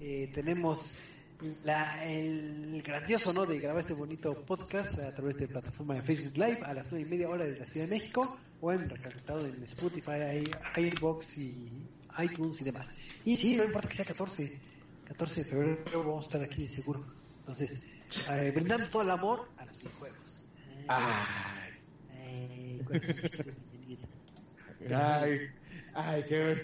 eh, 0.00 0.30
tenemos 0.34 0.98
la, 1.64 2.04
el 2.04 2.82
grandioso 2.82 3.30
honor 3.30 3.48
de 3.48 3.58
grabar 3.58 3.80
este 3.82 3.94
bonito 3.94 4.32
podcast 4.44 4.98
a 5.00 5.12
través 5.14 5.36
de 5.36 5.48
plataforma 5.48 5.94
de 5.94 6.02
Facebook 6.02 6.36
Live 6.36 6.58
a 6.64 6.74
las 6.74 6.86
nueve 6.90 7.06
y 7.06 7.10
media 7.10 7.28
hora 7.28 7.44
de 7.44 7.58
la 7.58 7.66
Ciudad 7.66 7.86
de 7.86 7.94
México 7.98 8.38
o 8.60 8.72
en 8.72 8.88
recalentado 8.88 9.46
en 9.46 9.62
Spotify, 9.64 10.44
iBox 10.76 11.38
y 11.38 11.68
iTunes 12.22 12.60
y 12.60 12.64
demás. 12.64 12.98
Y 13.24 13.36
sí, 13.36 13.56
no 13.56 13.64
importa 13.64 13.88
que 13.88 13.96
sea 13.96 14.04
14, 14.04 14.60
14 15.08 15.44
de 15.44 15.50
febrero 15.50 16.04
vamos 16.04 16.24
a 16.24 16.26
estar 16.26 16.42
aquí 16.42 16.64
de 16.64 16.68
seguro. 16.68 17.04
Entonces, 17.40 17.84
eh, 18.30 18.52
brindando 18.54 18.86
todo 18.88 19.02
el 19.02 19.10
amor 19.10 19.48
a 19.58 19.64
los 19.66 19.76
videojuegos. 19.78 20.46
Ay, 20.88 21.70
Eh, 22.14 22.80
cualquier- 22.86 23.56
ay, 24.94 25.40
ay, 25.94 26.24
qué 26.28 26.62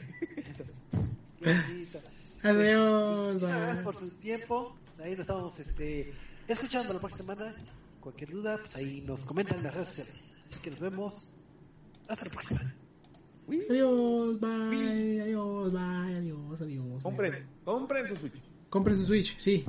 Qué 1.41 1.53
bonito. 1.55 2.01
Adiós, 2.43 3.35
Muchas 3.35 3.51
gracias 3.51 3.83
por 3.85 3.97
su 3.97 4.11
tiempo. 4.11 4.77
Ahí 5.03 5.11
nos 5.11 5.21
estamos 5.21 5.59
este, 5.59 6.13
escuchando 6.47 6.95
la 6.95 7.01
próxima 7.01 7.35
semana. 7.35 7.55
Cualquier 8.01 8.31
duda, 8.31 8.59
pues 8.59 8.77
ahí 8.77 9.01
nos 9.01 9.21
comentan 9.21 9.59
en 9.59 9.65
las 9.65 9.75
redes 9.75 9.89
sociales. 9.89 10.15
Así 10.51 10.61
que 10.61 10.71
nos 10.71 10.81
vemos. 10.81 11.35
Hasta 12.09 12.25
la 12.25 12.31
próxima. 12.31 12.75
Adiós, 13.49 14.41
bye, 14.41 15.23
adiós, 15.23 15.73
bye, 15.73 16.17
adiós, 16.17 16.61
adiós. 16.61 17.03
Compren, 17.03 17.47
compren 17.65 18.07
su 18.07 18.17
Switch. 18.17 18.43
Compren 18.69 18.97
su 18.97 19.05
Switch, 19.05 19.39
sí. 19.39 19.65